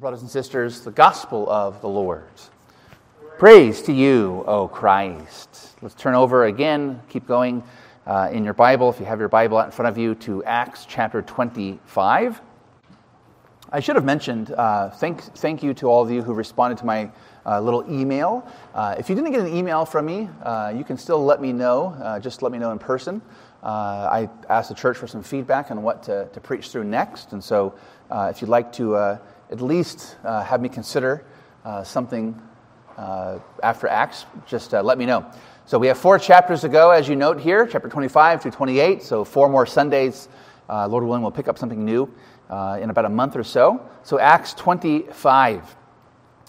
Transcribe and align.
brothers 0.00 0.20
and 0.20 0.30
sisters, 0.30 0.82
the 0.82 0.90
gospel 0.90 1.48
of 1.48 1.80
the 1.80 1.88
Lord. 1.88 2.28
Praise 3.38 3.80
to 3.82 3.94
you, 3.94 4.44
O 4.46 4.68
Christ. 4.68 5.74
Let's 5.80 5.94
turn 5.94 6.14
over 6.14 6.44
again, 6.44 7.00
keep 7.08 7.26
going 7.26 7.62
uh, 8.06 8.28
in 8.30 8.44
your 8.44 8.52
Bible, 8.52 8.90
if 8.90 9.00
you 9.00 9.06
have 9.06 9.18
your 9.18 9.30
Bible 9.30 9.56
out 9.56 9.64
in 9.64 9.70
front 9.70 9.88
of 9.88 9.96
you, 9.96 10.14
to 10.16 10.44
Acts 10.44 10.84
chapter 10.86 11.22
25. 11.22 12.42
I 13.72 13.80
should 13.80 13.96
have 13.96 14.04
mentioned, 14.04 14.50
uh, 14.50 14.90
thank, 14.90 15.22
thank 15.22 15.62
you 15.62 15.72
to 15.72 15.86
all 15.86 16.02
of 16.02 16.10
you 16.10 16.20
who 16.20 16.34
responded 16.34 16.76
to 16.80 16.84
my 16.84 17.10
uh, 17.46 17.58
little 17.62 17.82
email. 17.90 18.46
Uh, 18.74 18.96
if 18.98 19.08
you 19.08 19.14
didn't 19.14 19.32
get 19.32 19.40
an 19.40 19.56
email 19.56 19.86
from 19.86 20.04
me, 20.04 20.28
uh, 20.42 20.74
you 20.76 20.84
can 20.84 20.98
still 20.98 21.24
let 21.24 21.40
me 21.40 21.54
know. 21.54 21.96
Uh, 22.02 22.20
just 22.20 22.42
let 22.42 22.52
me 22.52 22.58
know 22.58 22.70
in 22.70 22.78
person. 22.78 23.22
I 23.62 24.28
asked 24.50 24.68
the 24.68 24.74
church 24.74 24.98
for 24.98 25.06
some 25.06 25.22
feedback 25.22 25.70
on 25.70 25.82
what 25.82 26.02
to, 26.02 26.28
to 26.34 26.40
preach 26.40 26.68
through 26.68 26.84
next, 26.84 27.32
and 27.32 27.42
so 27.42 27.74
if 28.12 28.42
you'd 28.42 28.50
like 28.50 28.70
to 28.74 29.18
at 29.50 29.60
least 29.60 30.16
have 30.22 30.60
me 30.60 30.68
consider 30.68 31.24
something 31.84 32.40
after 33.62 33.88
Acts, 33.88 34.26
just 34.46 34.72
let 34.72 34.98
me 34.98 35.06
know. 35.06 35.26
So 35.68 35.80
we 35.80 35.88
have 35.88 35.98
four 35.98 36.16
chapters 36.20 36.60
to 36.60 36.68
go, 36.68 36.92
as 36.92 37.08
you 37.08 37.16
note 37.16 37.40
here, 37.40 37.66
chapter 37.66 37.88
25 37.88 38.44
to 38.44 38.52
28. 38.52 39.02
So 39.02 39.24
four 39.24 39.48
more 39.48 39.66
Sundays. 39.66 40.28
Uh, 40.68 40.86
Lord 40.86 41.02
willing, 41.02 41.22
we'll 41.22 41.32
pick 41.32 41.48
up 41.48 41.58
something 41.58 41.84
new 41.84 42.08
uh, 42.48 42.78
in 42.80 42.90
about 42.90 43.04
a 43.04 43.08
month 43.08 43.34
or 43.34 43.42
so. 43.42 43.84
So 44.04 44.20
Acts 44.20 44.54
25. 44.54 45.76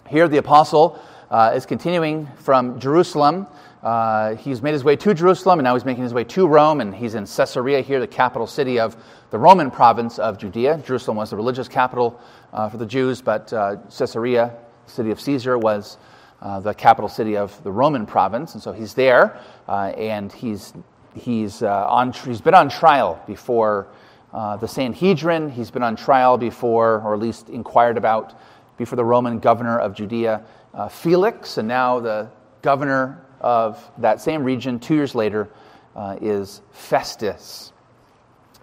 Here, 0.08 0.28
the 0.28 0.38
apostle 0.38 1.02
uh, 1.32 1.54
is 1.56 1.66
continuing 1.66 2.28
from 2.38 2.80
Jerusalem. 2.80 3.48
Uh, 3.88 4.36
he's 4.36 4.62
made 4.62 4.74
his 4.74 4.84
way 4.84 4.98
to 4.98 5.14
Jerusalem, 5.14 5.60
and 5.60 5.64
now 5.64 5.74
he's 5.74 5.86
making 5.86 6.04
his 6.04 6.14
way 6.14 6.26
to 6.26 6.46
Rome, 6.46 6.82
and 6.82 6.94
he's 6.94 7.16
in 7.16 7.26
Caesarea 7.26 7.80
here, 7.80 8.02
the 8.02 8.06
capital 8.06 8.46
city 8.46 8.82
of 8.82 8.98
the 9.30 9.38
Roman 9.38 9.72
province 9.72 10.20
of 10.20 10.38
Judea. 10.38 10.84
Jerusalem 10.86 11.16
was 11.16 11.30
the 11.30 11.38
religious 11.38 11.70
capital 11.70 12.20
uh, 12.52 12.68
for 12.68 12.76
the 12.76 12.86
Jews, 12.86 13.22
but 13.22 13.54
uh, 13.54 13.78
Caesarea, 13.98 14.54
city 14.88 15.10
of 15.10 15.22
Caesar, 15.22 15.58
was 15.58 15.98
uh, 16.42 16.60
the 16.60 16.74
capital 16.74 17.08
city 17.08 17.38
of 17.38 17.64
the 17.64 17.72
Roman 17.72 18.06
province. 18.06 18.56
And 18.56 18.62
so 18.62 18.74
he's 18.74 18.94
there, 18.94 19.40
uh, 19.70 19.94
and 19.96 20.34
he's, 20.34 20.74
he's, 21.16 21.64
uh, 21.64 21.88
on, 21.88 22.12
he's 22.12 22.42
been 22.42 22.56
on 22.56 22.68
trial 22.68 23.24
before 23.26 23.88
the 24.34 24.68
Sanhedrin. 24.68 25.50
He's 25.50 25.72
been 25.72 25.84
on 25.84 25.96
trial 25.96 26.38
before, 26.38 27.00
or 27.06 27.14
at 27.14 27.22
least 27.22 27.48
inquired 27.48 27.96
about, 27.96 28.38
before 28.76 28.98
the 28.98 29.06
Roman 29.06 29.40
governor 29.40 29.80
of 29.80 29.94
Judea, 29.94 30.44
Felix. 30.92 31.58
And 31.58 31.70
now 31.70 32.02
the 32.02 32.30
governor 32.62 33.24
of 33.42 33.80
that 33.98 34.22
same 34.22 34.44
region, 34.44 34.80
two 34.80 34.96
years 34.96 35.16
later, 35.16 35.50
uh, 35.96 36.18
is 36.22 36.62
Festus. 36.72 37.72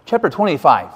Chapter 0.05 0.29
25. 0.29 0.89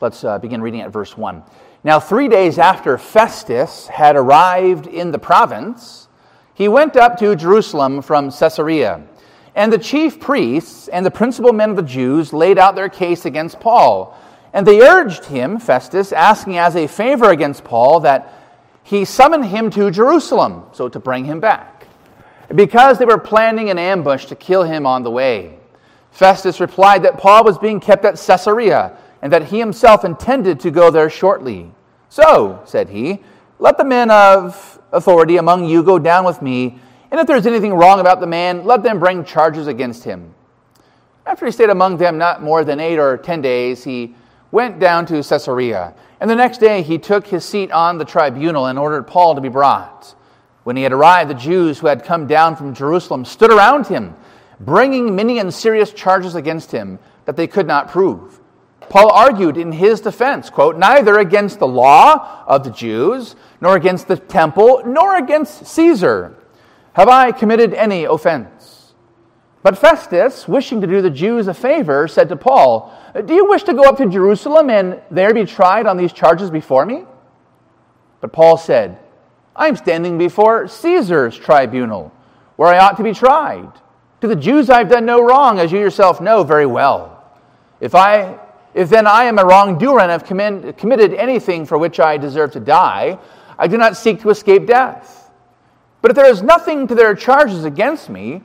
Let's 0.00 0.24
uh, 0.24 0.38
begin 0.38 0.62
reading 0.62 0.80
at 0.80 0.90
verse 0.90 1.16
1. 1.16 1.42
Now, 1.82 1.98
three 1.98 2.28
days 2.28 2.58
after 2.58 2.98
Festus 2.98 3.86
had 3.88 4.16
arrived 4.16 4.86
in 4.86 5.12
the 5.12 5.18
province, 5.18 6.08
he 6.54 6.68
went 6.68 6.96
up 6.96 7.18
to 7.18 7.34
Jerusalem 7.36 8.02
from 8.02 8.30
Caesarea. 8.30 9.06
And 9.54 9.72
the 9.72 9.78
chief 9.78 10.20
priests 10.20 10.88
and 10.88 11.04
the 11.04 11.10
principal 11.10 11.52
men 11.52 11.70
of 11.70 11.76
the 11.76 11.82
Jews 11.82 12.32
laid 12.32 12.58
out 12.58 12.74
their 12.74 12.88
case 12.88 13.24
against 13.24 13.60
Paul. 13.60 14.16
And 14.52 14.66
they 14.66 14.80
urged 14.80 15.24
him, 15.24 15.58
Festus, 15.58 16.12
asking 16.12 16.58
as 16.58 16.76
a 16.76 16.86
favor 16.86 17.30
against 17.30 17.64
Paul 17.64 18.00
that 18.00 18.32
he 18.82 19.04
summon 19.04 19.42
him 19.42 19.70
to 19.70 19.90
Jerusalem, 19.90 20.64
so 20.72 20.88
to 20.88 20.98
bring 20.98 21.24
him 21.24 21.40
back, 21.40 21.79
because 22.54 22.98
they 22.98 23.04
were 23.04 23.18
planning 23.18 23.70
an 23.70 23.78
ambush 23.78 24.26
to 24.26 24.34
kill 24.34 24.62
him 24.62 24.86
on 24.86 25.02
the 25.02 25.10
way. 25.10 25.58
Festus 26.10 26.60
replied 26.60 27.02
that 27.04 27.18
Paul 27.18 27.44
was 27.44 27.58
being 27.58 27.80
kept 27.80 28.04
at 28.04 28.18
Caesarea 28.18 28.96
and 29.22 29.32
that 29.32 29.44
he 29.44 29.58
himself 29.58 30.04
intended 30.04 30.58
to 30.60 30.70
go 30.70 30.90
there 30.90 31.10
shortly. 31.10 31.70
So, 32.08 32.62
said 32.64 32.88
he, 32.88 33.20
let 33.58 33.76
the 33.76 33.84
men 33.84 34.10
of 34.10 34.80
authority 34.92 35.36
among 35.36 35.66
you 35.66 35.82
go 35.82 35.98
down 35.98 36.24
with 36.24 36.42
me, 36.42 36.78
and 37.10 37.20
if 37.20 37.26
there's 37.26 37.46
anything 37.46 37.74
wrong 37.74 38.00
about 38.00 38.20
the 38.20 38.26
man, 38.26 38.64
let 38.64 38.82
them 38.82 38.98
bring 38.98 39.24
charges 39.24 39.66
against 39.66 40.04
him. 40.04 40.34
After 41.26 41.46
he 41.46 41.52
stayed 41.52 41.70
among 41.70 41.98
them 41.98 42.18
not 42.18 42.42
more 42.42 42.64
than 42.64 42.80
eight 42.80 42.98
or 42.98 43.16
ten 43.16 43.42
days, 43.42 43.84
he 43.84 44.14
went 44.50 44.80
down 44.80 45.06
to 45.06 45.22
Caesarea. 45.22 45.94
And 46.20 46.28
the 46.28 46.34
next 46.34 46.58
day 46.58 46.82
he 46.82 46.98
took 46.98 47.26
his 47.26 47.44
seat 47.44 47.70
on 47.70 47.98
the 47.98 48.04
tribunal 48.04 48.66
and 48.66 48.78
ordered 48.78 49.04
Paul 49.04 49.34
to 49.34 49.40
be 49.40 49.48
brought. 49.48 50.14
When 50.64 50.76
he 50.76 50.82
had 50.82 50.92
arrived, 50.92 51.30
the 51.30 51.34
Jews 51.34 51.78
who 51.78 51.86
had 51.86 52.04
come 52.04 52.26
down 52.26 52.56
from 52.56 52.74
Jerusalem 52.74 53.24
stood 53.24 53.52
around 53.52 53.86
him, 53.86 54.14
bringing 54.60 55.16
many 55.16 55.38
and 55.38 55.52
serious 55.52 55.92
charges 55.92 56.34
against 56.34 56.70
him 56.70 56.98
that 57.24 57.36
they 57.36 57.46
could 57.46 57.66
not 57.66 57.88
prove. 57.88 58.40
Paul 58.88 59.10
argued 59.10 59.56
in 59.56 59.72
his 59.72 60.00
defense, 60.00 60.50
quote, 60.50 60.76
neither 60.76 61.18
against 61.18 61.60
the 61.60 61.66
law 61.66 62.44
of 62.46 62.64
the 62.64 62.70
Jews, 62.70 63.36
nor 63.60 63.76
against 63.76 64.08
the 64.08 64.16
temple, 64.16 64.82
nor 64.84 65.16
against 65.16 65.66
Caesar 65.66 66.36
have 66.94 67.08
I 67.08 67.32
committed 67.32 67.72
any 67.72 68.04
offense. 68.04 68.92
But 69.62 69.78
Festus, 69.78 70.48
wishing 70.48 70.80
to 70.80 70.86
do 70.86 71.02
the 71.02 71.10
Jews 71.10 71.46
a 71.46 71.54
favor, 71.54 72.08
said 72.08 72.28
to 72.30 72.36
Paul, 72.36 72.92
Do 73.26 73.34
you 73.34 73.48
wish 73.48 73.62
to 73.64 73.74
go 73.74 73.84
up 73.84 73.98
to 73.98 74.06
Jerusalem 74.06 74.70
and 74.70 75.00
there 75.10 75.34
be 75.34 75.44
tried 75.44 75.86
on 75.86 75.96
these 75.96 76.12
charges 76.12 76.50
before 76.50 76.86
me? 76.86 77.04
But 78.20 78.32
Paul 78.32 78.56
said, 78.56 78.98
I 79.60 79.68
am 79.68 79.76
standing 79.76 80.16
before 80.16 80.68
Caesar's 80.68 81.36
tribunal, 81.36 82.10
where 82.56 82.72
I 82.72 82.78
ought 82.78 82.96
to 82.96 83.02
be 83.02 83.12
tried. 83.12 83.70
To 84.22 84.26
the 84.26 84.34
Jews 84.34 84.70
I've 84.70 84.88
done 84.88 85.04
no 85.04 85.22
wrong, 85.22 85.58
as 85.58 85.70
you 85.70 85.78
yourself 85.78 86.18
know 86.18 86.42
very 86.42 86.64
well. 86.64 87.22
If 87.78 87.94
I 87.94 88.38
if 88.72 88.88
then 88.88 89.06
I 89.06 89.24
am 89.24 89.38
a 89.38 89.44
wrongdoer 89.44 90.00
and 90.00 90.10
have 90.10 90.24
committed 90.24 91.12
anything 91.12 91.66
for 91.66 91.76
which 91.76 92.00
I 92.00 92.16
deserve 92.16 92.52
to 92.52 92.60
die, 92.60 93.18
I 93.58 93.66
do 93.66 93.76
not 93.76 93.98
seek 93.98 94.22
to 94.22 94.30
escape 94.30 94.66
death. 94.66 95.30
But 96.00 96.10
if 96.10 96.16
there 96.16 96.30
is 96.30 96.42
nothing 96.42 96.86
to 96.86 96.94
their 96.94 97.14
charges 97.14 97.64
against 97.64 98.08
me, 98.08 98.42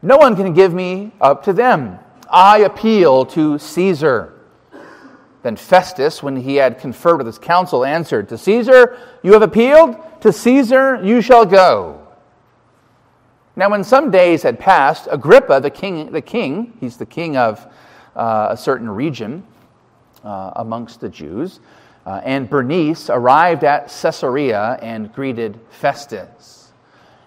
no 0.00 0.16
one 0.16 0.36
can 0.36 0.54
give 0.54 0.72
me 0.72 1.10
up 1.20 1.42
to 1.44 1.52
them. 1.52 1.98
I 2.30 2.58
appeal 2.58 3.26
to 3.26 3.58
Caesar. 3.58 4.34
Then 5.42 5.56
Festus, 5.56 6.22
when 6.22 6.36
he 6.36 6.54
had 6.54 6.78
conferred 6.78 7.16
with 7.16 7.26
his 7.26 7.38
council, 7.38 7.84
answered, 7.84 8.28
To 8.28 8.38
Caesar 8.38 8.96
you 9.24 9.32
have 9.32 9.42
appealed, 9.42 9.96
to 10.22 10.32
Caesar 10.32 11.00
you 11.04 11.20
shall 11.20 11.46
go. 11.46 11.98
Now, 13.54 13.70
when 13.70 13.84
some 13.84 14.10
days 14.10 14.42
had 14.42 14.58
passed, 14.58 15.06
Agrippa, 15.10 15.60
the 15.60 15.70
king, 15.70 16.10
the 16.10 16.22
king 16.22 16.72
he's 16.80 16.96
the 16.96 17.06
king 17.06 17.36
of 17.36 17.64
uh, 18.16 18.48
a 18.50 18.56
certain 18.56 18.88
region, 18.88 19.44
uh, 20.24 20.52
amongst 20.56 21.00
the 21.00 21.08
Jews. 21.08 21.60
Uh, 22.04 22.20
and 22.24 22.48
Bernice 22.48 23.10
arrived 23.10 23.62
at 23.64 23.88
Caesarea 23.88 24.78
and 24.82 25.12
greeted 25.12 25.58
Festus. 25.70 26.72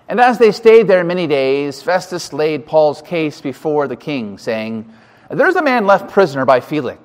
And 0.08 0.20
as 0.20 0.38
they 0.38 0.52
stayed 0.52 0.88
there 0.88 1.04
many 1.04 1.28
days, 1.28 1.82
Festus 1.82 2.34
laid 2.34 2.66
Paul's 2.66 3.02
case 3.02 3.42
before 3.42 3.88
the 3.88 3.96
king, 3.96 4.38
saying, 4.38 4.92
There's 5.30 5.56
a 5.56 5.64
man 5.64 5.86
left 5.86 6.12
prisoner 6.12 6.46
by 6.46 6.60
Felix. 6.60 7.00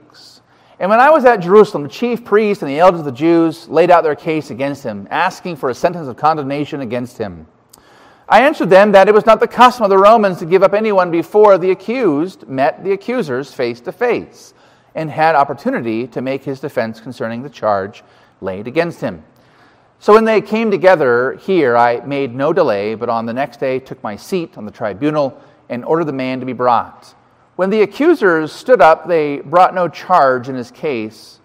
And 0.80 0.88
when 0.88 0.98
I 0.98 1.10
was 1.10 1.26
at 1.26 1.41
Jerusalem, 1.41 1.82
the 1.82 1.91
chief 1.91 2.24
priests 2.24 2.62
and 2.62 2.70
the 2.70 2.78
elders 2.78 3.00
of 3.00 3.04
the 3.04 3.12
Jews 3.12 3.68
laid 3.68 3.91
out 3.91 4.02
their 4.02 4.14
case 4.14 4.50
against 4.50 4.82
him, 4.82 5.06
asking 5.10 5.56
for 5.56 5.68
a 5.68 5.74
sentence 5.74 6.08
of 6.08 6.16
condemnation 6.16 6.80
against 6.80 7.18
him. 7.18 7.46
I 8.26 8.41
answered 8.41 8.70
them 8.70 8.92
that 8.92 9.06
it 9.06 9.12
was 9.12 9.26
not 9.26 9.41
the 9.41 9.46
custom 9.46 9.84
of 9.84 9.91
the 9.91 9.98
Romans 9.98 10.38
to 10.38 10.46
give 10.46 10.62
up 10.62 10.72
anyone 10.72 11.10
before 11.10 11.58
the 11.58 11.70
accused 11.70 12.48
met 12.48 12.82
the 12.82 12.92
accusers 12.92 13.52
face 13.52 13.80
to 13.82 13.92
face 13.92 14.54
and 14.94 15.10
had 15.10 15.34
opportunity 15.34 16.06
to 16.06 16.22
make 16.22 16.44
his 16.44 16.60
defense 16.60 16.98
concerning 16.98 17.42
the 17.42 17.50
charge 17.50 18.02
laid 18.41 18.66
against 18.66 19.02
him. 19.02 19.22
So 19.98 20.14
when 20.14 20.24
they 20.24 20.41
came 20.41 20.70
together 20.70 21.34
here, 21.42 21.76
I 21.76 22.00
made 22.06 22.34
no 22.34 22.54
delay, 22.54 22.94
but 22.94 23.10
on 23.10 23.26
the 23.26 23.34
next 23.34 23.60
day 23.60 23.80
took 23.80 24.02
my 24.02 24.16
seat 24.16 24.56
on 24.56 24.64
the 24.64 24.70
tribunal 24.70 25.38
and 25.68 25.84
ordered 25.84 26.06
the 26.06 26.14
man 26.14 26.41
to 26.41 26.47
be 26.47 26.54
brought. 26.54 27.14
When 27.60 27.69
the 27.69 27.82
accusers 27.82 28.53
stood 28.53 28.81
up, 28.81 29.06
they 29.06 29.41
brought 29.41 29.75
no 29.75 29.87
charge 29.87 30.48
in 30.48 30.54
his 30.54 30.71
case 30.71 31.41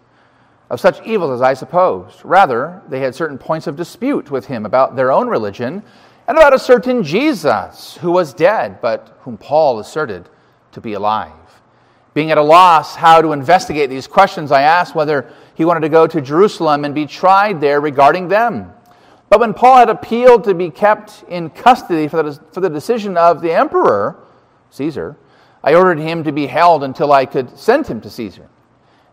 of 0.69 0.79
such 0.79 1.05
evils 1.05 1.33
as 1.33 1.41
I 1.41 1.55
supposed. 1.55 2.23
Rather, 2.23 2.81
they 2.87 3.01
had 3.01 3.13
certain 3.13 3.37
points 3.37 3.67
of 3.67 3.75
dispute 3.75 4.31
with 4.31 4.45
him 4.45 4.65
about 4.65 4.95
their 4.95 5.11
own 5.11 5.27
religion 5.27 5.83
and 6.25 6.37
about 6.37 6.53
a 6.53 6.57
certain 6.57 7.03
Jesus 7.03 7.97
who 7.97 8.13
was 8.13 8.33
dead, 8.33 8.79
but 8.79 9.17
whom 9.23 9.37
Paul 9.37 9.77
asserted 9.79 10.29
to 10.71 10.79
be 10.79 10.93
alive. 10.93 11.33
Being 12.13 12.31
at 12.31 12.37
a 12.37 12.41
loss 12.41 12.95
how 12.95 13.21
to 13.21 13.33
investigate 13.33 13.89
these 13.89 14.07
questions, 14.07 14.53
I 14.53 14.61
asked 14.61 14.95
whether 14.95 15.29
he 15.55 15.65
wanted 15.65 15.81
to 15.81 15.89
go 15.89 16.07
to 16.07 16.21
Jerusalem 16.21 16.85
and 16.85 16.95
be 16.95 17.07
tried 17.07 17.59
there 17.59 17.81
regarding 17.81 18.29
them. 18.29 18.71
But 19.27 19.41
when 19.41 19.53
Paul 19.53 19.79
had 19.79 19.89
appealed 19.89 20.45
to 20.45 20.53
be 20.53 20.69
kept 20.69 21.25
in 21.27 21.49
custody 21.49 22.07
for 22.07 22.23
the, 22.23 22.39
for 22.53 22.61
the 22.61 22.69
decision 22.69 23.17
of 23.17 23.41
the 23.41 23.51
emperor, 23.51 24.23
Caesar, 24.69 25.17
I 25.65 25.73
ordered 25.73 25.97
him 25.97 26.23
to 26.25 26.31
be 26.31 26.45
held 26.45 26.83
until 26.83 27.11
I 27.11 27.25
could 27.25 27.57
send 27.57 27.87
him 27.87 27.99
to 28.01 28.09
Caesar. 28.09 28.47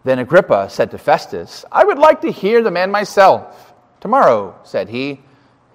Then 0.05 0.19
Agrippa 0.19 0.69
said 0.69 0.91
to 0.91 0.99
Festus, 0.99 1.65
I 1.73 1.83
would 1.83 1.99
like 1.99 2.21
to 2.21 2.31
hear 2.31 2.63
the 2.63 2.71
man 2.71 2.91
myself. 2.91 3.73
Tomorrow, 4.01 4.55
said 4.63 4.91
he, 4.91 5.23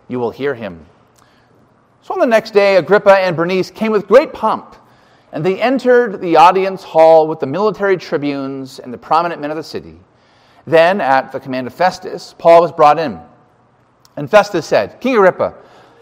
you 0.08 0.20
will 0.20 0.30
hear 0.30 0.54
him. 0.54 0.86
So 2.04 2.14
on 2.14 2.20
the 2.20 2.28
next 2.28 2.52
day, 2.52 2.76
Agrippa 2.76 3.18
and 3.18 3.36
Bernice 3.36 3.72
came 3.72 3.92
with 3.92 4.08
great 4.08 4.34
pomp 4.34 4.76
and 5.32 5.44
they 5.44 5.60
entered 5.60 6.22
the 6.22 6.36
audience 6.36 6.84
hall 6.84 7.28
with 7.28 7.40
the 7.40 7.48
military 7.48 7.98
tribunes 7.98 8.78
and 8.78 8.94
the 8.94 8.98
prominent 9.00 9.42
men 9.42 9.50
of 9.50 9.58
the 9.58 9.64
city. 9.64 10.00
Then, 10.66 11.02
at 11.02 11.32
the 11.32 11.40
command 11.40 11.66
of 11.66 11.74
Festus, 11.74 12.36
Paul 12.38 12.62
was 12.62 12.72
brought 12.72 13.00
in. 13.00 13.20
And 14.16 14.30
Festus 14.30 14.66
said, 14.66 15.02
King 15.02 15.16
Agrippa, 15.16 15.56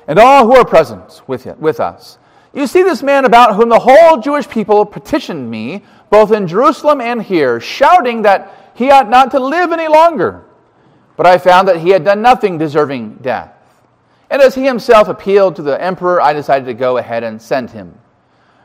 and 0.07 0.19
all 0.19 0.45
who 0.45 0.55
are 0.55 0.65
present 0.65 1.21
with, 1.27 1.45
with 1.57 1.79
us, 1.79 2.17
you 2.55 2.67
see 2.67 2.83
this 2.83 3.03
man 3.03 3.25
about 3.25 3.55
whom 3.55 3.67
the 3.67 3.79
whole 3.79 4.21
Jewish 4.21 4.47
people 4.47 4.85
petitioned 4.85 5.51
me, 5.51 5.83
both 6.09 6.31
in 6.31 6.47
Jerusalem 6.47 7.01
and 7.01 7.21
here, 7.21 7.59
shouting 7.59 8.21
that 8.21 8.71
he 8.75 8.89
ought 8.89 9.09
not 9.09 9.31
to 9.31 9.39
live 9.39 9.73
any 9.73 9.89
longer. 9.89 10.45
But 11.17 11.25
I 11.25 11.37
found 11.37 11.67
that 11.67 11.81
he 11.81 11.89
had 11.89 12.05
done 12.05 12.21
nothing 12.21 12.57
deserving 12.57 13.15
death. 13.15 13.51
And 14.29 14.41
as 14.41 14.55
he 14.55 14.65
himself 14.65 15.09
appealed 15.09 15.57
to 15.57 15.61
the 15.61 15.81
emperor, 15.81 16.21
I 16.21 16.33
decided 16.33 16.65
to 16.65 16.73
go 16.73 16.97
ahead 16.97 17.23
and 17.23 17.41
send 17.41 17.71
him. 17.71 17.99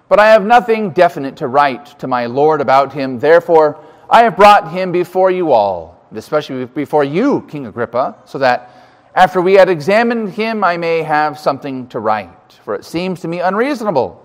But 0.08 0.18
I 0.18 0.28
have 0.28 0.44
nothing 0.44 0.90
definite 0.90 1.36
to 1.36 1.48
write 1.48 1.98
to 1.98 2.06
my 2.06 2.26
Lord 2.26 2.60
about 2.60 2.92
him. 2.92 3.18
Therefore, 3.18 3.78
I 4.08 4.22
have 4.22 4.36
brought 4.36 4.72
him 4.72 4.90
before 4.90 5.30
you 5.30 5.52
all, 5.52 6.00
especially 6.14 6.64
before 6.64 7.04
you, 7.04 7.46
King 7.48 7.66
Agrippa, 7.66 8.16
so 8.24 8.38
that 8.38 8.79
after 9.14 9.40
we 9.40 9.54
had 9.54 9.68
examined 9.68 10.30
him, 10.30 10.62
I 10.62 10.76
may 10.76 11.02
have 11.02 11.38
something 11.38 11.88
to 11.88 11.98
write. 11.98 12.52
For 12.64 12.74
it 12.74 12.84
seems 12.84 13.20
to 13.20 13.28
me 13.28 13.40
unreasonable 13.40 14.24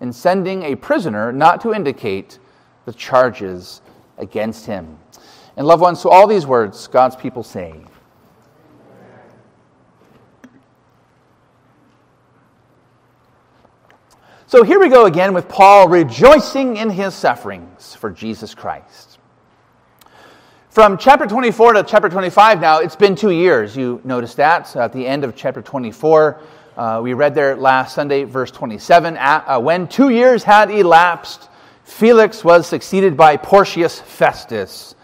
in 0.00 0.12
sending 0.12 0.64
a 0.64 0.74
prisoner 0.74 1.32
not 1.32 1.60
to 1.62 1.72
indicate 1.72 2.38
the 2.84 2.92
charges 2.92 3.80
against 4.18 4.66
him. 4.66 4.98
And, 5.56 5.66
loved 5.66 5.82
ones, 5.82 6.00
so 6.00 6.10
all 6.10 6.26
these 6.26 6.46
words 6.46 6.88
God's 6.88 7.16
people 7.16 7.42
say. 7.42 7.74
So 14.46 14.62
here 14.62 14.78
we 14.78 14.88
go 14.88 15.06
again 15.06 15.34
with 15.34 15.48
Paul 15.48 15.88
rejoicing 15.88 16.76
in 16.76 16.90
his 16.90 17.14
sufferings 17.14 17.94
for 17.96 18.10
Jesus 18.10 18.54
Christ. 18.54 19.13
From 20.74 20.98
chapter 20.98 21.24
24 21.24 21.74
to 21.74 21.84
chapter 21.84 22.08
25 22.08 22.60
now, 22.60 22.80
it's 22.80 22.96
been 22.96 23.14
two 23.14 23.30
years. 23.30 23.76
You 23.76 24.00
noticed 24.02 24.38
that. 24.38 24.66
So 24.66 24.80
at 24.80 24.92
the 24.92 25.06
end 25.06 25.22
of 25.22 25.36
chapter 25.36 25.62
24, 25.62 26.40
uh, 26.76 27.00
we 27.00 27.12
read 27.12 27.32
there 27.32 27.54
last 27.54 27.94
Sunday, 27.94 28.24
verse 28.24 28.50
27. 28.50 29.16
Uh, 29.16 29.60
when 29.60 29.86
two 29.86 30.08
years 30.08 30.42
had 30.42 30.72
elapsed, 30.72 31.48
Felix 31.84 32.42
was 32.42 32.66
succeeded 32.66 33.16
by 33.16 33.36
Porcius 33.36 34.00
Festus, 34.00 34.96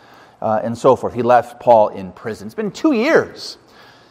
uh, 0.43 0.59
and 0.61 0.77
so 0.77 0.97
forth. 0.97 1.15
He 1.15 1.23
left 1.23 1.61
Paul 1.61 1.91
in 1.91 2.11
prison. 2.11 2.47
It's 2.49 2.55
been 2.57 2.73
two 2.73 2.91
years 2.91 3.57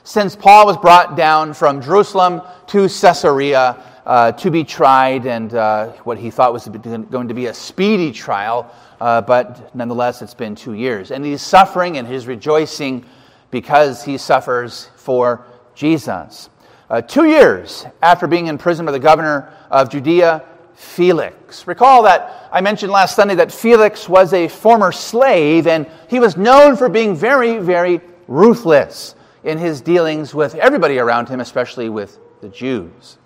since 0.05 0.37
Paul 0.37 0.65
was 0.65 0.77
brought 0.77 1.17
down 1.17 1.53
from 1.53 1.81
Jerusalem 1.81 2.41
to 2.67 2.87
Caesarea 2.87 3.83
uh, 4.05 4.31
to 4.31 4.49
be 4.49 4.63
tried 4.63 5.27
and 5.27 5.53
uh, 5.53 5.89
what 6.03 6.17
he 6.17 6.31
thought 6.31 6.53
was 6.53 6.67
going 6.67 7.27
to 7.27 7.33
be 7.33 7.47
a 7.47 7.53
speedy 7.53 8.13
trial, 8.13 8.73
uh, 8.99 9.21
but 9.21 9.73
nonetheless, 9.75 10.21
it's 10.21 10.33
been 10.33 10.55
two 10.55 10.73
years. 10.73 11.11
And 11.11 11.23
he's 11.23 11.41
suffering 11.41 11.97
and 11.97 12.07
he's 12.07 12.27
rejoicing 12.27 13.05
because 13.51 14.03
he 14.03 14.17
suffers 14.17 14.89
for 14.95 15.45
Jesus. 15.73 16.49
Uh, 16.89 17.01
two 17.01 17.25
years 17.25 17.85
after 18.01 18.27
being 18.27 18.47
in 18.47 18.57
prison 18.57 18.85
by 18.85 18.91
the 18.91 18.99
governor 18.99 19.53
of 19.69 19.89
Judea, 19.89 20.43
Felix. 20.73 21.67
Recall 21.67 22.03
that 22.03 22.49
I 22.51 22.61
mentioned 22.61 22.91
last 22.91 23.15
Sunday 23.15 23.35
that 23.35 23.51
Felix 23.51 24.07
was 24.07 24.33
a 24.33 24.47
former 24.47 24.91
slave 24.91 25.67
and 25.67 25.87
he 26.09 26.19
was 26.19 26.37
known 26.37 26.77
for 26.77 26.89
being 26.89 27.15
very, 27.15 27.59
very 27.59 28.01
ruthless 28.27 29.15
in 29.43 29.57
his 29.57 29.81
dealings 29.81 30.33
with 30.33 30.55
everybody 30.55 30.97
around 30.97 31.29
him, 31.29 31.39
especially 31.39 31.89
with 31.89 32.17
the 32.41 32.49
Jews. 32.49 33.17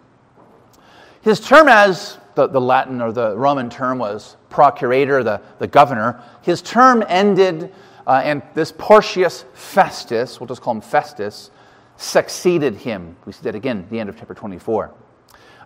His 1.22 1.40
term 1.40 1.68
as 1.68 2.18
the, 2.35 2.47
the 2.47 2.62
Latin 2.62 3.01
or 3.01 3.12
the 3.12 3.35
Roman 3.38 3.69
term 3.69 4.00
was 4.00 4.38
procurator, 4.50 5.24
the, 5.24 5.41
the 5.59 5.68
governor. 5.68 6.21
His 6.41 6.62
term 6.62 7.03
ended, 7.07 7.74
uh, 8.07 8.21
and 8.24 8.41
this 8.53 8.71
Porcius 8.71 9.45
Festus, 9.53 10.39
we'll 10.39 10.47
just 10.47 10.62
call 10.62 10.75
him 10.75 10.81
Festus, 10.81 11.51
succeeded 11.97 12.75
him. 12.75 13.15
We 13.25 13.33
see 13.33 13.44
that 13.44 13.56
again 13.56 13.80
at 13.80 13.89
the 13.89 14.00
end 14.00 14.09
of 14.09 14.18
chapter 14.18 14.33
24. 14.33 14.94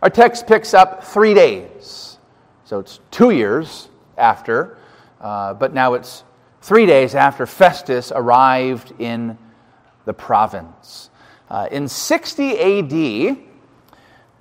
Our 0.01 0.09
text 0.09 0.47
picks 0.47 0.73
up 0.73 1.03
three 1.03 1.33
days. 1.33 2.17
So 2.65 2.79
it's 2.79 2.99
two 3.11 3.31
years 3.31 3.89
after, 4.17 4.77
uh, 5.21 5.53
but 5.53 5.73
now 5.73 5.93
it's 5.93 6.23
three 6.61 6.85
days 6.85 7.15
after 7.15 7.45
Festus 7.45 8.11
arrived 8.13 8.93
in 8.99 9.37
the 10.05 10.13
province. 10.13 11.09
Uh, 11.49 11.67
in 11.71 11.87
60 11.87 12.59
AD, 12.59 13.37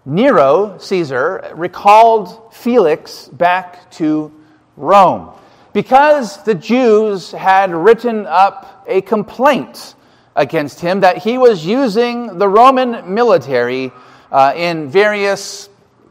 Nero, 0.06 0.78
Caesar, 0.78 1.52
recalled 1.56 2.54
Felix 2.54 3.26
back 3.26 3.90
to 3.92 4.32
Rome 4.76 5.32
because 5.72 6.42
the 6.44 6.54
Jews 6.54 7.32
had 7.32 7.74
written 7.74 8.24
up 8.24 8.84
a 8.86 9.00
complaint 9.00 9.96
against 10.36 10.78
him 10.78 11.00
that 11.00 11.18
he 11.18 11.38
was 11.38 11.66
using 11.66 12.38
the 12.38 12.48
Roman 12.48 13.12
military 13.12 13.90
uh, 14.30 14.52
in 14.54 14.88
various 14.88 15.68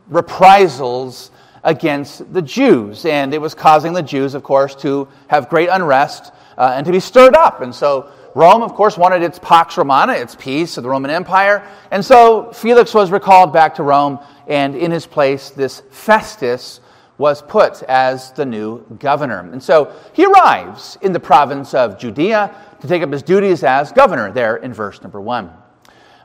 reprisals 0.10 1.32
against 1.64 2.34
the 2.34 2.42
Jews. 2.42 3.06
And 3.06 3.34
it 3.34 3.40
was 3.40 3.56
causing 3.56 3.94
the 3.94 4.04
Jews, 4.04 4.34
of 4.34 4.44
course, 4.44 4.76
to 4.76 5.08
have 5.30 5.48
great 5.48 5.70
unrest 5.70 6.34
uh, 6.58 6.74
and 6.76 6.86
to 6.86 6.92
be 6.92 7.00
stirred 7.00 7.36
up. 7.36 7.62
And 7.62 7.74
so 7.74 8.12
Rome, 8.36 8.64
of 8.64 8.74
course, 8.74 8.98
wanted 8.98 9.24
its 9.24 9.40
Pax 9.40 9.78
Romana, 9.78 10.12
its 10.12 10.36
peace 10.36 10.76
of 10.76 10.84
the 10.84 10.90
Roman 10.90 11.10
Empire. 11.10 11.66
And 11.90 12.04
so 12.04 12.52
Felix 12.52 12.94
was 12.94 13.10
recalled 13.10 13.54
back 13.54 13.76
to 13.76 13.84
Rome, 13.84 14.20
and 14.46 14.76
in 14.76 14.92
his 14.92 15.06
place, 15.06 15.52
this 15.52 15.82
Festus 15.90 16.82
was 17.18 17.42
put 17.42 17.82
as 17.84 18.34
the 18.34 18.46
new 18.46 18.84
governor. 19.00 19.40
And 19.40 19.64
so 19.64 19.96
he 20.12 20.26
arrives 20.26 20.98
in 21.02 21.14
the 21.14 21.20
province 21.20 21.74
of 21.74 21.98
Judea 21.98 22.54
to 22.82 22.88
take 22.90 23.02
up 23.02 23.10
his 23.10 23.24
duties 23.24 23.64
as 23.64 23.94
governor, 23.94 24.34
there 24.34 24.58
in 24.58 24.74
verse 24.74 25.02
number 25.02 25.22
one. 25.22 25.54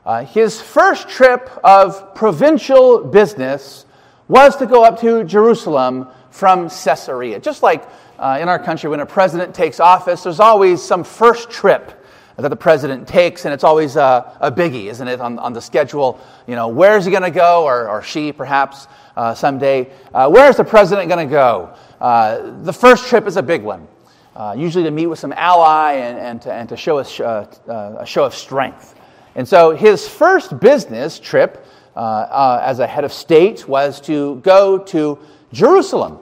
Uh, 0.05 0.25
his 0.25 0.59
first 0.59 1.07
trip 1.07 1.49
of 1.63 2.13
provincial 2.13 3.05
business 3.05 3.85
was 4.27 4.57
to 4.57 4.65
go 4.65 4.83
up 4.83 4.99
to 4.99 5.23
Jerusalem 5.23 6.09
from 6.29 6.67
Caesarea. 6.67 7.39
Just 7.39 7.63
like 7.63 7.87
uh, 8.19 8.37
in 8.41 8.49
our 8.49 8.59
country, 8.59 8.89
when 8.89 8.99
a 8.99 9.05
president 9.05 9.55
takes 9.55 9.79
office, 9.79 10.23
there's 10.23 10.41
always 10.41 10.81
some 10.81 11.05
first 11.05 11.49
trip 11.49 11.99
that 12.41 12.49
the 12.49 12.55
president 12.55 13.07
takes, 13.07 13.45
and 13.45 13.53
it's 13.53 13.63
always 13.63 13.95
a, 13.95 14.37
a 14.39 14.51
biggie, 14.51 14.85
isn't 14.85 15.07
it, 15.07 15.21
on, 15.21 15.39
on 15.39 15.53
the 15.53 15.61
schedule? 15.61 16.19
You 16.47 16.55
know, 16.55 16.67
where's 16.67 17.05
he 17.05 17.11
going 17.11 17.23
to 17.23 17.31
go, 17.31 17.63
or, 17.63 17.89
or 17.89 18.01
she 18.01 18.31
perhaps 18.31 18.87
uh, 19.15 19.33
someday? 19.33 19.91
Uh, 20.13 20.29
where's 20.29 20.57
the 20.57 20.63
president 20.63 21.09
going 21.09 21.27
to 21.27 21.31
go? 21.31 21.73
Uh, 21.99 22.61
the 22.63 22.73
first 22.73 23.07
trip 23.07 23.27
is 23.27 23.37
a 23.37 23.43
big 23.43 23.63
one, 23.63 23.87
uh, 24.35 24.55
usually 24.57 24.83
to 24.83 24.91
meet 24.91 25.07
with 25.07 25.19
some 25.19 25.33
ally 25.33 25.93
and, 25.93 26.17
and, 26.17 26.41
to, 26.41 26.53
and 26.53 26.69
to 26.69 26.77
show 26.77 26.99
a, 26.99 27.03
uh, 27.03 27.45
uh, 27.67 27.97
a 27.99 28.05
show 28.05 28.23
of 28.23 28.33
strength. 28.33 28.95
And 29.35 29.47
so 29.47 29.75
his 29.75 30.07
first 30.07 30.59
business 30.59 31.19
trip 31.19 31.65
as 31.95 32.79
a 32.79 32.87
head 32.87 33.03
of 33.03 33.13
state 33.13 33.67
was 33.67 34.01
to 34.01 34.37
go 34.43 34.77
to 34.77 35.19
Jerusalem 35.53 36.19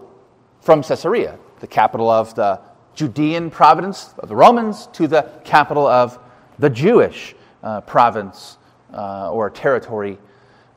from 0.61 0.83
Caesarea, 0.83 1.37
the 1.59 1.67
capital 1.67 2.09
of 2.09 2.35
the 2.35 2.59
Judean 2.99 3.49
province 3.49 4.13
of 4.19 4.27
the 4.27 4.35
Romans 4.35 4.87
to 4.87 5.07
the 5.07 5.21
capital 5.45 5.87
of 5.87 6.19
the 6.57 6.69
Jewish 6.69 7.33
uh, 7.63 7.79
province 7.79 8.57
uh, 8.93 9.31
or 9.31 9.49
territory 9.49 10.17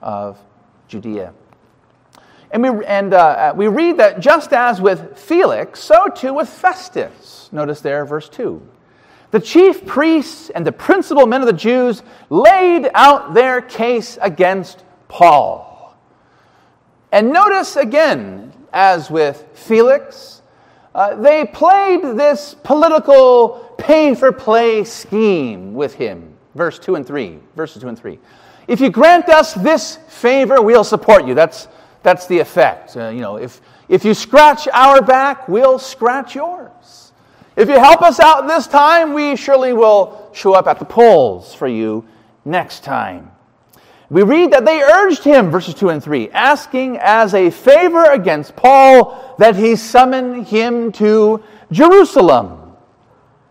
of 0.01 0.39
Judea. 0.87 1.35
And, 2.53 2.63
we, 2.63 2.87
and 2.87 3.13
uh, 3.13 3.53
we 3.57 3.67
read 3.67 3.97
that 3.97 4.21
just 4.21 4.53
as 4.53 4.81
with 4.81 5.19
Felix, 5.19 5.81
so 5.81 6.07
too 6.07 6.33
with 6.33 6.49
Festus. 6.49 7.49
Notice 7.51 7.81
there, 7.81 8.05
verse 8.05 8.29
2. 8.29 8.63
The 9.33 9.41
chief 9.41 9.85
priests 9.85 10.49
and 10.49 10.65
the 10.65 10.71
principal 10.71 11.27
men 11.27 11.41
of 11.41 11.49
the 11.49 11.53
Jews 11.53 12.05
laid 12.31 12.89
out 12.95 13.35
their 13.35 13.61
case 13.61 14.17
against 14.23 14.85
Paul. 15.09 15.97
And 17.11 17.33
notice 17.33 17.75
again, 17.75 18.53
as 18.73 19.11
with 19.11 19.45
Felix, 19.55 20.42
uh, 20.95 21.15
they 21.17 21.45
played 21.47 22.03
this 22.03 22.55
political 22.63 23.75
pay 23.79 24.15
for 24.15 24.31
play 24.31 24.85
scheme 24.85 25.75
with 25.75 25.95
him. 25.95 26.35
Verse 26.55 26.79
2 26.79 26.97
and 26.97 27.07
3. 27.07 27.39
Verses 27.57 27.81
2 27.83 27.89
and 27.89 27.99
3. 27.99 28.19
If 28.69 28.81
you 28.81 28.91
grant 28.91 29.29
us 29.29 29.55
this 29.55 29.97
favor, 30.09 30.61
we'll 30.61 30.85
support 30.85 31.27
you. 31.27 31.35
That's, 31.35 31.69
that's 32.03 32.27
the 32.27 32.39
effect. 32.39 32.97
Uh, 32.97 33.09
you 33.09 33.21
know, 33.21 33.37
if, 33.37 33.61
if 33.89 34.05
you 34.05 34.15
scratch 34.15 34.69
our 34.69 35.03
back, 35.03 35.49
we'll 35.49 35.79
scratch 35.79 36.35
yours. 36.35 37.13
If 37.57 37.69
you 37.69 37.79
help 37.79 38.03
us 38.03 38.21
out 38.21 38.47
this 38.47 38.67
time, 38.67 39.13
we 39.15 39.37
surely 39.37 39.73
will 39.73 40.31
show 40.33 40.55
up 40.55 40.67
at 40.67 40.79
the 40.79 40.85
polls 40.85 41.55
for 41.55 41.69
you 41.69 42.07
next 42.45 42.85
time. 42.85 43.31
We 44.13 44.25
read 44.25 44.51
that 44.51 44.67
they 44.67 44.83
urged 44.83 45.25
him, 45.25 45.51
verses 45.51 45.73
2 45.73 45.89
and 45.89 46.05
3, 46.05 46.29
asking 46.33 46.99
as 46.99 47.33
a 47.33 47.49
favor 47.49 48.05
against 48.05 48.55
Paul 48.55 49.35
that 49.39 49.57
he 49.57 49.75
summon 49.75 50.45
him 50.45 50.93
to 50.93 51.43
Jerusalem. 51.71 52.75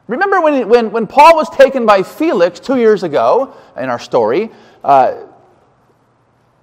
Remember 0.05 0.39
when, 0.39 0.69
when, 0.69 0.91
when 0.91 1.07
Paul 1.07 1.35
was 1.35 1.49
taken 1.49 1.87
by 1.87 2.03
Felix 2.03 2.59
two 2.59 2.77
years 2.77 3.01
ago 3.01 3.55
in 3.75 3.89
our 3.89 3.97
story, 3.97 4.51
uh, 4.83 5.23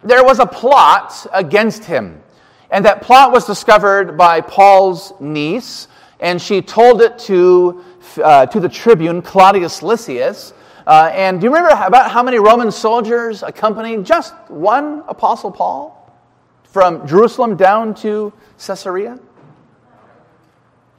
there 0.04 0.22
was 0.22 0.38
a 0.38 0.46
plot 0.46 1.26
against 1.32 1.82
him. 1.82 2.22
And 2.70 2.84
that 2.84 3.02
plot 3.02 3.32
was 3.32 3.46
discovered 3.46 4.16
by 4.16 4.42
Paul's 4.42 5.12
niece, 5.18 5.88
and 6.20 6.40
she 6.40 6.62
told 6.62 7.02
it 7.02 7.18
to, 7.20 7.82
uh, 8.22 8.46
to 8.46 8.60
the 8.60 8.68
tribune, 8.68 9.22
Claudius 9.22 9.82
Lysias. 9.82 10.52
Uh, 10.88 11.10
and 11.12 11.38
do 11.38 11.44
you 11.44 11.54
remember 11.54 11.84
about 11.84 12.10
how 12.10 12.22
many 12.22 12.38
Roman 12.38 12.72
soldiers 12.72 13.42
accompanied 13.42 14.06
just 14.06 14.34
one 14.48 15.02
Apostle 15.06 15.50
Paul 15.50 15.94
from 16.64 17.06
Jerusalem 17.06 17.58
down 17.58 17.94
to 17.96 18.32
Caesarea? 18.56 19.18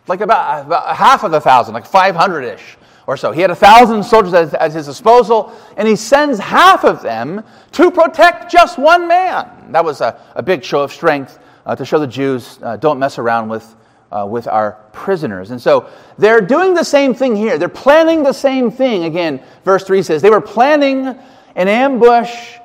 Like 0.05 0.22
about, 0.22 0.67
about 0.67 0.96
half 0.96 1.24
of 1.24 1.31
the 1.31 1.41
thousand, 1.41 1.74
like 1.74 1.88
500 1.88 2.43
ish 2.43 2.77
or 3.08 3.17
so. 3.17 3.31
He 3.31 3.41
had 3.41 3.50
a 3.50 3.55
thousand 3.55 4.03
soldiers 4.03 4.36
at, 4.36 4.53
at 4.53 4.72
his 4.74 4.86
disposal, 4.86 5.51
and 5.75 5.88
he 5.88 5.96
sends 5.96 6.38
half 6.38 6.86
of 6.86 7.01
them 7.01 7.43
to 7.72 7.89
protect 7.89 8.51
just 8.51 8.77
one 8.77 9.08
man. 9.08 9.72
That 9.72 9.84
was 9.84 10.01
a, 10.01 10.22
a 10.36 10.43
big 10.43 10.63
show 10.63 10.84
of 10.84 10.93
strength 10.93 11.39
uh, 11.65 11.75
to 11.75 11.84
show 11.84 11.98
the 11.98 12.05
Jews 12.05 12.60
uh, 12.62 12.77
don't 12.77 13.00
mess 13.00 13.17
around 13.17 13.50
with, 13.50 13.75
uh, 14.12 14.25
with 14.30 14.48
our 14.48 14.74
prisoners. 14.92 15.51
And 15.51 15.62
so 15.62 15.89
they're 16.18 16.42
doing 16.42 16.74
the 16.74 16.84
same 16.84 17.13
thing 17.13 17.36
here. 17.36 17.58
They're 17.58 17.70
planning 17.70 18.24
the 18.24 18.34
same 18.34 18.72
thing. 18.72 19.04
Again, 19.04 19.42
verse 19.63 19.84
3 19.84 20.04
says, 20.04 20.22
They 20.22 20.30
were 20.30 20.42
planning 20.42 21.08
an 21.56 21.68
ambush 21.68 22.58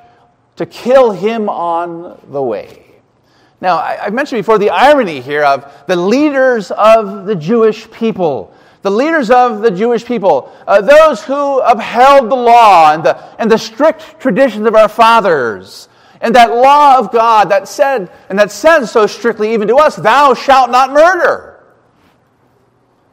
to 0.57 0.67
kill 0.67 1.11
him 1.11 1.49
on 1.49 2.21
the 2.31 2.43
way. 2.43 2.85
Now, 3.61 3.79
I, 3.79 3.97
have 3.97 4.15
mentioned 4.15 4.41
before 4.41 4.59
the 4.59 4.71
irony 4.71 5.21
here 5.21 5.45
of 5.45 5.73
the 5.87 5.97
leaders 5.97 6.71
of 6.71 7.27
the 7.27 7.35
Jewish 7.35 7.91
people 7.91 8.55
the 8.85 8.91
leaders 8.91 9.31
of 9.31 9.63
the 9.63 9.71
Jewish 9.71 10.05
people, 10.05 10.55
uh, 10.67 10.83
those 10.83 11.25
who 11.25 11.59
upheld 11.61 12.31
the 12.31 12.35
law 12.35 12.93
and 12.93 13.03
the, 13.03 13.41
and 13.41 13.51
the 13.51 13.57
strict 13.57 14.21
traditions 14.21 14.67
of 14.67 14.75
our 14.75 14.91
fathers, 14.91 15.89
and 16.21 16.35
that 16.35 16.51
law 16.51 16.99
of 16.99 17.13
God 17.13 17.51
that 17.51 17.69
said, 17.69 18.11
and 18.29 18.39
that 18.39 18.51
says 18.51 18.91
so 18.91 19.07
strictly 19.07 19.53
even 19.53 19.69
to 19.69 19.77
us, 19.77 19.97
thou 19.97 20.35
shalt 20.35 20.71
not 20.71 20.93
murder. 20.93 21.55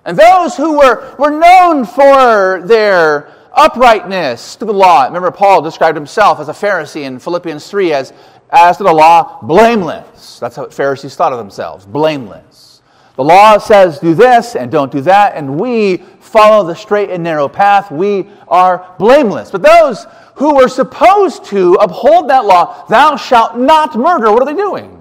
And 0.05 0.17
those 0.17 0.55
who 0.55 0.77
were, 0.77 1.15
were 1.19 1.29
known 1.29 1.85
for 1.85 2.61
their 2.65 3.33
uprightness 3.53 4.55
to 4.55 4.65
the 4.65 4.73
law. 4.73 5.05
Remember, 5.05 5.31
Paul 5.31 5.61
described 5.61 5.95
himself 5.95 6.39
as 6.39 6.49
a 6.49 6.53
Pharisee 6.53 7.03
in 7.03 7.19
Philippians 7.19 7.67
3 7.69 7.93
as, 7.93 8.13
as 8.49 8.77
to 8.77 8.83
the 8.83 8.93
law, 8.93 9.39
blameless. 9.41 10.39
That's 10.39 10.55
how 10.55 10.69
Pharisees 10.69 11.15
thought 11.15 11.33
of 11.33 11.37
themselves, 11.37 11.85
blameless. 11.85 12.81
The 13.15 13.23
law 13.23 13.57
says 13.57 13.99
do 13.99 14.15
this 14.15 14.55
and 14.55 14.71
don't 14.71 14.91
do 14.91 15.01
that, 15.01 15.35
and 15.35 15.59
we 15.59 15.97
follow 16.21 16.65
the 16.65 16.75
straight 16.75 17.09
and 17.09 17.23
narrow 17.23 17.49
path. 17.49 17.91
We 17.91 18.29
are 18.47 18.95
blameless. 18.97 19.51
But 19.51 19.61
those 19.61 20.05
who 20.35 20.55
were 20.55 20.67
supposed 20.67 21.45
to 21.45 21.73
uphold 21.75 22.29
that 22.29 22.45
law, 22.45 22.85
thou 22.87 23.15
shalt 23.15 23.57
not 23.57 23.97
murder, 23.97 24.31
what 24.31 24.41
are 24.41 24.45
they 24.45 24.53
doing? 24.53 24.97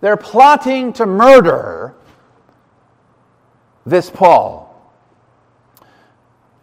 They're 0.00 0.16
plotting 0.16 0.92
to 0.94 1.06
murder 1.06 1.94
this 3.86 4.10
Paul. 4.10 4.66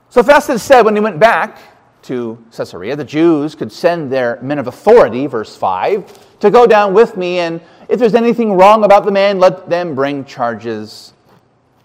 So 0.10 0.24
Festus 0.24 0.64
said 0.64 0.84
when 0.84 0.96
he 0.96 1.02
went 1.02 1.20
back 1.20 1.60
to 2.04 2.44
Caesarea, 2.52 2.96
the 2.96 3.04
Jews 3.04 3.54
could 3.54 3.72
send 3.72 4.12
their 4.12 4.40
men 4.42 4.60
of 4.60 4.68
authority, 4.68 5.28
verse 5.28 5.56
5, 5.56 6.40
to 6.40 6.50
go 6.50 6.66
down 6.66 6.94
with 6.94 7.18
me 7.18 7.40
and 7.40 7.62
if 7.90 8.00
there's 8.00 8.16
anything 8.16 8.54
wrong 8.54 8.84
about 8.84 9.06
the 9.06 9.12
man, 9.12 9.40
let 9.40 9.70
them 9.70 9.96
bring 9.96 10.26
charges 10.26 11.14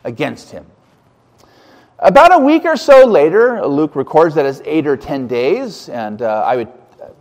against 0.05 0.51
him. 0.51 0.67
About 2.03 2.35
a 2.35 2.39
week 2.45 2.65
or 2.65 2.77
so 2.77 3.07
later, 3.07 3.65
Luke 3.65 3.95
records 3.95 4.35
that 4.35 4.45
as 4.45 4.61
eight 4.65 4.89
or 4.89 4.97
ten 4.97 5.29
days, 5.29 5.89
and 5.89 6.21
uh, 6.21 6.43
I, 6.45 6.57
would, 6.57 6.69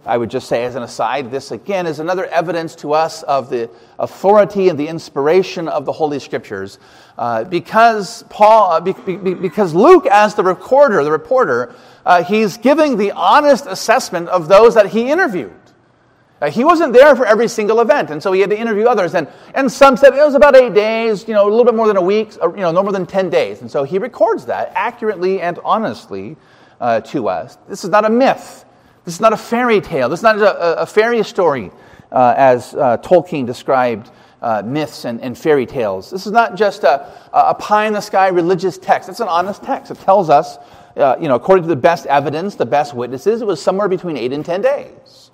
I 0.07 0.17
would 0.17 0.31
just 0.31 0.47
say 0.47 0.65
as 0.65 0.73
an 0.73 0.81
aside, 0.81 1.29
this 1.29 1.51
again 1.51 1.85
is 1.85 1.99
another 1.99 2.25
evidence 2.25 2.73
to 2.77 2.93
us 2.93 3.21
of 3.21 3.51
the 3.51 3.69
authority 3.99 4.69
and 4.69 4.79
the 4.79 4.87
inspiration 4.87 5.67
of 5.67 5.85
the 5.85 5.91
Holy 5.91 6.17
Scriptures. 6.17 6.79
Uh, 7.15 7.43
because 7.43 8.23
Paul, 8.29 8.71
uh, 8.71 8.79
be, 8.79 8.93
be, 8.93 9.35
because 9.35 9.75
Luke, 9.75 10.07
as 10.07 10.33
the 10.33 10.41
recorder, 10.41 11.03
the 11.03 11.11
reporter, 11.11 11.75
uh, 12.03 12.23
he's 12.23 12.57
giving 12.57 12.97
the 12.97 13.11
honest 13.11 13.67
assessment 13.67 14.29
of 14.29 14.47
those 14.47 14.73
that 14.73 14.87
he 14.87 15.11
interviewed. 15.11 15.60
Uh, 16.41 16.49
he 16.49 16.63
wasn't 16.63 16.91
there 16.91 17.15
for 17.15 17.25
every 17.25 17.47
single 17.47 17.79
event, 17.81 18.09
and 18.09 18.21
so 18.21 18.31
he 18.31 18.41
had 18.41 18.49
to 18.49 18.59
interview 18.59 18.85
others. 18.85 19.13
And, 19.13 19.27
and 19.53 19.71
some 19.71 19.95
said 19.95 20.13
it 20.15 20.25
was 20.25 20.33
about 20.33 20.55
eight 20.55 20.73
days, 20.73 21.27
you 21.27 21.35
know, 21.35 21.47
a 21.47 21.49
little 21.49 21.65
bit 21.65 21.75
more 21.75 21.87
than 21.87 21.97
a 21.97 22.01
week, 22.01 22.31
or, 22.41 22.49
you 22.55 22.61
know, 22.61 22.71
no 22.71 22.81
more 22.81 22.91
than 22.91 23.05
10 23.05 23.29
days. 23.29 23.61
And 23.61 23.69
so 23.69 23.83
he 23.83 23.99
records 23.99 24.47
that 24.47 24.71
accurately 24.73 25.39
and 25.39 25.59
honestly 25.63 26.35
uh, 26.79 27.01
to 27.01 27.29
us. 27.29 27.57
This 27.69 27.83
is 27.83 27.91
not 27.91 28.05
a 28.05 28.09
myth. 28.09 28.65
This 29.05 29.13
is 29.13 29.21
not 29.21 29.33
a 29.33 29.37
fairy 29.37 29.81
tale. 29.81 30.09
This 30.09 30.21
is 30.21 30.23
not 30.23 30.39
a, 30.39 30.81
a 30.81 30.85
fairy 30.87 31.23
story, 31.23 31.71
uh, 32.11 32.33
as 32.35 32.73
uh, 32.73 32.97
Tolkien 32.97 33.45
described 33.45 34.09
uh, 34.41 34.63
myths 34.65 35.05
and, 35.05 35.21
and, 35.21 35.37
fairy 35.37 35.67
tales. 35.67 36.09
This 36.09 36.25
is 36.25 36.31
not 36.31 36.55
just 36.55 36.83
a, 36.83 37.07
a 37.31 37.53
pie 37.53 37.85
in 37.85 37.93
the 37.93 38.01
sky 38.01 38.29
religious 38.29 38.79
text. 38.79 39.07
It's 39.09 39.19
an 39.19 39.27
honest 39.27 39.61
text. 39.61 39.91
It 39.91 39.99
tells 39.99 40.31
us, 40.31 40.57
uh, 40.97 41.17
you 41.21 41.27
know, 41.27 41.35
according 41.35 41.63
to 41.63 41.69
the 41.69 41.75
best 41.75 42.07
evidence, 42.07 42.55
the 42.55 42.65
best 42.65 42.95
witnesses, 42.95 43.43
it 43.43 43.45
was 43.45 43.61
somewhere 43.61 43.87
between 43.87 44.17
eight 44.17 44.33
and 44.33 44.43
10 44.43 44.63
days. 44.63 45.30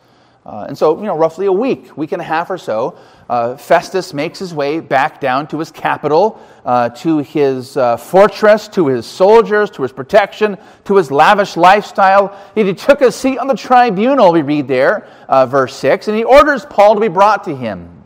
Uh, 0.48 0.64
and 0.70 0.78
so, 0.78 0.98
you 0.98 1.04
know, 1.04 1.18
roughly 1.18 1.46
a 1.46 1.52
week, 1.52 1.98
week 1.98 2.14
and 2.14 2.22
a 2.22 2.26
half 2.26 2.50
or 2.50 2.58
so, 2.58 2.98
uh, 3.30 3.58
Festus 3.58 4.14
makes 4.14 4.40
his 4.40 4.54
way 4.54 4.80
back 4.80 5.20
down 5.20 5.46
to 5.46 5.60
his 5.60 5.72
capital, 5.72 6.42
uh, 6.64 6.88
to 6.88 7.18
his 7.18 7.76
uh, 7.76 7.98
fortress, 7.98 8.70
to 8.70 8.88
his 8.88 9.06
soldiers, 9.06 9.70
to 9.72 9.82
his 9.82 9.92
protection, 9.92 10.58
to 10.86 10.96
his 10.96 11.12
lavish 11.12 11.58
lifestyle. 11.58 12.34
He 12.56 12.74
took 12.74 13.02
a 13.02 13.12
seat 13.12 13.38
on 13.40 13.48
the 13.48 13.56
tribunal, 13.56 14.32
we 14.32 14.42
read 14.42 14.70
there, 14.70 15.10
uh, 15.28 15.46
verse 15.48 15.76
6, 15.76 16.08
and 16.08 16.16
he 16.16 16.24
orders 16.24 16.66
Paul 16.66 16.96
to 16.96 17.02
be 17.02 17.10
brought 17.10 17.44
to 17.44 17.54
him. 17.54 18.06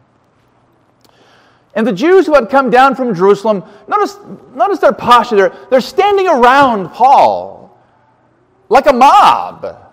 And 1.76 1.86
the 1.86 1.94
Jews 1.94 2.26
who 2.26 2.34
had 2.34 2.50
come 2.50 2.72
down 2.72 2.96
from 2.96 3.14
Jerusalem, 3.14 3.64
notice, 3.88 4.18
notice 4.56 4.80
their 4.80 4.94
posture. 4.94 5.36
They're, 5.36 5.68
they're 5.70 5.80
standing 5.80 6.28
around 6.28 6.90
Paul 6.90 7.80
like 8.68 8.88
a 8.88 8.94
mob 8.94 9.91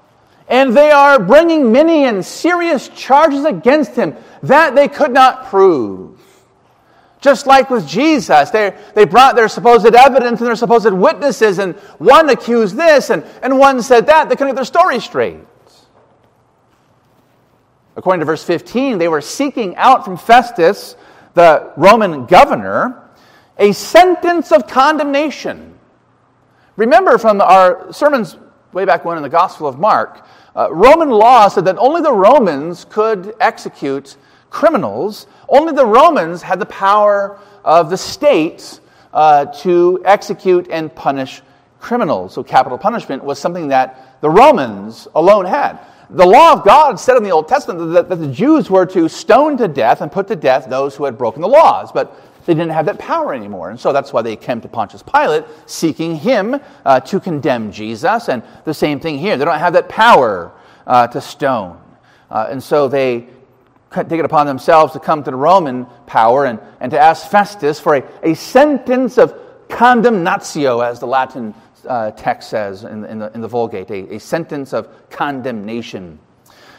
and 0.49 0.75
they 0.75 0.91
are 0.91 1.19
bringing 1.19 1.71
many 1.71 2.05
and 2.05 2.25
serious 2.25 2.89
charges 2.89 3.45
against 3.45 3.95
him 3.95 4.17
that 4.43 4.75
they 4.75 4.89
could 4.89 5.13
not 5.13 5.47
prove. 5.47 6.19
Just 7.21 7.47
like 7.47 7.69
with 7.69 7.87
Jesus, 7.87 8.51
they, 8.51 8.77
they 8.95 9.05
brought 9.05 9.35
their 9.35 9.49
supposed 9.49 9.87
evidence 9.95 10.41
and 10.41 10.47
their 10.47 10.57
supposed 10.57 10.93
witnesses, 10.93 11.59
and 11.59 11.75
one 11.99 12.31
accused 12.31 12.77
this 12.77 13.11
and, 13.11 13.25
and 13.43 13.59
one 13.59 13.83
said 13.83 14.07
that. 14.07 14.29
They 14.29 14.37
couldn't 14.37 14.51
get 14.51 14.57
their 14.57 14.65
story 14.65 15.01
straight. 15.01 15.41
According 17.97 18.21
to 18.21 18.27
verse 18.27 18.45
15, 18.45 18.99
they 18.99 19.09
were 19.09 19.21
seeking 19.21 19.75
out 19.75 20.05
from 20.05 20.17
Festus, 20.17 20.95
the 21.35 21.73
Roman 21.77 22.27
governor, 22.27 23.11
a 23.59 23.73
sentence 23.73 24.53
of 24.53 24.69
condemnation. 24.69 25.77
Remember 26.77 27.19
from 27.19 27.41
our 27.41 27.93
sermons 27.93 28.37
way 28.79 28.85
back 28.85 29.05
when 29.05 29.17
in 29.17 29.25
the 29.25 29.29
Gospel 29.29 29.67
of 29.67 29.77
Mark, 29.77 30.25
uh, 30.55 30.73
Roman 30.73 31.11
law 31.11 31.49
said 31.49 31.65
that 31.65 31.77
only 31.79 32.01
the 32.01 32.13
Romans 32.13 32.87
could 32.89 33.35
execute 33.41 34.17
criminals. 34.51 35.27
Only 35.49 35.73
the 35.73 35.85
Romans 35.85 36.43
had 36.43 36.61
the 36.61 36.67
power 36.67 37.41
of 37.65 37.91
the 37.91 37.97
state 37.97 38.79
uh, 39.13 39.47
to 39.63 40.01
execute 40.05 40.69
and 40.71 40.95
punish 40.95 41.43
criminals. 41.81 42.35
So 42.35 42.45
capital 42.45 42.79
punishment 42.79 43.25
was 43.25 43.41
something 43.41 43.67
that 43.69 44.21
the 44.21 44.31
Romans 44.31 45.09
alone 45.13 45.45
had. 45.45 45.81
The 46.11 46.27
law 46.27 46.55
of 46.55 46.65
God 46.65 46.99
said 46.99 47.17
in 47.17 47.23
the 47.23 47.31
Old 47.31 47.49
Testament 47.49 47.93
that, 47.93 48.09
that 48.09 48.17
the 48.17 48.33
Jews 48.33 48.71
were 48.71 48.87
to 48.87 49.09
stone 49.09 49.59
to 49.59 49.69
death 49.69 50.01
and 50.01 50.11
put 50.11 50.27
to 50.29 50.37
death 50.37 50.69
those 50.69 50.97
who 50.97 51.05
had 51.05 51.19
broken 51.19 51.43
the 51.43 51.49
laws. 51.49 51.93
But 51.93 52.19
they 52.47 52.55
didn't 52.55 52.71
have 52.71 52.87
that 52.87 52.99
power 52.99 53.35
anymore. 53.35 53.69
And 53.69 53.79
so 53.79 53.93
that's 53.93 54.11
why 54.11 54.23
they 54.23 54.35
came 54.35 54.63
to 54.63 54.69
Pontius 54.69 55.03
Pilate, 55.03 55.45
seeking 55.67 56.17
him 56.17 56.59
uh, 56.87 57.01
to 57.01 57.21
condemn 57.21 57.71
Jesus. 57.71 58.31
And 58.31 58.43
the 58.65 58.73
same 58.73 59.01
thing 59.01 59.19
here. 59.19 59.37
They 59.37 59.45
don't 59.45 59.59
have 59.59 59.75
that 59.75 59.91
power 59.91 60.53
uh, 60.87 61.09
to 61.09 61.21
stone. 61.21 61.79
Uh, 62.31 62.47
and 62.51 62.63
so 62.63 62.89
they 62.89 63.29
take 63.93 64.13
it 64.13 64.25
upon 64.25 64.47
themselves 64.47 64.95
to 64.95 65.01
come 65.01 65.23
to 65.25 65.31
the 65.31 65.37
Roman 65.37 65.85
power 66.07 66.47
and, 66.47 66.59
and 66.81 66.91
to 66.93 66.99
ask 66.99 67.31
Festus 67.31 67.81
for 67.81 67.97
a, 67.97 68.05
a 68.23 68.35
sentence 68.35 69.19
of 69.19 69.35
condemnatio, 69.69 70.83
as 70.83 71.01
the 71.01 71.07
Latin 71.07 71.55
uh, 71.89 72.11
text 72.13 72.51
says 72.51 72.85
in, 72.85 73.05
in, 73.05 73.19
the, 73.19 73.33
in 73.33 73.41
the 73.41 73.49
Vulgate, 73.49 73.91
a, 73.91 74.15
a 74.15 74.21
sentence 74.21 74.73
of 74.73 74.89
condemnation. 75.11 76.19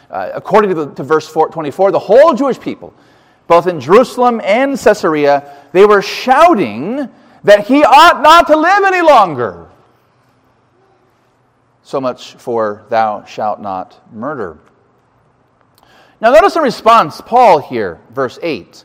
Uh, 0.10 0.32
according 0.34 0.70
to, 0.70 0.76
the, 0.76 0.94
to 0.94 1.04
verse 1.04 1.28
4, 1.28 1.50
24, 1.50 1.92
the 1.92 2.00
whole 2.00 2.34
Jewish 2.34 2.60
people 2.60 2.94
both 3.50 3.66
in 3.66 3.82
Jerusalem 3.82 4.40
and 4.44 4.78
Caesarea, 4.78 5.58
they 5.72 5.84
were 5.84 6.04
shouting 6.04 7.10
that 7.44 7.66
he 7.66 7.84
ought 7.84 8.22
not 8.22 8.46
to 8.46 8.56
live 8.56 8.84
any 8.84 9.02
longer. 9.02 9.68
So 11.82 12.00
much 12.00 12.36
for 12.36 12.86
thou 12.90 13.26
shalt 13.26 13.60
not 13.60 14.00
murder. 14.14 14.60
Now, 16.22 16.32
notice 16.32 16.54
the 16.54 16.62
response, 16.62 17.22
Paul 17.22 17.58
here, 17.58 18.00
verse 18.12 18.38
8. 18.44 18.84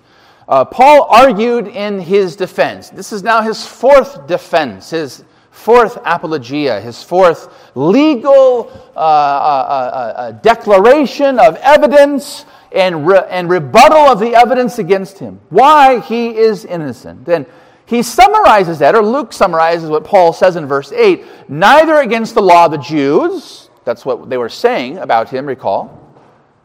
Uh, 0.49 0.65
Paul 0.65 1.09
argued 1.11 1.69
in 1.69 2.01
his 2.01 2.35
defense. 2.35 2.89
This 2.89 3.13
is 3.13 3.23
now 3.23 3.43
his 3.43 3.67
fourth 3.67 4.27
defense, 4.27 4.89
his 4.89 5.25
fourth 5.55 5.97
apologia, 6.05 6.81
his 6.81 7.03
fourth 7.03 7.49
legal 7.77 8.71
uh, 8.97 8.99
uh, 8.99 9.03
uh, 9.03 10.13
uh 10.17 10.31
declaration 10.33 11.39
of 11.39 11.57
evidence 11.57 12.45
and, 12.73 13.07
re- 13.07 13.25
and 13.31 13.49
rebuttal 13.49 13.99
of 13.99 14.19
the 14.19 14.35
evidence 14.35 14.79
against 14.79 15.19
him, 15.19 15.41
why 15.49 16.01
he 16.01 16.37
is 16.37 16.65
innocent. 16.65 17.29
And 17.29 17.47
he 17.87 18.03
summarizes 18.03 18.81
that, 18.81 18.95
or 18.95 19.03
Luke 19.03 19.33
summarizes 19.33 19.89
what 19.89 20.05
Paul 20.05 20.33
says 20.33 20.57
in 20.57 20.67
verse 20.67 20.91
8 20.91 21.25
neither 21.49 21.97
against 21.97 22.35
the 22.35 22.43
law 22.43 22.67
of 22.67 22.73
the 22.73 22.79
Jews, 22.79 23.71
that's 23.85 24.05
what 24.05 24.29
they 24.29 24.37
were 24.37 24.49
saying 24.49 24.99
about 24.99 25.29
him, 25.29 25.47
recall, 25.47 26.01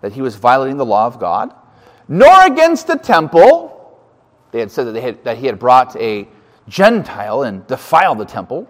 that 0.01 0.13
he 0.13 0.21
was 0.21 0.35
violating 0.35 0.77
the 0.77 0.85
law 0.85 1.05
of 1.05 1.19
God, 1.19 1.53
nor 2.07 2.45
against 2.45 2.87
the 2.87 2.95
temple. 2.95 3.99
They 4.51 4.59
had 4.59 4.71
said 4.71 4.85
that, 4.85 4.99
had, 4.99 5.23
that 5.25 5.37
he 5.37 5.45
had 5.45 5.59
brought 5.59 5.95
a 5.95 6.27
Gentile 6.67 7.43
and 7.43 7.65
defiled 7.67 8.17
the 8.17 8.25
temple, 8.25 8.67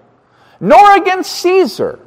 nor 0.59 0.97
against 0.97 1.31
Caesar. 1.37 1.99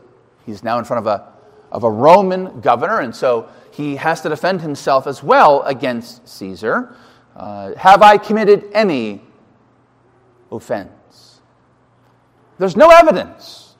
He's 0.44 0.62
now 0.62 0.78
in 0.78 0.84
front 0.84 1.06
of 1.06 1.06
a, 1.06 1.32
of 1.70 1.84
a 1.84 1.90
Roman 1.90 2.60
governor, 2.60 3.00
and 3.00 3.14
so 3.14 3.48
he 3.70 3.96
has 3.96 4.20
to 4.22 4.28
defend 4.28 4.60
himself 4.60 5.06
as 5.06 5.22
well 5.22 5.62
against 5.62 6.28
Caesar. 6.28 6.94
Uh, 7.34 7.74
have 7.76 8.02
I 8.02 8.18
committed 8.18 8.64
any 8.72 9.22
offense? 10.50 11.40
There's 12.58 12.76
no 12.76 12.90
evidence. 12.90 13.74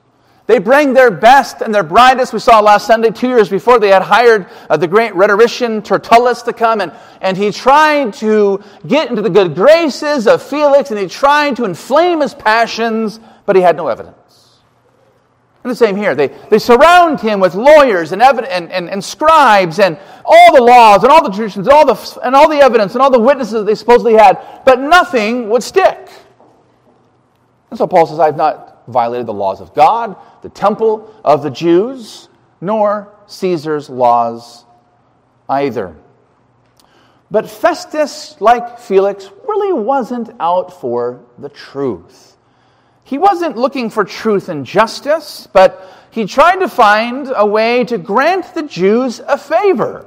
They 0.45 0.59
bring 0.59 0.93
their 0.93 1.09
best 1.09 1.61
and 1.61 1.73
their 1.73 1.83
brightest. 1.83 2.33
We 2.33 2.39
saw 2.39 2.59
last 2.59 2.85
Sunday, 2.85 3.11
two 3.11 3.29
years 3.29 3.47
before, 3.47 3.79
they 3.79 3.89
had 3.89 4.01
hired 4.01 4.47
uh, 4.69 4.75
the 4.75 4.87
great 4.87 5.15
rhetorician 5.15 5.81
Tertullus 5.81 6.41
to 6.43 6.53
come, 6.53 6.81
and, 6.81 6.91
and 7.21 7.37
he 7.37 7.51
tried 7.51 8.13
to 8.15 8.61
get 8.85 9.09
into 9.09 9.21
the 9.21 9.29
good 9.29 9.55
graces 9.55 10.27
of 10.27 10.43
Felix, 10.43 10.91
and 10.91 10.99
he 10.99 11.07
tried 11.07 11.55
to 11.55 11.65
inflame 11.65 12.19
his 12.19 12.33
passions, 12.33 13.21
but 13.45 13.55
he 13.55 13.61
had 13.61 13.77
no 13.77 13.87
evidence. 13.87 14.17
And 15.63 15.71
the 15.71 15.75
same 15.75 15.95
here. 15.95 16.13
They, 16.13 16.27
they 16.49 16.59
surround 16.59 17.21
him 17.21 17.39
with 17.39 17.55
lawyers 17.55 18.11
and, 18.11 18.21
and, 18.21 18.69
and, 18.69 18.89
and 18.89 19.03
scribes 19.03 19.79
and 19.79 19.97
all 20.25 20.53
the 20.53 20.61
laws 20.61 21.03
and 21.03 21.11
all 21.11 21.23
the 21.23 21.29
traditions 21.29 21.67
and 21.67 21.73
all 21.73 21.85
the, 21.85 22.19
and 22.23 22.35
all 22.35 22.49
the 22.49 22.57
evidence 22.57 22.93
and 22.93 23.01
all 23.01 23.09
the 23.09 23.19
witnesses 23.19 23.53
that 23.53 23.65
they 23.65 23.75
supposedly 23.75 24.13
had, 24.13 24.61
but 24.65 24.79
nothing 24.81 25.49
would 25.49 25.63
stick. 25.63 26.09
And 27.69 27.77
so 27.77 27.87
Paul 27.87 28.05
says, 28.05 28.19
I 28.19 28.25
have 28.25 28.35
not 28.35 28.83
violated 28.87 29.25
the 29.25 29.33
laws 29.33 29.61
of 29.61 29.73
God, 29.73 30.17
the 30.41 30.49
temple 30.49 31.13
of 31.23 31.43
the 31.43 31.49
Jews, 31.49 32.27
nor 32.59 33.13
Caesar's 33.27 33.89
laws 33.89 34.65
either. 35.47 35.95
But 37.31 37.49
Festus, 37.49 38.35
like 38.39 38.79
Felix, 38.79 39.31
really 39.47 39.73
wasn't 39.73 40.29
out 40.39 40.79
for 40.79 41.23
the 41.37 41.49
truth. 41.49 42.32
He 43.03 43.17
wasn't 43.17 43.57
looking 43.57 43.89
for 43.89 44.05
truth 44.05 44.49
and 44.49 44.65
justice, 44.65 45.47
but 45.51 45.89
he 46.11 46.25
tried 46.25 46.57
to 46.57 46.69
find 46.69 47.31
a 47.35 47.45
way 47.45 47.83
to 47.85 47.97
grant 47.97 48.53
the 48.53 48.63
Jews 48.63 49.19
a 49.19 49.37
favor. 49.37 50.05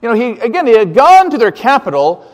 You 0.00 0.08
know, 0.08 0.14
he, 0.14 0.40
again, 0.40 0.66
he 0.66 0.76
had 0.76 0.94
gone 0.94 1.30
to 1.30 1.38
their 1.38 1.52
capital. 1.52 2.30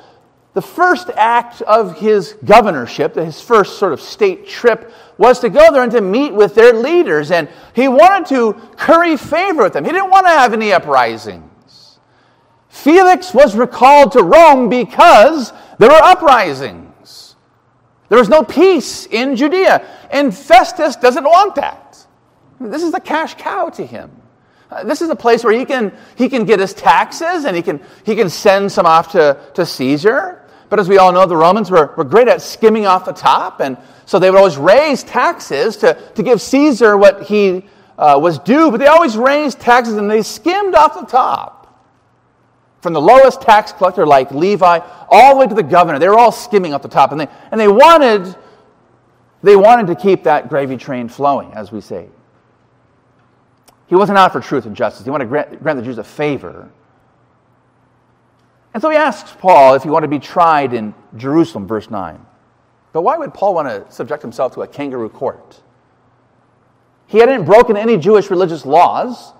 The 0.52 0.62
first 0.62 1.10
act 1.16 1.60
of 1.62 1.98
his 1.98 2.34
governorship, 2.44 3.16
his 3.16 3.40
first 3.40 3.78
sort 3.78 3.92
of 3.92 4.00
state 4.00 4.46
trip, 4.46 4.92
was 5.18 5.40
to 5.40 5.50
go 5.50 5.72
there 5.72 5.82
and 5.82 5.92
to 5.92 6.00
meet 6.00 6.32
with 6.32 6.54
their 6.54 6.72
leaders. 6.72 7.30
And 7.30 7.48
he 7.74 7.88
wanted 7.88 8.28
to 8.28 8.52
curry 8.76 9.16
favor 9.16 9.64
with 9.64 9.72
them. 9.72 9.84
He 9.84 9.90
didn't 9.90 10.10
want 10.10 10.26
to 10.26 10.30
have 10.30 10.52
any 10.52 10.72
uprisings. 10.72 11.98
Felix 12.68 13.34
was 13.34 13.56
recalled 13.56 14.12
to 14.12 14.22
Rome 14.22 14.68
because 14.68 15.52
there 15.78 15.88
were 15.88 16.02
uprisings. 16.02 16.83
There 18.08 18.18
was 18.18 18.28
no 18.28 18.42
peace 18.42 19.06
in 19.06 19.36
Judea. 19.36 19.86
And 20.10 20.36
Festus 20.36 20.96
doesn't 20.96 21.24
want 21.24 21.54
that. 21.56 22.06
This 22.60 22.82
is 22.82 22.94
a 22.94 23.00
cash 23.00 23.34
cow 23.34 23.70
to 23.70 23.84
him. 23.84 24.10
Uh, 24.70 24.84
this 24.84 25.02
is 25.02 25.10
a 25.10 25.16
place 25.16 25.44
where 25.44 25.52
he 25.52 25.64
can, 25.64 25.92
he 26.16 26.28
can 26.28 26.44
get 26.44 26.60
his 26.60 26.72
taxes 26.74 27.44
and 27.44 27.56
he 27.56 27.62
can, 27.62 27.80
he 28.04 28.16
can 28.16 28.28
send 28.28 28.70
some 28.70 28.86
off 28.86 29.12
to, 29.12 29.38
to 29.54 29.64
Caesar. 29.64 30.42
But 30.70 30.80
as 30.80 30.88
we 30.88 30.98
all 30.98 31.12
know, 31.12 31.26
the 31.26 31.36
Romans 31.36 31.70
were, 31.70 31.94
were 31.96 32.04
great 32.04 32.28
at 32.28 32.42
skimming 32.42 32.86
off 32.86 33.04
the 33.04 33.12
top. 33.12 33.60
And 33.60 33.76
so 34.06 34.18
they 34.18 34.30
would 34.30 34.38
always 34.38 34.56
raise 34.56 35.02
taxes 35.02 35.76
to, 35.78 35.94
to 36.14 36.22
give 36.22 36.40
Caesar 36.40 36.96
what 36.96 37.24
he 37.24 37.66
uh, 37.98 38.18
was 38.20 38.38
due. 38.40 38.70
But 38.70 38.78
they 38.78 38.86
always 38.86 39.16
raised 39.16 39.60
taxes 39.60 39.96
and 39.96 40.10
they 40.10 40.22
skimmed 40.22 40.74
off 40.74 40.94
the 40.94 41.06
top 41.06 41.63
from 42.84 42.92
the 42.92 43.00
lowest 43.00 43.40
tax 43.40 43.72
collector 43.72 44.06
like 44.06 44.30
Levi 44.30 44.78
all 45.08 45.34
the 45.34 45.40
way 45.40 45.46
to 45.46 45.54
the 45.54 45.62
governor. 45.62 45.98
They 45.98 46.08
were 46.08 46.18
all 46.18 46.30
skimming 46.30 46.74
up 46.74 46.82
the 46.82 46.88
top. 46.88 47.12
And 47.12 47.20
they, 47.20 47.28
and 47.50 47.58
they, 47.58 47.66
wanted, 47.66 48.36
they 49.42 49.56
wanted 49.56 49.86
to 49.88 49.96
keep 49.96 50.24
that 50.24 50.50
gravy 50.50 50.76
train 50.76 51.08
flowing, 51.08 51.50
as 51.54 51.72
we 51.72 51.80
say. 51.80 52.08
He 53.86 53.94
wasn't 53.94 54.18
out 54.18 54.32
for 54.32 54.40
truth 54.40 54.66
and 54.66 54.76
justice. 54.76 55.04
He 55.04 55.10
wanted 55.10 55.24
to 55.24 55.28
grant, 55.28 55.62
grant 55.62 55.78
the 55.78 55.84
Jews 55.84 55.96
a 55.96 56.04
favor. 56.04 56.70
And 58.74 58.82
so 58.82 58.90
he 58.90 58.96
asks 58.96 59.32
Paul 59.32 59.74
if 59.74 59.82
he 59.82 59.88
wanted 59.88 60.08
to 60.08 60.10
be 60.10 60.18
tried 60.18 60.74
in 60.74 60.94
Jerusalem, 61.16 61.66
verse 61.66 61.88
9. 61.88 62.20
But 62.92 63.00
why 63.00 63.16
would 63.16 63.32
Paul 63.32 63.54
want 63.54 63.68
to 63.68 63.90
subject 63.90 64.20
himself 64.20 64.52
to 64.54 64.62
a 64.62 64.68
kangaroo 64.68 65.08
court? 65.08 65.62
He 67.06 67.16
hadn't 67.16 67.46
broken 67.46 67.78
any 67.78 67.96
Jewish 67.96 68.28
religious 68.28 68.66
laws. 68.66 69.32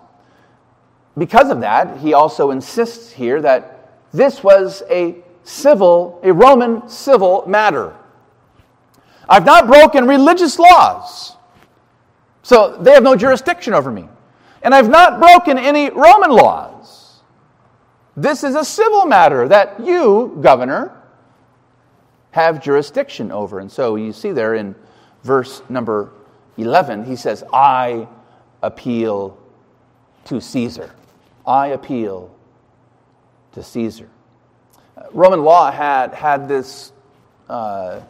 Because 1.17 1.51
of 1.51 1.61
that, 1.61 1.99
he 1.99 2.13
also 2.13 2.51
insists 2.51 3.13
here 3.13 3.41
that 3.41 3.93
this 4.13 4.43
was 4.43 4.83
a 4.91 5.17
civil, 5.45 6.21
a 6.25 6.33
Roman 6.33 6.89
civil 6.89 7.45
matter. 7.47 7.95
I've 9.29 9.45
not 9.45 9.67
broken 9.67 10.07
religious 10.07 10.59
laws, 10.59 11.37
so 12.43 12.77
they 12.81 12.93
have 12.93 13.03
no 13.03 13.17
jurisdiction 13.17 13.75
over 13.75 13.91
me. 13.91 14.09
And 14.63 14.75
I've 14.75 14.89
not 14.89 15.21
broken 15.21 15.59
any 15.59 15.91
Roman 15.91 16.31
laws. 16.31 17.21
This 18.17 18.45
is 18.45 18.55
a 18.55 18.65
civil 18.65 19.07
matter 19.07 19.47
that 19.49 19.81
you, 19.81 20.39
governor, 20.41 21.01
have 22.31 22.63
jurisdiction 22.63 23.31
over. 23.31 23.61
And 23.61 23.71
so 23.71 23.97
you 23.97 24.13
see 24.13 24.33
there 24.33 24.55
in 24.55 24.75
verse 25.23 25.63
number 25.69 26.13
11, 26.57 27.05
he 27.05 27.17
says, 27.17 27.45
I 27.53 28.09
appeal 28.63 29.39
to 30.27 30.41
Caesar. 30.41 30.95
I 31.47 31.69
appeal 31.69 32.35
to 33.53 33.63
Caesar. 33.63 34.09
Roman 35.13 35.43
law 35.43 35.71
had, 35.71 36.15
had 36.15 36.49
this, 36.49 36.93
uh, 37.49 38.01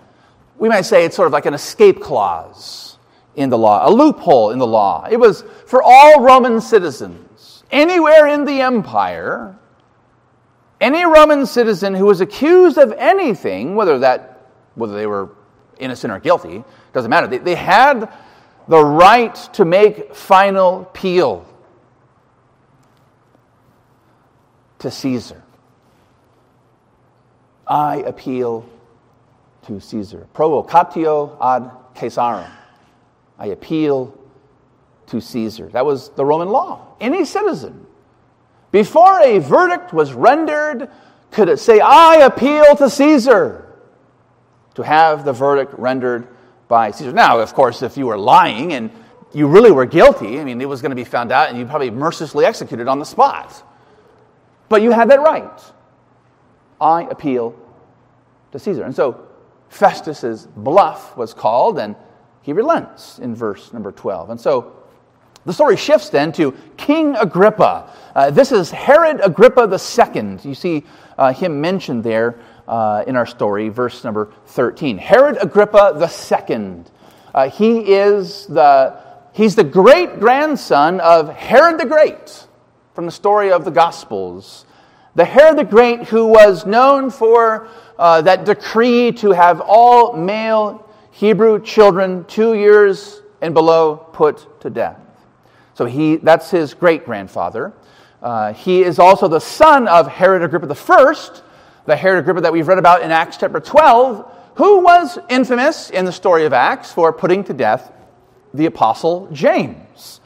we 0.58 0.68
might 0.68 0.82
say 0.82 1.04
it's 1.04 1.16
sort 1.16 1.26
of 1.26 1.32
like 1.32 1.46
an 1.46 1.54
escape 1.54 2.00
clause 2.00 2.98
in 3.34 3.50
the 3.50 3.58
law, 3.58 3.88
a 3.88 3.90
loophole 3.90 4.50
in 4.50 4.58
the 4.58 4.66
law. 4.66 5.06
It 5.10 5.18
was 5.18 5.42
for 5.66 5.82
all 5.82 6.20
Roman 6.20 6.60
citizens, 6.60 7.64
anywhere 7.70 8.28
in 8.28 8.44
the 8.44 8.60
empire, 8.60 9.58
any 10.80 11.04
Roman 11.04 11.46
citizen 11.46 11.94
who 11.94 12.06
was 12.06 12.20
accused 12.20 12.78
of 12.78 12.92
anything, 12.92 13.74
whether 13.74 13.98
that, 14.00 14.50
whether 14.74 14.94
they 14.94 15.06
were 15.06 15.30
innocent 15.78 16.12
or 16.12 16.20
guilty, 16.20 16.62
doesn't 16.92 17.10
matter. 17.10 17.26
They, 17.26 17.38
they 17.38 17.54
had 17.54 18.12
the 18.68 18.84
right 18.84 19.34
to 19.54 19.64
make 19.64 20.14
final 20.14 20.82
appeal 20.82 21.46
to 24.84 24.90
Caesar. 24.90 25.42
I 27.66 27.96
appeal 27.96 28.68
to 29.66 29.80
Caesar. 29.80 30.28
Provocatio 30.34 31.38
ad 31.40 31.70
Caesarem. 31.94 32.50
I 33.38 33.46
appeal 33.46 34.14
to 35.06 35.22
Caesar. 35.22 35.68
That 35.68 35.86
was 35.86 36.10
the 36.10 36.24
Roman 36.24 36.50
law. 36.50 36.86
Any 37.00 37.24
citizen, 37.24 37.86
before 38.72 39.20
a 39.22 39.38
verdict 39.38 39.94
was 39.94 40.12
rendered, 40.12 40.90
could 41.30 41.58
say, 41.58 41.80
I 41.80 42.16
appeal 42.16 42.76
to 42.76 42.90
Caesar, 42.90 43.66
to 44.74 44.82
have 44.82 45.24
the 45.24 45.32
verdict 45.32 45.72
rendered 45.78 46.28
by 46.68 46.90
Caesar. 46.90 47.12
Now, 47.12 47.40
of 47.40 47.54
course, 47.54 47.80
if 47.80 47.96
you 47.96 48.06
were 48.06 48.18
lying 48.18 48.74
and 48.74 48.90
you 49.32 49.46
really 49.46 49.72
were 49.72 49.86
guilty, 49.86 50.40
I 50.40 50.44
mean, 50.44 50.60
it 50.60 50.68
was 50.68 50.82
going 50.82 50.90
to 50.90 50.96
be 50.96 51.04
found 51.04 51.32
out 51.32 51.48
and 51.48 51.56
you'd 51.56 51.70
probably 51.70 51.90
mercilessly 51.90 52.44
executed 52.44 52.86
on 52.86 52.98
the 52.98 53.06
spot. 53.06 53.62
But 54.74 54.82
you 54.82 54.90
have 54.90 55.06
that 55.10 55.20
right. 55.20 55.72
I 56.80 57.02
appeal 57.02 57.54
to 58.50 58.58
Caesar. 58.58 58.82
And 58.82 58.92
so 58.92 59.24
Festus's 59.68 60.48
bluff 60.48 61.16
was 61.16 61.32
called, 61.32 61.78
and 61.78 61.94
he 62.42 62.52
relents 62.52 63.20
in 63.20 63.36
verse 63.36 63.72
number 63.72 63.92
12. 63.92 64.30
And 64.30 64.40
so 64.40 64.72
the 65.44 65.52
story 65.52 65.76
shifts 65.76 66.08
then 66.08 66.32
to 66.32 66.56
King 66.76 67.14
Agrippa. 67.14 67.88
Uh, 68.16 68.32
this 68.32 68.50
is 68.50 68.72
Herod 68.72 69.20
Agrippa 69.22 69.70
II. 69.70 70.38
You 70.42 70.56
see 70.56 70.82
uh, 71.16 71.32
him 71.32 71.60
mentioned 71.60 72.02
there 72.02 72.40
uh, 72.66 73.04
in 73.06 73.14
our 73.14 73.26
story, 73.26 73.68
verse 73.68 74.02
number 74.02 74.32
13. 74.46 74.98
Herod 74.98 75.38
Agrippa 75.40 76.10
II. 76.50 76.82
Uh, 77.32 77.48
he 77.48 77.78
is 77.94 78.48
the, 78.48 79.00
he's 79.34 79.54
the 79.54 79.62
great 79.62 80.18
grandson 80.18 80.98
of 80.98 81.28
Herod 81.28 81.78
the 81.78 81.86
Great 81.86 82.48
from 82.94 83.06
the 83.06 83.12
story 83.12 83.50
of 83.50 83.64
the 83.64 83.70
Gospels. 83.70 84.64
The 85.16 85.24
Herod 85.24 85.58
the 85.58 85.64
Great, 85.64 86.04
who 86.04 86.26
was 86.26 86.64
known 86.64 87.10
for 87.10 87.68
uh, 87.98 88.22
that 88.22 88.44
decree 88.44 89.12
to 89.12 89.32
have 89.32 89.60
all 89.60 90.12
male 90.16 90.88
Hebrew 91.10 91.60
children 91.62 92.24
two 92.24 92.54
years 92.54 93.22
and 93.40 93.52
below 93.52 93.96
put 93.96 94.60
to 94.60 94.70
death. 94.70 94.98
So 95.74 95.86
he, 95.86 96.16
that's 96.16 96.50
his 96.50 96.72
great 96.72 97.04
grandfather. 97.04 97.72
Uh, 98.22 98.52
he 98.52 98.82
is 98.82 98.98
also 98.98 99.28
the 99.28 99.40
son 99.40 99.86
of 99.86 100.08
Herod 100.08 100.42
Agrippa 100.42 100.74
I, 100.88 101.40
the 101.86 101.96
Herod 101.96 102.20
Agrippa 102.20 102.40
that 102.40 102.52
we've 102.52 102.66
read 102.66 102.78
about 102.78 103.02
in 103.02 103.10
Acts 103.10 103.36
chapter 103.36 103.60
12, 103.60 104.32
who 104.54 104.80
was 104.80 105.18
infamous 105.28 105.90
in 105.90 106.04
the 106.04 106.12
story 106.12 106.44
of 106.46 106.52
Acts 106.52 106.92
for 106.92 107.12
putting 107.12 107.44
to 107.44 107.52
death 107.52 107.92
the 108.54 108.66
apostle 108.66 109.28
James. 109.32 110.20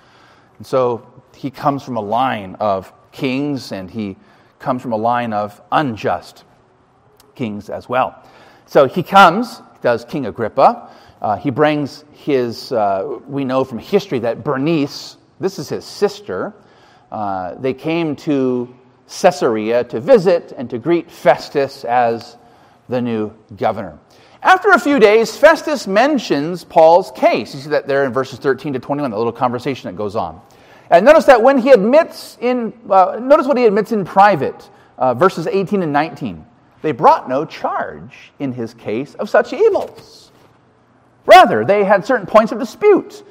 And 0.58 0.66
so 0.66 1.06
he 1.38 1.52
comes 1.52 1.84
from 1.84 1.96
a 1.96 2.00
line 2.00 2.56
of 2.58 2.92
kings 3.12 3.70
and 3.70 3.88
he 3.88 4.16
comes 4.58 4.82
from 4.82 4.92
a 4.92 4.96
line 4.96 5.32
of 5.32 5.60
unjust 5.70 6.42
kings 7.36 7.70
as 7.70 7.88
well. 7.88 8.20
So 8.66 8.88
he 8.88 9.04
comes, 9.04 9.62
does 9.80 10.04
King 10.04 10.26
Agrippa. 10.26 10.90
Uh, 11.22 11.36
he 11.36 11.50
brings 11.50 12.04
his, 12.12 12.72
uh, 12.72 13.20
we 13.28 13.44
know 13.44 13.62
from 13.62 13.78
history 13.78 14.18
that 14.20 14.42
Bernice, 14.42 15.16
this 15.38 15.60
is 15.60 15.68
his 15.68 15.84
sister, 15.84 16.54
uh, 17.12 17.54
they 17.54 17.72
came 17.72 18.16
to 18.16 18.74
Caesarea 19.08 19.84
to 19.84 20.00
visit 20.00 20.52
and 20.56 20.68
to 20.70 20.78
greet 20.78 21.08
Festus 21.08 21.84
as 21.84 22.36
the 22.88 23.00
new 23.00 23.32
governor. 23.56 23.96
After 24.42 24.70
a 24.70 24.78
few 24.78 24.98
days, 24.98 25.36
Festus 25.36 25.86
mentions 25.86 26.64
Paul's 26.64 27.12
case. 27.12 27.54
You 27.54 27.60
see 27.60 27.70
that 27.70 27.86
there 27.86 28.04
in 28.04 28.12
verses 28.12 28.40
13 28.40 28.72
to 28.72 28.80
21, 28.80 29.12
the 29.12 29.16
little 29.16 29.32
conversation 29.32 29.88
that 29.88 29.96
goes 29.96 30.16
on. 30.16 30.40
And 30.90 31.04
notice 31.04 31.24
that 31.26 31.42
when 31.42 31.58
he 31.58 31.70
admits 31.70 32.38
in, 32.40 32.72
uh, 32.88 33.18
notice 33.20 33.46
what 33.46 33.58
he 33.58 33.66
admits 33.66 33.92
in 33.92 34.04
private, 34.04 34.70
uh, 34.96 35.14
verses 35.14 35.46
18 35.46 35.82
and 35.82 35.92
19. 35.92 36.44
They 36.80 36.92
brought 36.92 37.28
no 37.28 37.44
charge 37.44 38.32
in 38.38 38.52
his 38.52 38.72
case 38.74 39.14
of 39.14 39.28
such 39.28 39.52
evils. 39.52 40.32
Rather, 41.26 41.64
they 41.64 41.84
had 41.84 42.06
certain 42.06 42.26
points 42.26 42.52
of 42.52 42.58
dispute 42.58 43.22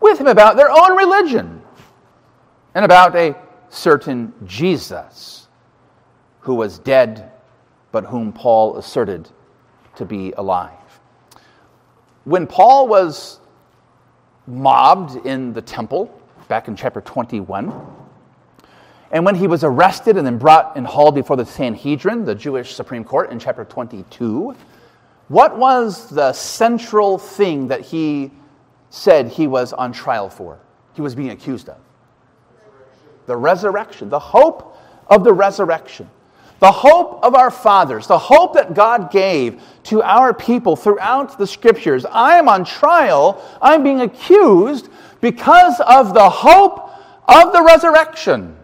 with 0.00 0.20
him 0.20 0.26
about 0.26 0.56
their 0.56 0.70
own 0.70 0.96
religion 0.96 1.62
and 2.74 2.84
about 2.84 3.16
a 3.16 3.34
certain 3.70 4.32
Jesus 4.44 5.48
who 6.40 6.54
was 6.54 6.78
dead, 6.78 7.32
but 7.92 8.04
whom 8.04 8.32
Paul 8.32 8.76
asserted 8.76 9.28
to 9.96 10.04
be 10.04 10.32
alive. 10.32 10.72
When 12.24 12.46
Paul 12.46 12.88
was 12.88 13.40
mobbed 14.46 15.26
in 15.26 15.52
the 15.52 15.62
temple, 15.62 16.17
back 16.48 16.66
in 16.68 16.76
chapter 16.76 17.00
21, 17.00 17.72
and 19.10 19.24
when 19.24 19.34
he 19.34 19.46
was 19.46 19.64
arrested 19.64 20.16
and 20.16 20.26
then 20.26 20.38
brought 20.38 20.76
and 20.76 20.86
hauled 20.86 21.14
before 21.14 21.36
the 21.36 21.46
Sanhedrin, 21.46 22.24
the 22.24 22.34
Jewish 22.34 22.74
Supreme 22.74 23.04
Court, 23.04 23.30
in 23.30 23.38
chapter 23.38 23.64
22, 23.64 24.54
what 25.28 25.56
was 25.56 26.10
the 26.10 26.32
central 26.32 27.18
thing 27.18 27.68
that 27.68 27.82
he 27.82 28.30
said 28.90 29.28
he 29.28 29.46
was 29.46 29.72
on 29.72 29.92
trial 29.92 30.28
for? 30.28 30.58
He 30.94 31.00
was 31.00 31.14
being 31.14 31.30
accused 31.30 31.68
of? 31.68 31.78
The 33.26 33.36
resurrection, 33.36 34.08
the 34.08 34.18
hope 34.18 34.76
of 35.06 35.24
the 35.24 35.32
resurrection. 35.32 36.08
The 36.60 36.72
hope 36.72 37.22
of 37.22 37.36
our 37.36 37.52
fathers, 37.52 38.08
the 38.08 38.18
hope 38.18 38.54
that 38.54 38.74
God 38.74 39.12
gave 39.12 39.62
to 39.84 40.02
our 40.02 40.34
people 40.34 40.74
throughout 40.74 41.38
the 41.38 41.46
scriptures. 41.46 42.04
I 42.04 42.36
am 42.36 42.48
on 42.48 42.64
trial, 42.64 43.40
I'm 43.62 43.84
being 43.84 44.00
accused 44.00 44.88
because 45.20 45.80
of 45.80 46.14
the 46.14 46.28
hope 46.28 46.90
of 47.26 47.52
the 47.52 47.62
resurrection. 47.62 48.56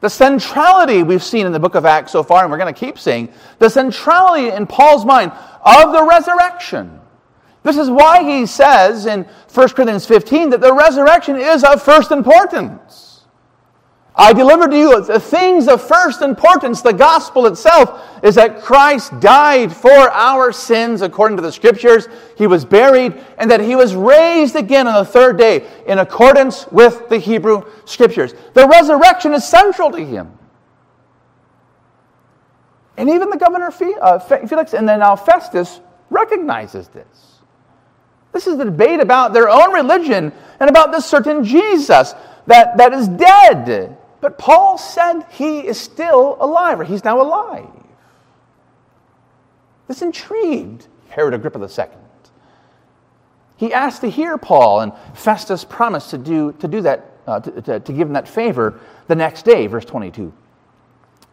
The 0.00 0.10
centrality 0.10 1.02
we've 1.02 1.22
seen 1.22 1.46
in 1.46 1.52
the 1.52 1.60
book 1.60 1.74
of 1.74 1.86
Acts 1.86 2.12
so 2.12 2.22
far, 2.22 2.42
and 2.42 2.50
we're 2.50 2.58
going 2.58 2.72
to 2.72 2.78
keep 2.78 2.98
seeing, 2.98 3.32
the 3.58 3.70
centrality 3.70 4.50
in 4.50 4.66
Paul's 4.66 5.04
mind 5.04 5.32
of 5.64 5.92
the 5.92 6.04
resurrection. 6.04 7.00
This 7.62 7.78
is 7.78 7.88
why 7.88 8.22
he 8.22 8.44
says 8.44 9.06
in 9.06 9.24
1 9.52 9.68
Corinthians 9.70 10.04
15 10.04 10.50
that 10.50 10.60
the 10.60 10.74
resurrection 10.74 11.36
is 11.36 11.64
of 11.64 11.82
first 11.82 12.10
importance. 12.10 13.13
I 14.16 14.32
delivered 14.32 14.70
to 14.70 14.78
you 14.78 15.04
the 15.04 15.18
things 15.18 15.66
of 15.66 15.82
first 15.82 16.22
importance. 16.22 16.82
The 16.82 16.92
gospel 16.92 17.46
itself 17.46 18.00
is 18.22 18.36
that 18.36 18.62
Christ 18.62 19.18
died 19.18 19.74
for 19.74 19.90
our 19.90 20.52
sins 20.52 21.02
according 21.02 21.36
to 21.38 21.42
the 21.42 21.50
scriptures. 21.50 22.06
He 22.36 22.46
was 22.46 22.64
buried 22.64 23.20
and 23.38 23.50
that 23.50 23.58
he 23.58 23.74
was 23.74 23.96
raised 23.96 24.54
again 24.54 24.86
on 24.86 24.94
the 24.94 25.04
third 25.04 25.36
day 25.36 25.66
in 25.86 25.98
accordance 25.98 26.68
with 26.70 27.08
the 27.08 27.18
Hebrew 27.18 27.64
scriptures. 27.86 28.34
The 28.52 28.68
resurrection 28.68 29.34
is 29.34 29.44
central 29.44 29.90
to 29.90 30.04
him. 30.04 30.38
And 32.96 33.10
even 33.10 33.30
the 33.30 33.36
governor 33.36 33.72
uh, 34.00 34.20
Felix 34.20 34.74
and 34.74 34.88
then 34.88 35.00
now 35.00 35.16
Festus 35.16 35.80
recognizes 36.10 36.86
this. 36.86 37.40
This 38.30 38.46
is 38.46 38.58
the 38.58 38.64
debate 38.64 39.00
about 39.00 39.32
their 39.32 39.48
own 39.48 39.72
religion 39.72 40.32
and 40.60 40.70
about 40.70 40.92
this 40.92 41.04
certain 41.04 41.42
Jesus 41.42 42.14
that, 42.46 42.76
that 42.76 42.92
is 42.92 43.08
dead. 43.08 43.98
But 44.24 44.38
Paul 44.38 44.78
said 44.78 45.26
he 45.32 45.58
is 45.58 45.78
still 45.78 46.38
alive, 46.40 46.80
or 46.80 46.84
he's 46.84 47.04
now 47.04 47.20
alive. 47.20 47.68
This 49.86 50.00
intrigued 50.00 50.86
Herod 51.10 51.34
Agrippa 51.34 51.58
II. 51.58 51.88
He 53.58 53.74
asked 53.74 54.00
to 54.00 54.08
hear 54.08 54.38
Paul, 54.38 54.80
and 54.80 54.92
Festus 55.12 55.62
promised 55.62 56.08
to 56.08 56.16
do, 56.16 56.52
to 56.52 56.66
do 56.66 56.80
that, 56.80 57.10
uh, 57.26 57.40
to, 57.40 57.60
to, 57.60 57.80
to 57.80 57.92
give 57.92 58.08
him 58.08 58.14
that 58.14 58.26
favor 58.26 58.80
the 59.08 59.14
next 59.14 59.44
day, 59.44 59.66
verse 59.66 59.84
22. 59.84 60.32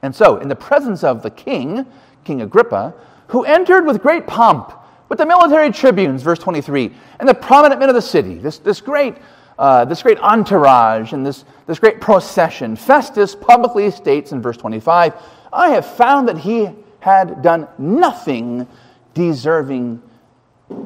And 0.01 0.13
so, 0.13 0.39
in 0.39 0.49
the 0.49 0.55
presence 0.57 1.01
of 1.01 1.23
the 1.23 1.31
king, 1.31 1.85
King 2.25 2.41
Agrippa, 2.41 2.93
who 3.27 3.45
entered 3.45 3.85
with 3.85 4.01
great 4.01 4.27
pomp, 4.27 4.73
with 5.07 5.17
the 5.17 5.25
military 5.25 5.71
tribunes, 5.71 6.23
verse 6.23 6.39
23, 6.39 6.91
and 7.21 7.29
the 7.29 7.33
prominent 7.33 7.79
men 7.79 7.87
of 7.87 7.95
the 7.95 8.01
city, 8.01 8.35
this, 8.35 8.57
this 8.57 8.81
great 8.81 9.15
uh, 9.61 9.85
this 9.85 10.01
great 10.01 10.17
entourage 10.17 11.13
and 11.13 11.23
this, 11.23 11.45
this 11.67 11.77
great 11.77 12.01
procession, 12.01 12.75
Festus 12.75 13.35
publicly 13.35 13.91
states 13.91 14.31
in 14.31 14.41
verse 14.41 14.57
25, 14.57 15.13
I 15.53 15.69
have 15.69 15.85
found 15.85 16.27
that 16.29 16.39
he 16.39 16.69
had 16.99 17.43
done 17.43 17.67
nothing 17.77 18.67
deserving 19.13 20.01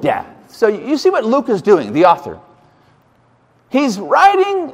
death. 0.01 0.27
So 0.49 0.67
you 0.67 0.97
see 0.97 1.09
what 1.09 1.23
Luke 1.23 1.47
is 1.47 1.61
doing, 1.61 1.93
the 1.93 2.03
author. 2.03 2.37
He's 3.69 3.97
writing, 3.97 4.73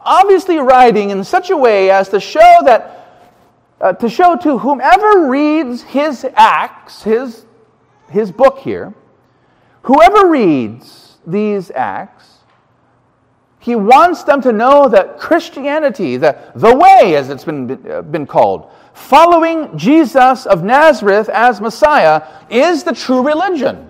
obviously 0.00 0.58
writing 0.58 1.10
in 1.10 1.22
such 1.22 1.50
a 1.50 1.56
way 1.56 1.88
as 1.88 2.08
to 2.08 2.18
show 2.18 2.58
that, 2.64 3.28
uh, 3.80 3.92
to 3.92 4.08
show 4.08 4.36
to 4.38 4.58
whomever 4.58 5.28
reads 5.28 5.82
his 5.82 6.26
acts, 6.34 7.04
his, 7.04 7.46
his 8.10 8.32
book 8.32 8.58
here, 8.58 8.92
whoever 9.82 10.28
reads 10.28 11.18
these 11.24 11.70
acts, 11.70 12.29
he 13.60 13.76
wants 13.76 14.24
them 14.24 14.40
to 14.40 14.52
know 14.52 14.88
that 14.88 15.18
Christianity, 15.18 16.16
the, 16.16 16.36
the 16.54 16.74
way 16.74 17.14
as 17.14 17.28
it's 17.28 17.44
been, 17.44 17.86
uh, 17.88 18.00
been 18.00 18.26
called, 18.26 18.70
following 18.94 19.76
Jesus 19.76 20.46
of 20.46 20.64
Nazareth 20.64 21.28
as 21.28 21.60
Messiah, 21.60 22.22
is 22.48 22.84
the 22.84 22.94
true 22.94 23.22
religion. 23.22 23.86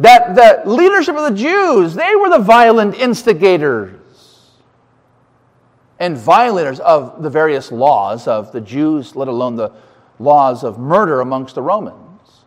That 0.00 0.34
the 0.34 0.68
leadership 0.68 1.16
of 1.16 1.32
the 1.32 1.38
Jews, 1.38 1.94
they 1.94 2.16
were 2.16 2.28
the 2.28 2.40
violent 2.40 2.96
instigators 2.96 3.94
and 6.00 6.16
violators 6.16 6.80
of 6.80 7.22
the 7.22 7.30
various 7.30 7.70
laws 7.70 8.26
of 8.26 8.50
the 8.50 8.60
Jews, 8.60 9.14
let 9.14 9.28
alone 9.28 9.54
the 9.54 9.70
laws 10.18 10.64
of 10.64 10.80
murder 10.80 11.20
amongst 11.20 11.54
the 11.54 11.62
Romans. 11.62 12.44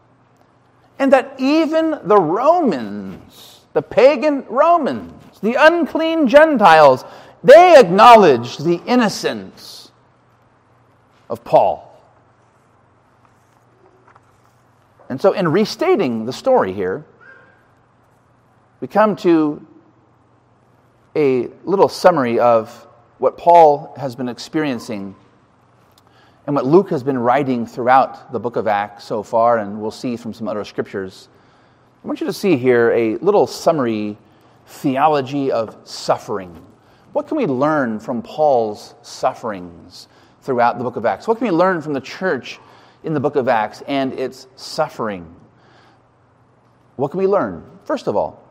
And 1.00 1.12
that 1.14 1.36
even 1.38 2.00
the 2.04 2.20
Romans, 2.20 3.62
the 3.72 3.82
pagan 3.82 4.46
Romans, 4.50 5.21
the 5.42 5.56
unclean 5.56 6.28
Gentiles, 6.28 7.04
they 7.44 7.80
acknowledge 7.80 8.58
the 8.58 8.82
innocence 8.86 9.92
of 11.30 11.44
Paul. 11.44 11.88
And 15.10 15.20
so, 15.20 15.34
in 15.34 15.48
restating 15.48 16.26
the 16.26 16.34
story 16.34 16.72
here, 16.72 17.04
we 18.80 18.88
come 18.88 19.16
to 19.18 19.66
a 21.16 21.50
little 21.66 21.90
summary 21.90 22.40
of 22.40 22.88
what 23.18 23.38
Paul 23.38 23.94
has 23.98 24.16
been 24.16 24.30
experiencing 24.30 25.16
and 26.48 26.56
what 26.56 26.66
Luke 26.66 26.90
has 26.90 27.04
been 27.04 27.18
writing 27.18 27.66
throughout 27.66 28.32
the 28.32 28.40
book 28.40 28.56
of 28.56 28.68
Acts 28.68 29.04
so 29.04 29.22
far, 29.22 29.60
and 29.60 29.82
we'll 29.82 29.92
see 29.92 30.16
from 30.16 30.34
some 30.34 30.48
other 30.48 30.64
scriptures. 30.64 31.28
I 32.04 32.08
want 32.08 32.20
you 32.20 32.28
to 32.28 32.34
see 32.34 32.58
here 32.58 32.92
a 32.92 33.18
little 33.18 33.46
summary 33.46 34.18
theology 34.72 35.52
of 35.52 35.78
suffering. 35.84 36.66
What 37.14 37.28
can 37.28 37.38
we 37.38 37.46
learn 37.46 38.00
from 38.00 38.22
Paul's 38.22 38.96
sufferings 39.02 40.08
throughout 40.42 40.78
the 40.78 40.84
book 40.84 40.96
of 40.96 41.06
Acts? 41.06 41.28
What 41.28 41.38
can 41.38 41.48
we 41.48 41.52
learn 41.52 41.82
from 41.82 41.94
the 41.94 42.02
church 42.02 42.60
in 43.04 43.14
the 43.14 43.20
book 43.20 43.36
of 43.36 43.48
Acts 43.48 43.84
and 43.88 44.14
its 44.14 44.48
suffering? 44.56 45.36
What 46.96 47.12
can 47.12 47.20
we 47.20 47.28
learn? 47.28 47.64
First 47.84 48.08
of 48.08 48.16
all, 48.16 48.42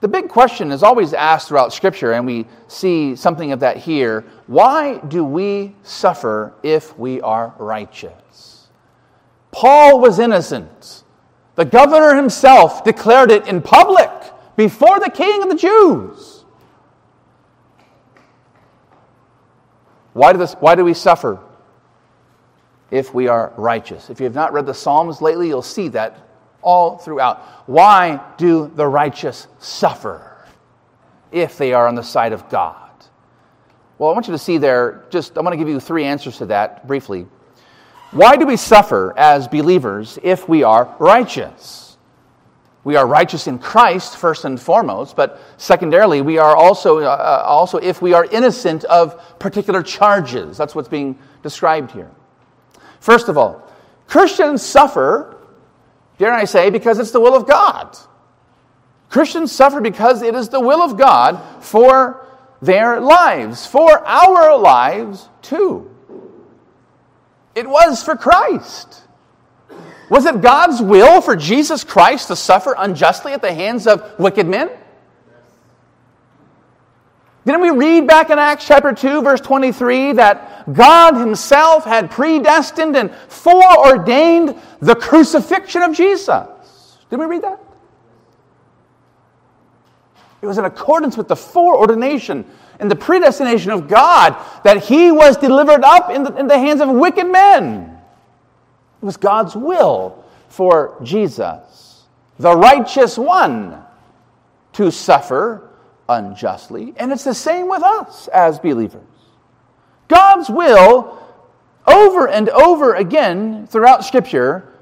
the 0.00 0.08
big 0.08 0.28
question 0.28 0.72
is 0.72 0.82
always 0.82 1.14
asked 1.14 1.48
throughout 1.48 1.72
Scripture, 1.72 2.12
and 2.12 2.26
we 2.26 2.46
see 2.68 3.16
something 3.16 3.50
of 3.52 3.60
that 3.60 3.78
here. 3.78 4.26
Why 4.46 4.98
do 4.98 5.24
we 5.24 5.74
suffer 5.82 6.52
if 6.62 6.96
we 6.98 7.22
are 7.22 7.54
righteous? 7.58 8.68
Paul 9.52 10.00
was 10.00 10.18
innocent. 10.18 11.02
The 11.54 11.64
governor 11.64 12.14
himself 12.14 12.84
declared 12.84 13.30
it 13.30 13.48
in 13.48 13.62
public 13.62 14.10
before 14.56 14.98
the 15.00 15.10
king 15.10 15.42
of 15.42 15.48
the 15.48 15.56
Jews. 15.56 16.44
Why 20.12 20.32
do, 20.32 20.38
this, 20.38 20.54
why 20.54 20.74
do 20.74 20.84
we 20.84 20.94
suffer? 20.94 21.40
if 22.90 23.12
we 23.12 23.28
are 23.28 23.52
righteous. 23.56 24.10
If 24.10 24.20
you 24.20 24.24
have 24.24 24.34
not 24.34 24.52
read 24.52 24.66
the 24.66 24.74
Psalms 24.74 25.20
lately, 25.20 25.48
you'll 25.48 25.62
see 25.62 25.88
that 25.88 26.18
all 26.62 26.98
throughout. 26.98 27.38
Why 27.66 28.20
do 28.36 28.70
the 28.74 28.86
righteous 28.86 29.48
suffer 29.58 30.36
if 31.32 31.58
they 31.58 31.72
are 31.72 31.86
on 31.86 31.94
the 31.94 32.02
side 32.02 32.32
of 32.32 32.48
God? 32.48 32.90
Well, 33.98 34.10
I 34.10 34.12
want 34.12 34.26
you 34.26 34.32
to 34.32 34.38
see 34.38 34.58
there, 34.58 35.04
just, 35.10 35.36
I 35.38 35.40
want 35.40 35.54
to 35.54 35.56
give 35.56 35.68
you 35.68 35.80
three 35.80 36.04
answers 36.04 36.38
to 36.38 36.46
that 36.46 36.86
briefly. 36.86 37.26
Why 38.10 38.36
do 38.36 38.46
we 38.46 38.56
suffer 38.56 39.14
as 39.16 39.48
believers 39.48 40.18
if 40.22 40.48
we 40.48 40.62
are 40.62 40.94
righteous? 40.98 41.85
We 42.86 42.94
are 42.94 43.04
righteous 43.04 43.48
in 43.48 43.58
Christ, 43.58 44.16
first 44.16 44.44
and 44.44 44.60
foremost, 44.60 45.16
but 45.16 45.40
secondarily, 45.56 46.20
we 46.20 46.38
are 46.38 46.54
also, 46.54 47.00
uh, 47.00 47.06
uh 47.06 47.42
also 47.44 47.78
if 47.78 48.00
we 48.00 48.12
are 48.12 48.26
innocent 48.26 48.84
of 48.84 49.40
particular 49.40 49.82
charges. 49.82 50.56
That's 50.56 50.72
what's 50.72 50.86
being 50.86 51.18
described 51.42 51.90
here. 51.90 52.12
First 53.00 53.28
of 53.28 53.36
all, 53.36 53.68
Christians 54.06 54.62
suffer, 54.62 55.36
dare 56.18 56.32
I 56.32 56.44
say, 56.44 56.70
because 56.70 57.00
it's 57.00 57.10
the 57.10 57.18
will 57.18 57.34
of 57.34 57.48
God. 57.48 57.98
Christians 59.08 59.50
suffer 59.50 59.80
because 59.80 60.22
it 60.22 60.36
is 60.36 60.48
the 60.48 60.60
will 60.60 60.80
of 60.80 60.96
God 60.96 61.40
for 61.64 62.24
their 62.62 63.00
lives, 63.00 63.66
for 63.66 64.06
our 64.06 64.56
lives 64.56 65.28
too. 65.42 65.90
It 67.56 67.68
was 67.68 68.04
for 68.04 68.14
Christ. 68.14 69.05
Was 70.08 70.24
it 70.24 70.40
God's 70.40 70.80
will 70.80 71.20
for 71.20 71.34
Jesus 71.34 71.82
Christ 71.82 72.28
to 72.28 72.36
suffer 72.36 72.74
unjustly 72.78 73.32
at 73.32 73.42
the 73.42 73.52
hands 73.52 73.86
of 73.86 74.18
wicked 74.18 74.46
men? 74.46 74.70
Didn't 77.44 77.60
we 77.60 77.70
read 77.70 78.08
back 78.08 78.30
in 78.30 78.40
Acts 78.40 78.66
chapter 78.66 78.92
2, 78.92 79.22
verse 79.22 79.40
23, 79.40 80.14
that 80.14 80.72
God 80.72 81.14
Himself 81.14 81.84
had 81.84 82.10
predestined 82.10 82.96
and 82.96 83.12
foreordained 83.28 84.60
the 84.80 84.96
crucifixion 84.96 85.82
of 85.82 85.94
Jesus? 85.94 86.98
Did 87.08 87.20
we 87.20 87.26
read 87.26 87.42
that? 87.42 87.60
It 90.42 90.46
was 90.46 90.58
in 90.58 90.64
accordance 90.64 91.16
with 91.16 91.28
the 91.28 91.36
foreordination 91.36 92.44
and 92.80 92.90
the 92.90 92.96
predestination 92.96 93.70
of 93.70 93.88
God 93.88 94.36
that 94.64 94.84
He 94.84 95.12
was 95.12 95.36
delivered 95.36 95.84
up 95.84 96.10
in 96.10 96.24
the, 96.24 96.36
in 96.36 96.48
the 96.48 96.58
hands 96.58 96.80
of 96.80 96.88
wicked 96.90 97.26
men. 97.28 97.95
Was 99.06 99.16
God's 99.16 99.54
will 99.54 100.24
for 100.48 100.98
Jesus, 101.04 102.02
the 102.40 102.56
righteous 102.56 103.16
one, 103.16 103.84
to 104.72 104.90
suffer 104.90 105.70
unjustly. 106.08 106.92
And 106.96 107.12
it's 107.12 107.22
the 107.22 107.32
same 107.32 107.68
with 107.68 107.84
us 107.84 108.26
as 108.28 108.58
believers. 108.58 109.06
God's 110.08 110.50
will, 110.50 111.22
over 111.86 112.26
and 112.26 112.48
over 112.48 112.96
again 112.96 113.68
throughout 113.68 114.04
Scripture, 114.04 114.72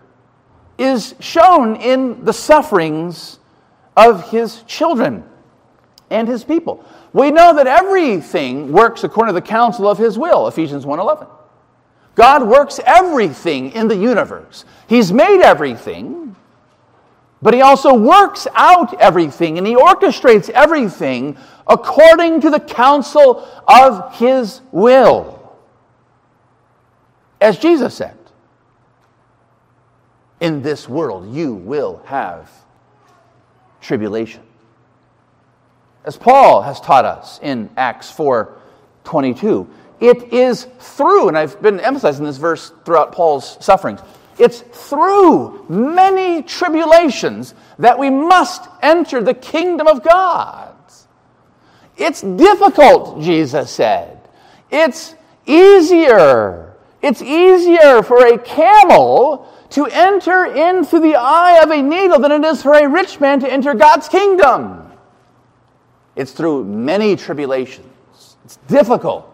is 0.78 1.14
shown 1.20 1.76
in 1.76 2.24
the 2.24 2.32
sufferings 2.32 3.38
of 3.94 4.30
His 4.30 4.62
children 4.62 5.22
and 6.08 6.26
His 6.26 6.44
people. 6.44 6.82
We 7.12 7.30
know 7.30 7.54
that 7.56 7.66
everything 7.66 8.72
works 8.72 9.04
according 9.04 9.34
to 9.34 9.38
the 9.38 9.46
counsel 9.46 9.86
of 9.86 9.98
His 9.98 10.18
will, 10.18 10.48
Ephesians 10.48 10.86
1.11. 10.86 11.28
God 12.14 12.46
works 12.46 12.78
everything 12.84 13.72
in 13.72 13.88
the 13.88 13.96
universe. 13.96 14.64
He's 14.86 15.12
made 15.12 15.42
everything, 15.42 16.36
but 17.42 17.54
he 17.54 17.60
also 17.60 17.94
works 17.94 18.46
out 18.54 19.00
everything 19.00 19.58
and 19.58 19.66
he 19.66 19.74
orchestrates 19.74 20.48
everything 20.50 21.36
according 21.66 22.40
to 22.42 22.50
the 22.50 22.60
counsel 22.60 23.46
of 23.66 24.14
his 24.16 24.60
will. 24.70 25.56
As 27.40 27.58
Jesus 27.58 27.94
said, 27.94 28.16
in 30.40 30.62
this 30.62 30.88
world 30.88 31.34
you 31.34 31.54
will 31.54 32.02
have 32.06 32.50
tribulation. 33.80 34.42
As 36.04 36.16
Paul 36.16 36.62
has 36.62 36.80
taught 36.80 37.04
us 37.04 37.40
in 37.42 37.70
Acts 37.76 38.10
4 38.10 38.58
22, 39.04 39.68
it 40.00 40.32
is 40.32 40.64
through, 40.78 41.28
and 41.28 41.38
I've 41.38 41.60
been 41.62 41.80
emphasizing 41.80 42.24
this 42.24 42.36
verse 42.36 42.72
throughout 42.84 43.12
Paul's 43.12 43.56
sufferings 43.64 44.00
it's 44.38 44.60
through 44.60 45.64
many 45.68 46.42
tribulations 46.42 47.54
that 47.78 47.98
we 47.98 48.10
must 48.10 48.68
enter 48.82 49.22
the 49.22 49.34
kingdom 49.34 49.86
of 49.86 50.02
God. 50.02 50.74
It's 51.96 52.22
difficult, 52.22 53.22
Jesus 53.22 53.70
said. 53.70 54.20
It's 54.70 55.14
easier. 55.46 56.74
It's 57.00 57.22
easier 57.22 58.02
for 58.02 58.26
a 58.26 58.38
camel 58.38 59.48
to 59.70 59.86
enter 59.86 60.46
in 60.46 60.84
through 60.84 61.00
the 61.00 61.16
eye 61.16 61.60
of 61.62 61.70
a 61.70 61.82
needle 61.82 62.18
than 62.18 62.32
it 62.32 62.44
is 62.44 62.62
for 62.62 62.74
a 62.74 62.88
rich 62.88 63.20
man 63.20 63.40
to 63.40 63.52
enter 63.52 63.74
God's 63.74 64.08
kingdom. 64.08 64.92
It's 66.16 66.32
through 66.32 66.64
many 66.64 67.16
tribulations. 67.16 67.86
It's 68.44 68.56
difficult. 68.68 69.33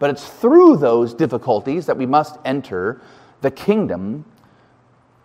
But 0.00 0.10
it's 0.10 0.26
through 0.26 0.78
those 0.78 1.14
difficulties 1.14 1.86
that 1.86 1.96
we 1.96 2.06
must 2.06 2.38
enter 2.44 3.00
the 3.42 3.50
kingdom 3.52 4.24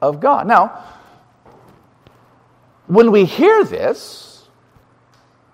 of 0.02 0.20
God. 0.20 0.46
Now, 0.46 0.84
when 2.86 3.12
we 3.12 3.26
hear 3.26 3.64
this, 3.64 4.35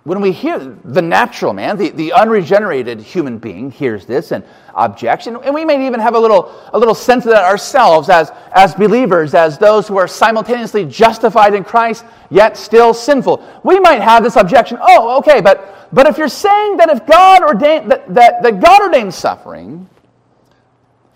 when 0.03 0.19
we 0.19 0.31
hear 0.31 0.57
the 0.57 1.01
natural 1.01 1.53
man, 1.53 1.77
the, 1.77 1.89
the 1.91 2.13
unregenerated 2.13 2.99
human 2.99 3.37
being 3.37 3.69
hears 3.69 4.05
this 4.07 4.31
and 4.31 4.43
objects, 4.73 5.27
and, 5.27 5.37
and 5.37 5.53
we 5.53 5.63
may 5.63 5.85
even 5.85 5.99
have 5.99 6.15
a 6.15 6.19
little, 6.19 6.51
a 6.73 6.79
little 6.79 6.95
sense 6.95 7.25
of 7.25 7.31
that 7.31 7.43
ourselves 7.43 8.09
as, 8.09 8.31
as 8.53 8.73
believers, 8.73 9.35
as 9.35 9.59
those 9.59 9.87
who 9.87 9.97
are 9.97 10.07
simultaneously 10.07 10.85
justified 10.85 11.53
in 11.53 11.63
Christ, 11.63 12.03
yet 12.31 12.57
still 12.57 12.95
sinful. 12.95 13.47
We 13.63 13.79
might 13.79 14.01
have 14.01 14.23
this 14.23 14.37
objection, 14.37 14.79
oh, 14.81 15.19
okay, 15.19 15.39
but, 15.39 15.87
but 15.93 16.07
if 16.07 16.17
you're 16.17 16.29
saying 16.29 16.77
that 16.77 16.89
if 16.89 17.05
God 17.05 17.43
ordained, 17.43 17.91
that, 17.91 18.11
that, 18.15 18.41
that 18.41 18.59
God 18.59 18.81
ordains 18.81 19.15
suffering, 19.15 19.87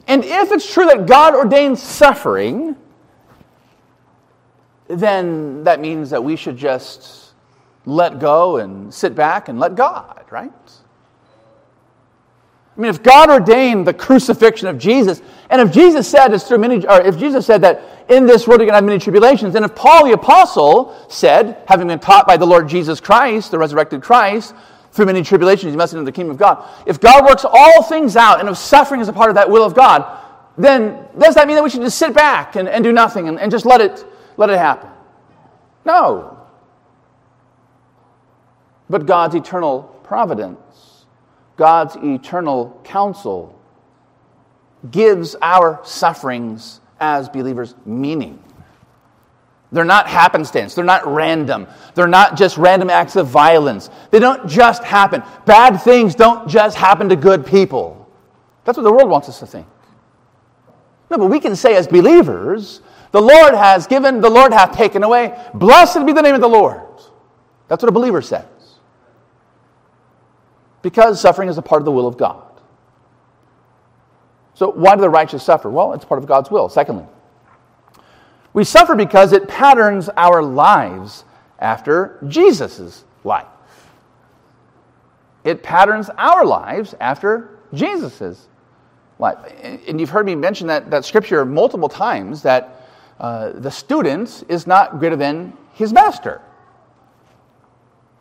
and 0.07 0.23
if 0.23 0.51
it's 0.51 0.71
true 0.71 0.85
that 0.85 1.07
God 1.07 1.33
ordains 1.33 1.81
suffering, 1.81 2.75
then 4.87 5.63
that 5.63 5.79
means 5.79 6.11
that 6.11 6.23
we 6.23 6.35
should 6.35 6.55
just 6.55 7.24
let 7.85 8.19
go 8.19 8.57
and 8.57 8.93
sit 8.93 9.15
back 9.15 9.47
and 9.47 9.59
let 9.59 9.75
God, 9.75 10.25
right? 10.31 10.51
I 12.75 12.81
mean, 12.81 12.89
if 12.89 13.01
God 13.01 13.29
ordained 13.29 13.87
the 13.87 13.93
crucifixion 13.93 14.67
of 14.67 14.77
Jesus, 14.77 15.21
and 15.49 15.61
if 15.61 15.71
Jesus 15.71 16.07
said 16.07 16.33
it's 16.33 16.45
through 16.45 16.57
many, 16.57 16.85
or 16.85 17.01
if 17.01 17.17
Jesus 17.17 17.45
said 17.45 17.61
that 17.61 17.81
in 18.09 18.25
this 18.25 18.47
world 18.47 18.59
you're 18.59 18.65
going 18.65 18.73
to 18.73 18.75
have 18.75 18.83
many 18.83 18.99
tribulations, 18.99 19.55
and 19.55 19.63
if 19.63 19.73
Paul 19.75 20.05
the 20.05 20.13
apostle 20.13 20.93
said, 21.07 21.63
having 21.67 21.87
been 21.87 21.99
taught 21.99 22.27
by 22.27 22.35
the 22.35 22.45
Lord 22.45 22.67
Jesus 22.67 22.99
Christ, 22.99 23.51
the 23.51 23.57
resurrected 23.57 24.01
Christ, 24.01 24.53
through 24.91 25.05
many 25.05 25.23
tribulations, 25.23 25.71
you 25.71 25.77
must 25.77 25.93
enter 25.93 26.03
the 26.03 26.11
kingdom 26.11 26.31
of 26.31 26.37
God. 26.37 26.67
If 26.85 26.99
God 26.99 27.25
works 27.25 27.45
all 27.49 27.83
things 27.83 28.15
out 28.15 28.39
and 28.39 28.49
if 28.49 28.57
suffering 28.57 29.01
is 29.01 29.07
a 29.07 29.13
part 29.13 29.29
of 29.29 29.35
that 29.35 29.49
will 29.49 29.63
of 29.63 29.73
God, 29.73 30.21
then 30.57 31.05
does 31.17 31.35
that 31.35 31.47
mean 31.47 31.55
that 31.55 31.63
we 31.63 31.69
should 31.69 31.81
just 31.81 31.97
sit 31.97 32.13
back 32.13 32.55
and, 32.55 32.67
and 32.67 32.83
do 32.83 32.93
nothing 32.93 33.27
and, 33.27 33.39
and 33.39 33.51
just 33.51 33.65
let 33.65 33.81
it, 33.81 34.05
let 34.37 34.49
it 34.49 34.57
happen? 34.57 34.89
No. 35.85 36.34
But 38.89 39.05
God's 39.05 39.35
eternal 39.35 39.83
providence, 40.03 41.05
God's 41.57 41.95
eternal 41.97 42.79
counsel, 42.83 43.59
gives 44.91 45.35
our 45.41 45.81
sufferings 45.83 46.79
as 46.99 47.29
believers 47.29 47.75
meaning. 47.85 48.41
They're 49.71 49.83
not 49.83 50.07
happenstance. 50.07 50.75
They're 50.75 50.85
not 50.85 51.05
random. 51.05 51.67
They're 51.95 52.07
not 52.07 52.37
just 52.37 52.57
random 52.57 52.89
acts 52.89 53.15
of 53.15 53.27
violence. 53.27 53.89
They 54.11 54.19
don't 54.19 54.47
just 54.47 54.83
happen. 54.83 55.23
Bad 55.45 55.77
things 55.77 56.15
don't 56.15 56.47
just 56.47 56.77
happen 56.77 57.09
to 57.09 57.15
good 57.15 57.45
people. 57.45 58.09
That's 58.63 58.77
what 58.77 58.83
the 58.83 58.91
world 58.93 59.09
wants 59.09 59.27
us 59.27 59.39
to 59.39 59.45
think. 59.45 59.67
No, 61.09 61.17
but 61.17 61.27
we 61.27 61.39
can 61.39 61.55
say 61.55 61.75
as 61.75 61.87
believers, 61.87 62.81
the 63.11 63.21
Lord 63.21 63.53
has 63.53 63.85
given, 63.87 64.21
the 64.21 64.29
Lord 64.29 64.53
hath 64.53 64.75
taken 64.75 65.03
away. 65.03 65.37
Blessed 65.53 66.05
be 66.05 66.13
the 66.13 66.21
name 66.21 66.35
of 66.35 66.41
the 66.41 66.47
Lord. 66.47 66.81
That's 67.67 67.81
what 67.83 67.89
a 67.89 67.93
believer 67.93 68.21
says. 68.21 68.45
Because 70.85 71.19
suffering 71.19 71.49
is 71.49 71.57
a 71.57 71.63
part 71.63 71.81
of 71.81 71.85
the 71.85 71.91
will 71.91 72.05
of 72.05 72.15
God. 72.15 72.43
So, 74.53 74.69
why 74.69 74.93
do 74.93 75.01
the 75.01 75.09
righteous 75.09 75.41
suffer? 75.41 75.67
Well, 75.67 75.93
it's 75.93 76.05
part 76.05 76.21
of 76.21 76.27
God's 76.27 76.51
will. 76.51 76.69
Secondly, 76.69 77.07
we 78.53 78.63
suffer 78.63 78.95
because 78.95 79.33
it 79.33 79.47
patterns 79.47 80.09
our 80.09 80.43
lives 80.43 81.25
after 81.57 82.19
Jesus' 82.27 83.03
life. 83.23 83.47
It 85.43 85.63
patterns 85.63 86.11
our 86.19 86.45
lives 86.45 86.93
after 86.99 87.57
Jesus' 87.73 88.47
life. 89.17 89.39
And 89.87 89.99
you've 89.99 90.11
heard 90.11 90.27
me 90.27 90.35
mention 90.35 90.67
that, 90.67 90.91
that 90.91 91.03
scripture 91.03 91.43
multiple 91.45 91.89
times 91.89 92.43
that 92.43 92.87
uh, 93.19 93.53
the 93.55 93.71
student 93.71 94.43
is 94.49 94.67
not 94.67 94.99
greater 94.99 95.15
than 95.15 95.53
his 95.73 95.91
master. 95.91 96.41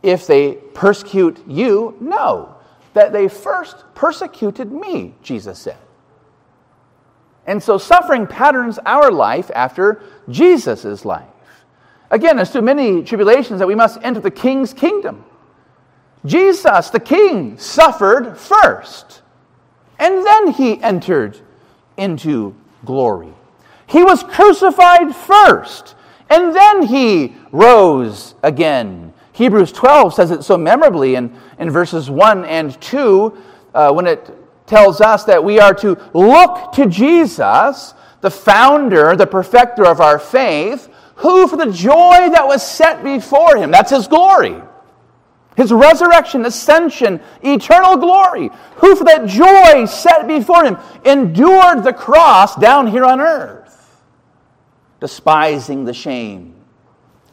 If 0.02 0.26
they 0.26 0.54
persecute 0.54 1.46
you, 1.46 1.98
no. 2.00 2.53
That 2.94 3.12
they 3.12 3.28
first 3.28 3.84
persecuted 3.94 4.72
me, 4.72 5.14
Jesus 5.22 5.58
said. 5.58 5.78
And 7.46 7.62
so 7.62 7.78
suffering 7.78 8.26
patterns 8.26 8.78
our 8.86 9.10
life 9.10 9.50
after 9.54 10.02
Jesus' 10.28 11.04
life. 11.04 11.28
Again, 12.10 12.38
as 12.38 12.50
to 12.52 12.62
many 12.62 13.02
tribulations 13.02 13.58
that 13.58 13.66
we 13.66 13.74
must 13.74 13.98
enter 14.02 14.20
the 14.20 14.30
king's 14.30 14.72
kingdom. 14.72 15.24
Jesus, 16.24 16.90
the 16.90 17.00
king, 17.00 17.58
suffered 17.58 18.36
first, 18.38 19.22
and 19.98 20.24
then 20.24 20.52
he 20.52 20.82
entered 20.82 21.38
into 21.96 22.54
glory. 22.84 23.32
He 23.86 24.02
was 24.02 24.22
crucified 24.22 25.14
first, 25.14 25.94
and 26.30 26.54
then 26.54 26.82
he 26.82 27.36
rose 27.52 28.34
again. 28.42 29.12
Hebrews 29.34 29.72
12 29.72 30.14
says 30.14 30.30
it 30.30 30.44
so 30.44 30.56
memorably 30.56 31.16
in, 31.16 31.36
in 31.58 31.68
verses 31.68 32.08
1 32.08 32.44
and 32.44 32.80
2 32.80 33.38
uh, 33.74 33.92
when 33.92 34.06
it 34.06 34.30
tells 34.66 35.00
us 35.00 35.24
that 35.24 35.42
we 35.42 35.58
are 35.58 35.74
to 35.74 35.98
look 36.14 36.72
to 36.72 36.86
Jesus, 36.86 37.94
the 38.20 38.30
founder, 38.30 39.16
the 39.16 39.26
perfecter 39.26 39.84
of 39.84 40.00
our 40.00 40.20
faith, 40.20 40.88
who 41.16 41.48
for 41.48 41.56
the 41.56 41.70
joy 41.72 42.30
that 42.30 42.46
was 42.46 42.64
set 42.66 43.02
before 43.02 43.56
him, 43.56 43.72
that's 43.72 43.90
his 43.90 44.06
glory, 44.06 44.62
his 45.56 45.72
resurrection, 45.72 46.44
ascension, 46.44 47.20
eternal 47.42 47.96
glory, 47.96 48.50
who 48.76 48.94
for 48.94 49.04
that 49.04 49.26
joy 49.26 49.84
set 49.84 50.28
before 50.28 50.64
him 50.64 50.76
endured 51.04 51.82
the 51.82 51.92
cross 51.92 52.54
down 52.54 52.86
here 52.86 53.04
on 53.04 53.20
earth, 53.20 54.00
despising 55.00 55.84
the 55.84 55.94
shame, 55.94 56.53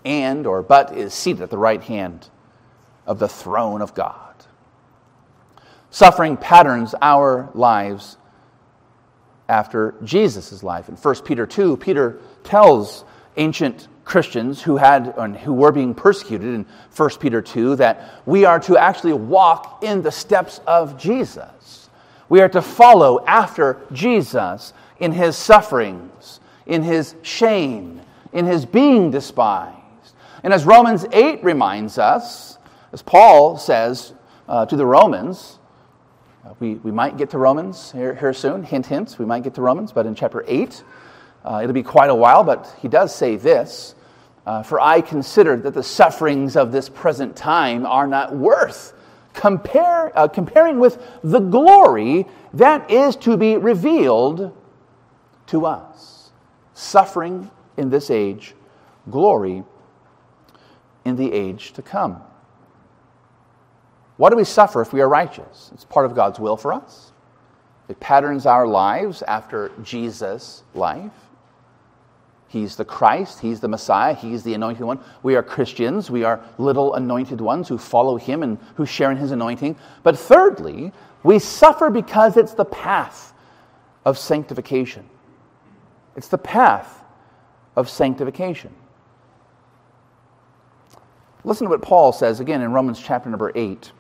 and 0.05 0.47
or 0.47 0.61
but 0.61 0.95
is 0.97 1.13
seated 1.13 1.41
at 1.41 1.49
the 1.49 1.57
right 1.57 1.81
hand 1.83 2.29
of 3.05 3.19
the 3.19 3.27
throne 3.27 3.81
of 3.81 3.93
God. 3.93 4.31
Suffering 5.89 6.37
patterns 6.37 6.95
our 7.01 7.49
lives 7.53 8.17
after 9.49 9.95
Jesus' 10.03 10.63
life. 10.63 10.87
In 10.87 10.95
1 10.95 11.15
Peter 11.23 11.45
2, 11.45 11.75
Peter 11.77 12.19
tells 12.43 13.03
ancient 13.35 13.89
Christians 14.05 14.61
who 14.61 14.77
had 14.77 15.13
and 15.17 15.35
who 15.35 15.53
were 15.53 15.71
being 15.71 15.93
persecuted 15.93 16.53
in 16.53 16.65
1 16.95 17.09
Peter 17.19 17.41
2 17.41 17.75
that 17.75 18.21
we 18.25 18.45
are 18.45 18.59
to 18.61 18.77
actually 18.77 19.13
walk 19.13 19.83
in 19.83 20.01
the 20.01 20.11
steps 20.11 20.61
of 20.65 20.97
Jesus. 20.97 21.89
We 22.29 22.39
are 22.39 22.49
to 22.49 22.61
follow 22.61 23.23
after 23.25 23.77
Jesus 23.91 24.73
in 24.99 25.11
his 25.11 25.35
sufferings, 25.35 26.39
in 26.65 26.83
his 26.83 27.15
shame, 27.21 28.01
in 28.31 28.45
his 28.45 28.65
being 28.65 29.11
despised. 29.11 29.81
And 30.43 30.54
as 30.54 30.65
Romans 30.65 31.06
8 31.12 31.43
reminds 31.43 31.97
us, 31.97 32.58
as 32.91 33.01
Paul 33.01 33.58
says 33.58 34.13
uh, 34.47 34.65
to 34.65 34.75
the 34.75 34.86
Romans, 34.86 35.60
uh, 36.45 36.54
we, 36.60 36.75
we 36.75 36.91
might 36.91 37.17
get 37.17 37.30
to 37.32 37.38
Romans 37.38 37.91
here, 37.91 38.15
here 38.15 38.34
soon. 38.34 38.63
Hint, 38.63 38.88
hint, 38.88 39.17
we 39.19 39.25
might 39.25 39.43
get 39.43 39.54
to 39.56 39.62
Romans, 39.62 39.91
but 39.91 40.06
in 40.06 40.15
chapter 40.15 40.43
8, 40.47 40.84
uh, 41.43 41.60
it'll 41.63 41.73
be 41.73 41.84
quite 41.84 42.10
a 42.10 42.15
while, 42.15 42.43
but 42.43 42.75
he 42.82 42.88
does 42.88 43.13
say 43.13 43.36
this 43.36 43.95
uh, 44.45 44.63
For 44.63 44.80
I 44.80 45.01
consider 45.01 45.58
that 45.58 45.73
the 45.73 45.84
sufferings 45.84 46.56
of 46.56 46.71
this 46.71 46.89
present 46.89 47.36
time 47.36 47.86
are 47.86 48.08
not 48.08 48.36
worth 48.36 48.93
compare, 49.34 50.17
uh, 50.17 50.27
comparing 50.27 50.80
with 50.80 51.01
the 51.23 51.39
glory 51.39 52.25
that 52.54 52.89
is 52.91 53.15
to 53.17 53.38
be 53.38 53.58
revealed 53.58 54.56
to 55.47 55.65
us. 55.65 56.32
Suffering 56.73 57.49
in 57.77 57.89
this 57.89 58.10
age, 58.10 58.56
glory 59.10 59.63
in 61.05 61.15
the 61.15 61.31
age 61.31 61.73
to 61.73 61.81
come. 61.81 62.21
What 64.17 64.29
do 64.29 64.35
we 64.35 64.43
suffer 64.43 64.81
if 64.81 64.93
we 64.93 65.01
are 65.01 65.09
righteous? 65.09 65.71
It's 65.73 65.85
part 65.85 66.05
of 66.05 66.15
God's 66.15 66.39
will 66.39 66.57
for 66.57 66.73
us. 66.73 67.11
It 67.89 67.99
patterns 67.99 68.45
our 68.45 68.67
lives 68.67 69.21
after 69.23 69.71
Jesus' 69.83 70.63
life. 70.73 71.11
He's 72.47 72.75
the 72.75 72.85
Christ, 72.85 73.39
He's 73.39 73.61
the 73.61 73.67
Messiah, 73.67 74.13
He's 74.13 74.43
the 74.43 74.53
anointed 74.53 74.83
one. 74.83 74.99
We 75.23 75.35
are 75.35 75.43
Christians, 75.43 76.11
we 76.11 76.25
are 76.25 76.43
little 76.57 76.95
anointed 76.95 77.39
ones 77.39 77.69
who 77.69 77.77
follow 77.77 78.17
Him 78.17 78.43
and 78.43 78.57
who 78.75 78.85
share 78.85 79.09
in 79.09 79.17
His 79.17 79.31
anointing. 79.31 79.77
But 80.03 80.19
thirdly, 80.19 80.91
we 81.23 81.39
suffer 81.39 81.89
because 81.89 82.35
it's 82.35 82.53
the 82.53 82.65
path 82.65 83.33
of 84.05 84.17
sanctification. 84.17 85.09
It's 86.15 86.27
the 86.27 86.37
path 86.37 87.03
of 87.75 87.89
sanctification. 87.89 88.73
Listen 91.43 91.65
to 91.65 91.71
what 91.71 91.82
Paul 91.82 92.12
says 92.12 92.39
again 92.39 92.62
in 92.62 92.71
Romans 92.71 92.99
chapter 92.99 93.30
number 93.30 93.51
8. 93.56 93.91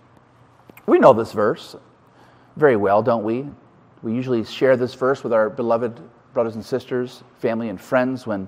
We 0.85 0.99
know 0.99 1.13
this 1.13 1.31
verse 1.31 1.75
very 2.55 2.75
well, 2.75 3.01
don't 3.01 3.23
we? 3.23 3.47
We 4.03 4.13
usually 4.13 4.43
share 4.43 4.77
this 4.77 4.93
verse 4.93 5.23
with 5.23 5.33
our 5.33 5.49
beloved 5.49 5.99
brothers 6.33 6.55
and 6.55 6.65
sisters, 6.65 7.23
family, 7.39 7.69
and 7.69 7.79
friends 7.79 8.27
when 8.27 8.47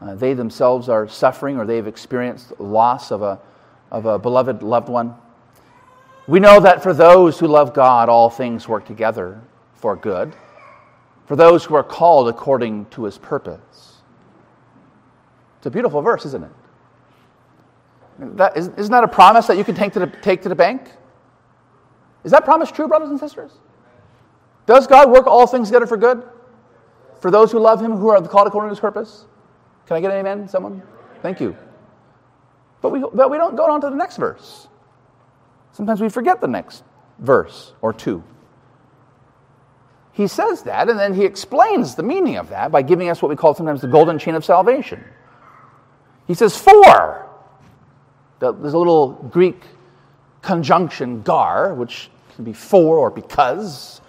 uh, 0.00 0.14
they 0.14 0.34
themselves 0.34 0.88
are 0.88 1.08
suffering 1.08 1.56
or 1.56 1.64
they've 1.64 1.86
experienced 1.86 2.58
loss 2.60 3.10
of 3.10 3.22
a, 3.22 3.40
of 3.90 4.04
a 4.04 4.18
beloved 4.18 4.62
loved 4.62 4.88
one. 4.88 5.14
We 6.26 6.40
know 6.40 6.60
that 6.60 6.82
for 6.82 6.92
those 6.92 7.38
who 7.38 7.46
love 7.46 7.72
God, 7.72 8.08
all 8.08 8.28
things 8.28 8.68
work 8.68 8.84
together 8.84 9.40
for 9.74 9.96
good, 9.96 10.34
for 11.26 11.36
those 11.36 11.64
who 11.64 11.74
are 11.74 11.84
called 11.84 12.28
according 12.28 12.86
to 12.86 13.04
his 13.04 13.16
purpose. 13.16 14.02
It's 15.58 15.66
a 15.66 15.70
beautiful 15.70 16.02
verse, 16.02 16.26
isn't 16.26 16.44
it? 16.44 16.50
That, 18.18 18.56
isn't 18.56 18.90
that 18.90 19.04
a 19.04 19.08
promise 19.08 19.46
that 19.46 19.56
you 19.56 19.64
can 19.64 19.74
take 19.74 19.92
to 19.92 19.98
the, 19.98 20.06
take 20.06 20.42
to 20.42 20.48
the 20.48 20.54
bank? 20.54 20.90
Is 22.24 22.32
that 22.32 22.44
promise 22.44 22.70
true, 22.70 22.88
brothers 22.88 23.10
and 23.10 23.20
sisters? 23.20 23.52
Does 24.66 24.86
God 24.86 25.10
work 25.10 25.26
all 25.26 25.46
things 25.46 25.68
together 25.68 25.86
for 25.86 25.96
good? 25.96 26.22
For 27.20 27.30
those 27.30 27.52
who 27.52 27.58
love 27.58 27.80
Him, 27.80 27.92
who 27.92 28.08
are 28.08 28.20
called 28.26 28.46
according 28.46 28.68
to 28.68 28.74
His 28.74 28.80
purpose? 28.80 29.26
Can 29.86 29.96
I 29.96 30.00
get 30.00 30.10
an 30.10 30.18
amen, 30.18 30.48
someone? 30.48 30.82
Thank 31.22 31.40
you. 31.40 31.56
But 32.80 32.90
we, 32.90 33.00
but 33.00 33.30
we 33.30 33.36
don't 33.36 33.56
go 33.56 33.66
on 33.70 33.80
to 33.82 33.90
the 33.90 33.96
next 33.96 34.16
verse. 34.16 34.68
Sometimes 35.72 36.00
we 36.00 36.08
forget 36.08 36.40
the 36.40 36.48
next 36.48 36.84
verse 37.18 37.74
or 37.82 37.92
two. 37.92 38.22
He 40.12 40.26
says 40.26 40.62
that, 40.62 40.88
and 40.88 40.98
then 40.98 41.12
he 41.12 41.24
explains 41.24 41.94
the 41.94 42.02
meaning 42.02 42.36
of 42.36 42.48
that 42.48 42.72
by 42.72 42.80
giving 42.80 43.10
us 43.10 43.20
what 43.20 43.28
we 43.28 43.36
call 43.36 43.54
sometimes 43.54 43.82
the 43.82 43.86
golden 43.86 44.18
chain 44.18 44.34
of 44.34 44.44
salvation. 44.44 45.04
He 46.26 46.34
says, 46.34 46.56
For. 46.56 47.25
There's 48.38 48.74
a 48.74 48.78
little 48.78 49.12
Greek 49.30 49.62
conjunction, 50.42 51.22
gar, 51.22 51.74
which 51.74 52.10
can 52.34 52.44
be 52.44 52.52
for 52.52 52.98
or 52.98 53.10
because. 53.10 54.00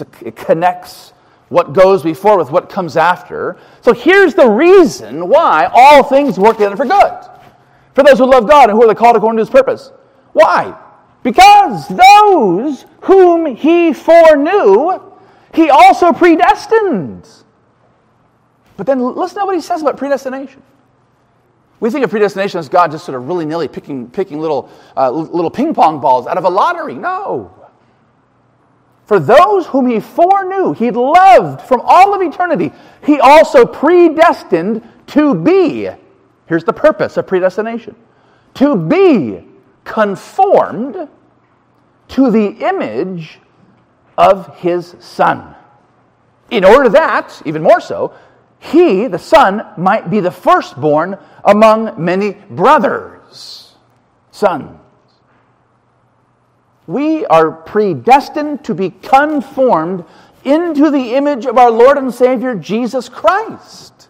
A, 0.00 0.06
it 0.26 0.36
connects 0.36 1.12
what 1.50 1.74
goes 1.74 2.02
before 2.02 2.38
with 2.38 2.50
what 2.50 2.70
comes 2.70 2.96
after. 2.96 3.58
So 3.82 3.92
here's 3.92 4.34
the 4.34 4.48
reason 4.48 5.28
why 5.28 5.70
all 5.72 6.02
things 6.02 6.38
work 6.38 6.56
together 6.56 6.76
for 6.76 6.86
good. 6.86 7.28
For 7.94 8.02
those 8.02 8.18
who 8.18 8.24
love 8.24 8.48
God 8.48 8.70
and 8.70 8.78
who 8.78 8.88
are 8.88 8.94
called 8.94 9.16
according 9.16 9.36
to 9.36 9.42
his 9.42 9.50
purpose. 9.50 9.92
Why? 10.32 10.74
Because 11.22 11.88
those 11.88 12.86
whom 13.02 13.54
he 13.54 13.92
foreknew, 13.92 14.98
he 15.52 15.68
also 15.68 16.12
predestined. 16.12 17.28
But 18.78 18.86
then 18.86 19.00
listen 19.00 19.40
to 19.40 19.44
what 19.44 19.54
he 19.54 19.60
says 19.60 19.82
about 19.82 19.98
predestination. 19.98 20.62
We 21.82 21.90
think 21.90 22.04
of 22.04 22.10
predestination 22.10 22.60
as 22.60 22.68
God 22.68 22.92
just 22.92 23.04
sort 23.04 23.18
of 23.18 23.26
willy 23.26 23.44
nilly 23.44 23.66
picking, 23.66 24.08
picking 24.08 24.38
little, 24.38 24.70
uh, 24.96 25.10
little 25.10 25.50
ping 25.50 25.74
pong 25.74 25.98
balls 26.00 26.28
out 26.28 26.38
of 26.38 26.44
a 26.44 26.48
lottery. 26.48 26.94
No. 26.94 27.52
For 29.04 29.18
those 29.18 29.66
whom 29.66 29.88
he 29.88 29.98
foreknew, 29.98 30.74
he 30.74 30.92
loved 30.92 31.60
from 31.62 31.80
all 31.82 32.14
of 32.14 32.22
eternity, 32.22 32.70
he 33.04 33.18
also 33.18 33.66
predestined 33.66 34.88
to 35.08 35.34
be. 35.34 35.90
Here's 36.46 36.62
the 36.62 36.72
purpose 36.72 37.16
of 37.16 37.26
predestination 37.26 37.96
to 38.54 38.76
be 38.76 39.44
conformed 39.82 41.08
to 42.06 42.30
the 42.30 42.46
image 42.64 43.40
of 44.16 44.56
his 44.58 44.94
Son. 45.00 45.56
In 46.48 46.64
order 46.64 46.88
that, 46.90 47.42
even 47.44 47.60
more 47.60 47.80
so, 47.80 48.14
he, 48.62 49.08
the 49.08 49.18
Son, 49.18 49.66
might 49.76 50.08
be 50.08 50.20
the 50.20 50.30
firstborn 50.30 51.18
among 51.44 52.02
many 52.02 52.34
brothers, 52.48 53.74
sons. 54.30 54.78
We 56.86 57.26
are 57.26 57.50
predestined 57.50 58.64
to 58.64 58.74
be 58.74 58.90
conformed 58.90 60.04
into 60.44 60.92
the 60.92 61.14
image 61.14 61.44
of 61.44 61.58
our 61.58 61.72
Lord 61.72 61.98
and 61.98 62.14
Savior 62.14 62.54
Jesus 62.54 63.08
Christ. 63.08 64.08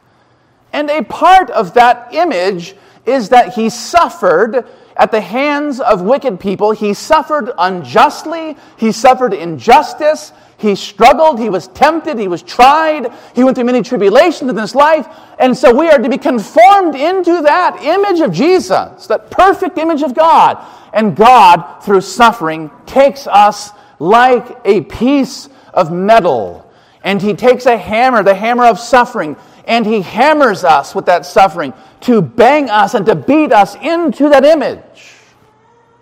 And 0.70 0.90
a 0.90 1.02
part 1.02 1.50
of 1.50 1.72
that 1.74 2.12
image 2.12 2.74
is 3.06 3.30
that 3.30 3.54
he 3.54 3.70
suffered 3.70 4.66
at 4.96 5.10
the 5.10 5.20
hands 5.20 5.80
of 5.80 6.02
wicked 6.02 6.40
people. 6.40 6.72
He 6.72 6.94
suffered 6.94 7.50
unjustly, 7.58 8.56
he 8.76 8.92
suffered 8.92 9.34
injustice, 9.34 10.32
he 10.56 10.76
struggled, 10.76 11.40
he 11.40 11.48
was 11.48 11.68
tempted, 11.68 12.18
he 12.18 12.28
was 12.28 12.42
tried, 12.42 13.12
he 13.34 13.42
went 13.42 13.56
through 13.56 13.64
many 13.64 13.82
tribulations 13.82 14.48
in 14.48 14.56
this 14.56 14.74
life. 14.74 15.08
And 15.38 15.56
so 15.56 15.74
we 15.74 15.88
are 15.88 15.98
to 15.98 16.08
be 16.08 16.18
conformed 16.18 16.94
into 16.94 17.42
that 17.42 17.82
image 17.82 18.20
of 18.20 18.32
Jesus, 18.32 19.06
that 19.08 19.30
perfect 19.30 19.76
image 19.78 20.02
of 20.02 20.14
God. 20.14 20.64
And 20.92 21.16
God, 21.16 21.80
through 21.80 22.02
suffering, 22.02 22.70
takes 22.86 23.26
us 23.26 23.70
like 23.98 24.56
a 24.64 24.82
piece 24.82 25.48
of 25.72 25.90
metal 25.90 26.70
And 27.04 27.20
he 27.20 27.34
takes 27.34 27.66
a 27.66 27.76
hammer, 27.76 28.22
the 28.22 28.34
hammer 28.34 28.64
of 28.64 28.78
suffering, 28.78 29.36
and 29.64 29.86
he 29.86 30.00
hammers 30.02 30.64
us 30.64 30.94
with 30.94 31.06
that 31.06 31.24
suffering 31.24 31.72
to 32.02 32.20
bang 32.20 32.70
us 32.70 32.94
and 32.94 33.06
to 33.06 33.14
beat 33.14 33.52
us 33.52 33.74
into 33.76 34.28
that 34.28 34.44
image, 34.44 35.14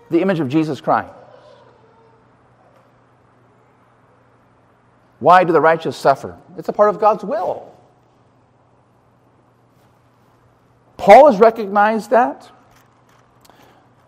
the 0.09 0.21
image 0.21 0.39
of 0.39 0.49
Jesus 0.49 0.81
Christ. 0.81 1.13
Why 5.19 5.43
do 5.43 5.53
the 5.53 5.61
righteous 5.61 5.95
suffer? 5.95 6.37
It's 6.57 6.69
a 6.69 6.73
part 6.73 6.89
of 6.89 6.99
God's 6.99 7.23
will. 7.23 7.71
Paul 10.97 11.31
has 11.31 11.39
recognized 11.39 12.09
that. 12.09 12.51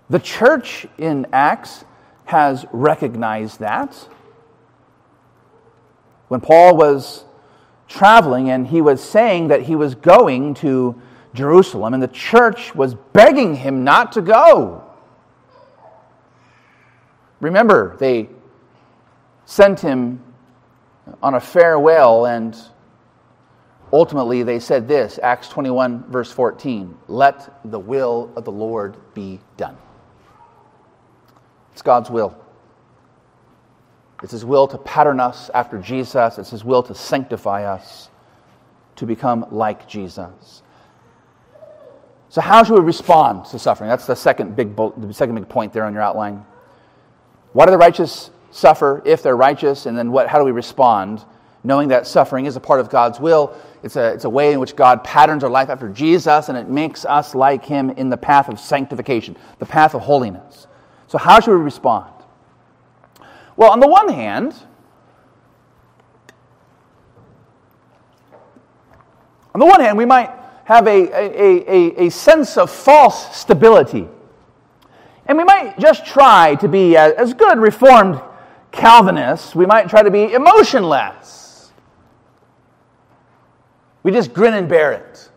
The 0.10 0.20
church 0.20 0.86
in 0.98 1.28
Acts 1.32 1.86
has 2.26 2.66
recognized 2.72 3.60
that. 3.60 3.96
When 6.28 6.42
Paul 6.42 6.76
was 6.78 7.26
traveling 7.94 8.50
and 8.50 8.66
he 8.66 8.82
was 8.82 9.04
saying 9.04 9.50
that 9.50 9.62
he 9.62 9.76
was 9.76 9.94
going 9.94 10.56
to 10.56 11.00
Jerusalem, 11.34 11.94
and 11.94 12.02
the 12.02 12.08
church 12.08 12.74
was 12.74 12.96
begging 12.96 13.56
him 13.56 13.84
not 13.84 14.12
to 14.14 14.22
go. 14.22 14.84
Remember, 17.40 17.96
they 17.98 18.30
sent 19.46 19.80
him 19.80 20.22
on 21.22 21.36
a 21.36 21.40
farewell, 21.40 22.26
and 22.26 22.58
ultimately 23.92 24.44
they 24.44 24.60
said 24.60 24.88
this 24.88 25.20
Acts 25.22 25.50
21, 25.50 26.06
verse 26.10 26.32
14 26.32 26.98
Let 27.08 27.60
the 27.70 27.80
will 27.80 28.32
of 28.36 28.46
the 28.46 28.52
Lord 28.52 28.98
be 29.14 29.40
done. 29.58 29.78
It's 31.74 31.82
God's 31.82 32.10
will. 32.10 32.43
It's 34.24 34.32
His 34.32 34.46
will 34.46 34.68
to 34.70 34.78
pattern 34.78 35.20
us 35.20 35.52
after 35.54 35.78
Jesus, 35.78 36.38
it's 36.38 36.50
His 36.50 36.64
will 36.64 36.82
to 36.84 36.96
sanctify 36.96 37.66
us 37.66 38.10
to 38.96 39.06
become 39.06 39.46
like 39.52 39.88
Jesus. 39.88 40.64
So, 42.30 42.42
how 42.42 42.64
should 42.64 42.80
we 42.80 42.86
respond 42.86 43.46
to 43.48 43.60
suffering? 43.60 43.90
That's 43.90 44.08
the 44.08 44.16
second 44.16 44.56
big, 44.56 44.76
the 44.76 45.14
second 45.14 45.36
big 45.36 45.50
point 45.50 45.74
there 45.74 45.84
on 45.84 45.94
your 45.94 46.02
outline. 46.02 46.46
Why 47.52 47.66
do 47.66 47.72
the 47.72 47.78
righteous 47.78 48.32
suffer 48.50 49.02
if 49.06 49.22
they're 49.22 49.38
righteous, 49.38 49.86
and 49.86 49.98
then 49.98 50.12
what, 50.12 50.28
how 50.28 50.40
do 50.40 50.46
we 50.46 50.52
respond? 50.52 51.24
Knowing 51.66 51.90
that 51.90 52.08
suffering 52.08 52.46
is 52.46 52.56
a 52.56 52.60
part 52.60 52.80
of 52.80 52.90
God's 52.90 53.20
will. 53.20 53.56
It's 53.84 53.96
a, 53.96 54.14
it's 54.14 54.26
a 54.26 54.30
way 54.30 54.54
in 54.54 54.60
which 54.60 54.76
God 54.76 55.04
patterns 55.04 55.44
our 55.44 55.50
life 55.50 55.70
after 55.70 55.90
Jesus, 55.90 56.50
and 56.50 56.58
it 56.58 56.70
makes 56.70 57.04
us 57.06 57.36
like 57.36 57.66
Him 57.66 57.90
in 57.92 58.10
the 58.10 58.18
path 58.18 58.48
of 58.48 58.60
sanctification, 58.60 59.36
the 59.60 59.66
path 59.66 59.94
of 59.94 60.02
holiness. 60.02 60.68
So, 61.08 61.18
how 61.18 61.42
should 61.42 61.52
we 61.52 61.62
respond? 61.64 62.13
Well, 63.56 63.72
on 63.72 63.80
the 63.80 63.88
one 63.88 64.10
hand, 64.10 64.54
on 69.54 69.60
the 69.60 69.66
one 69.66 69.80
hand, 69.80 69.98
we 69.98 70.06
might 70.06 70.32
have 70.66 70.88
a, 70.88 70.92
a, 70.92 71.72
a, 71.72 72.06
a 72.06 72.10
sense 72.10 72.58
of 72.58 72.72
false 72.72 73.36
stability. 73.36 74.08
And 75.26 75.38
we 75.38 75.44
might 75.44 75.78
just 75.78 76.06
try 76.06 76.56
to 76.56 76.68
be 76.68 76.98
as 76.98 77.34
good 77.34 77.60
Reformed 77.60 78.22
Calvinists, 78.72 79.54
we 79.54 79.68
might 79.68 79.88
try 79.88 80.02
to 80.02 80.10
be 80.10 80.34
emotionless. 80.34 81.72
We 84.02 84.12
just 84.12 84.34
grin 84.34 84.56
and 84.56 84.68
bear 84.68 84.92
it. 84.92 85.30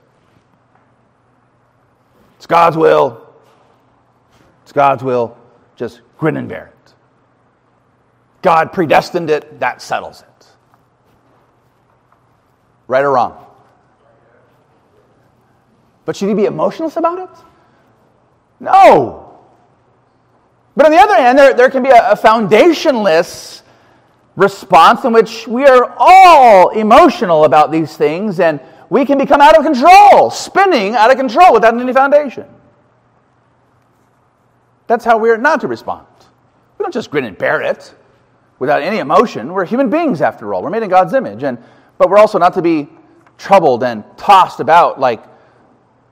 It's 2.37 2.47
God's 2.47 2.77
will. 2.77 3.23
It's 4.63 4.73
God's 4.73 5.05
will. 5.05 5.37
Just 5.77 6.01
grin 6.19 6.37
and 6.37 6.49
bear 6.49 6.67
it. 6.69 6.76
God 8.47 8.73
predestined 8.73 9.29
it, 9.29 9.59
that 9.59 9.83
settles 9.83 10.23
it. 10.23 10.47
Right 12.87 13.03
or 13.03 13.11
wrong? 13.11 13.45
But 16.05 16.15
should 16.15 16.29
he 16.29 16.35
be 16.37 16.45
emotionless 16.45 16.97
about 16.97 17.19
it? 17.19 17.45
No. 18.61 19.37
But 20.77 20.87
on 20.87 20.93
the 20.93 20.99
other 20.99 21.17
hand, 21.17 21.37
there, 21.37 21.55
there 21.55 21.71
can 21.71 21.83
be 21.83 21.89
a, 21.89 22.13
a 22.13 22.17
foundationless 22.17 23.63
response 24.37 25.05
in 25.05 25.13
which 25.13 25.49
we 25.49 25.65
are 25.65 25.93
all 25.99 26.69
emotional 26.69 27.47
about 27.47 27.73
these 27.73 27.97
things 27.97 28.39
and 28.39 28.61
we 28.91 29.05
can 29.05 29.19
become 29.19 29.41
out 29.41 29.59
of 29.59 29.65
control, 29.65 30.31
spinning 30.31 30.95
out 30.95 31.11
of 31.11 31.17
control 31.17 31.53
without 31.53 31.77
any 31.77 31.93
foundation. 31.93 32.47
That's 34.87 35.05
how 35.05 35.19
we're 35.19 35.37
not 35.37 35.63
to 35.63 35.67
respond. 35.67 36.07
We 36.79 36.85
don't 36.85 36.95
just 36.95 37.11
grin 37.11 37.25
and 37.25 37.37
bear 37.37 37.61
it 37.61 37.93
without 38.59 38.83
any 38.83 38.99
emotion. 38.99 39.53
We're 39.53 39.67
human 39.67 39.91
beings, 39.91 40.21
after 40.21 40.55
all. 40.55 40.63
We're 40.63 40.71
made 40.71 40.83
in 40.83 40.91
God's 40.91 41.15
image. 41.15 41.43
And, 41.43 41.59
but 41.99 42.11
we're 42.11 42.19
also 42.19 42.39
not 42.39 42.55
to 42.55 42.63
be 42.63 42.89
troubled 43.39 43.83
and 43.83 44.05
tossed 44.17 44.61
about 44.61 44.99
like 44.99 45.23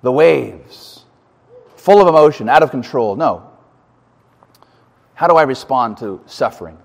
the 0.03 0.13
waves, 0.13 1.05
full 1.77 2.01
of 2.01 2.09
emotion, 2.09 2.49
out 2.49 2.63
of 2.63 2.71
control. 2.71 3.17
No. 3.17 3.51
How 5.15 5.29
do 5.29 5.37
I 5.37 5.43
respond 5.43 5.99
to 5.99 6.21
suffering? 6.27 6.77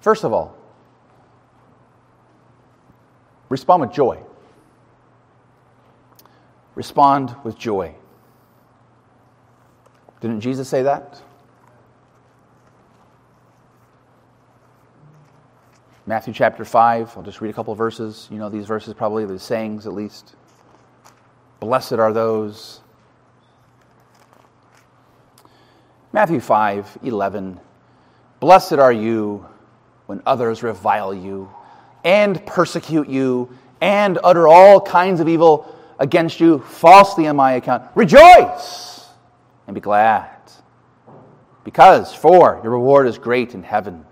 First 0.00 0.24
of 0.24 0.32
all, 0.32 0.56
respond 3.48 3.80
with 3.80 3.92
joy. 3.92 4.22
Respond 6.74 7.34
with 7.42 7.56
joy. 7.56 7.94
Didn't 10.20 10.40
Jesus 10.40 10.68
say 10.68 10.82
that? 10.82 11.22
Matthew 16.08 16.32
chapter 16.32 16.64
5, 16.64 17.14
I'll 17.16 17.24
just 17.24 17.40
read 17.40 17.50
a 17.50 17.52
couple 17.52 17.74
verses. 17.74 18.28
You 18.30 18.38
know 18.38 18.48
these 18.48 18.66
verses 18.66 18.94
probably, 18.94 19.26
the 19.26 19.40
sayings 19.40 19.88
at 19.88 19.92
least. 19.92 20.36
Blessed 21.58 21.94
are 21.94 22.12
those 22.12 22.80
Matthew 26.12 26.38
5 26.38 26.98
11. 27.02 27.60
Blessed 28.38 28.74
are 28.74 28.92
you 28.92 29.46
when 30.06 30.22
others 30.24 30.62
revile 30.62 31.12
you 31.12 31.50
and 32.04 32.44
persecute 32.46 33.08
you 33.08 33.50
and 33.80 34.16
utter 34.22 34.46
all 34.46 34.80
kinds 34.80 35.18
of 35.18 35.28
evil 35.28 35.76
against 35.98 36.38
you 36.38 36.60
falsely 36.60 37.26
on 37.26 37.34
my 37.34 37.54
account. 37.54 37.82
Rejoice 37.96 39.08
and 39.66 39.74
be 39.74 39.80
glad, 39.80 40.30
because 41.64 42.14
for 42.14 42.60
your 42.62 42.72
reward 42.72 43.08
is 43.08 43.18
great 43.18 43.54
in 43.54 43.64
heaven. 43.64 44.04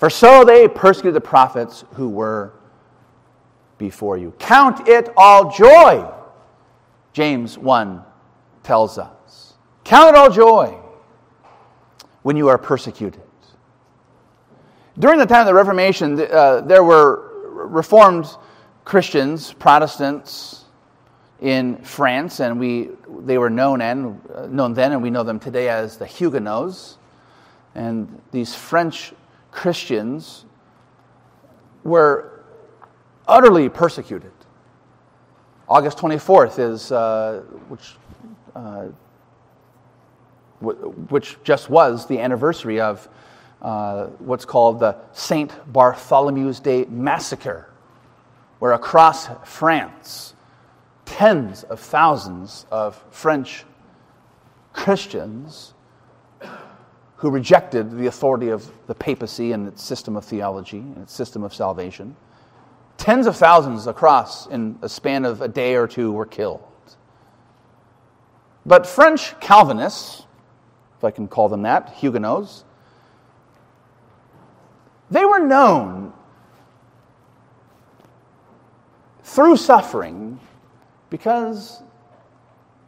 For 0.00 0.08
so 0.08 0.44
they 0.44 0.66
persecuted 0.66 1.14
the 1.14 1.20
prophets 1.20 1.84
who 1.92 2.08
were 2.08 2.54
before 3.76 4.16
you. 4.16 4.32
Count 4.38 4.88
it 4.88 5.10
all 5.14 5.52
joy, 5.52 6.10
James 7.12 7.58
1 7.58 8.02
tells 8.62 8.96
us. 8.96 9.54
Count 9.84 10.08
it 10.08 10.14
all 10.14 10.30
joy 10.30 10.74
when 12.22 12.34
you 12.34 12.48
are 12.48 12.56
persecuted. 12.56 13.20
During 14.98 15.18
the 15.18 15.26
time 15.26 15.42
of 15.42 15.46
the 15.46 15.54
Reformation, 15.54 16.18
uh, 16.18 16.62
there 16.62 16.82
were 16.82 17.66
Reformed 17.66 18.26
Christians, 18.86 19.52
Protestants 19.52 20.64
in 21.42 21.76
France, 21.76 22.40
and 22.40 22.58
we, 22.58 22.88
they 23.18 23.36
were 23.36 23.50
known, 23.50 23.82
and, 23.82 24.18
known 24.48 24.72
then, 24.72 24.92
and 24.92 25.02
we 25.02 25.10
know 25.10 25.24
them 25.24 25.38
today 25.38 25.68
as 25.68 25.98
the 25.98 26.06
Huguenots. 26.06 26.96
And 27.74 28.20
these 28.32 28.54
French 28.54 29.12
Christians 29.50 30.44
were 31.84 32.42
utterly 33.26 33.68
persecuted. 33.68 34.32
August 35.68 35.98
24th 35.98 36.58
is, 36.58 36.90
uh, 36.92 37.42
which 37.68 37.94
uh, 38.54 38.86
which 40.60 41.38
just 41.42 41.70
was 41.70 42.06
the 42.06 42.18
anniversary 42.18 42.80
of 42.80 43.08
uh, 43.62 44.06
what's 44.18 44.44
called 44.44 44.80
the 44.80 44.96
St. 45.12 45.50
Bartholomew's 45.72 46.60
Day 46.60 46.84
Massacre, 46.86 47.70
where 48.58 48.72
across 48.72 49.28
France, 49.44 50.34
tens 51.06 51.62
of 51.64 51.80
thousands 51.80 52.66
of 52.70 53.02
French 53.10 53.64
Christians 54.72 55.74
who 57.20 57.28
rejected 57.28 57.98
the 57.98 58.06
authority 58.06 58.48
of 58.48 58.72
the 58.86 58.94
papacy 58.94 59.52
and 59.52 59.68
its 59.68 59.82
system 59.82 60.16
of 60.16 60.24
theology 60.24 60.78
and 60.78 60.96
its 60.96 61.12
system 61.12 61.44
of 61.44 61.52
salvation, 61.52 62.16
tens 62.96 63.26
of 63.26 63.36
thousands 63.36 63.86
across 63.86 64.46
in 64.46 64.78
a 64.80 64.88
span 64.88 65.26
of 65.26 65.42
a 65.42 65.48
day 65.48 65.76
or 65.76 65.86
two 65.86 66.10
were 66.12 66.24
killed. 66.24 66.62
But 68.64 68.86
French 68.86 69.38
Calvinists, 69.38 70.24
if 70.96 71.04
I 71.04 71.10
can 71.10 71.28
call 71.28 71.50
them 71.50 71.60
that, 71.62 71.90
Huguenots, 71.90 72.64
they 75.10 75.26
were 75.26 75.40
known 75.40 76.14
through 79.22 79.58
suffering 79.58 80.40
because 81.10 81.82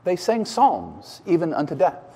they 0.04 0.16
sang 0.16 0.46
psalms 0.46 1.20
even 1.26 1.52
unto 1.52 1.74
death. 1.74 2.11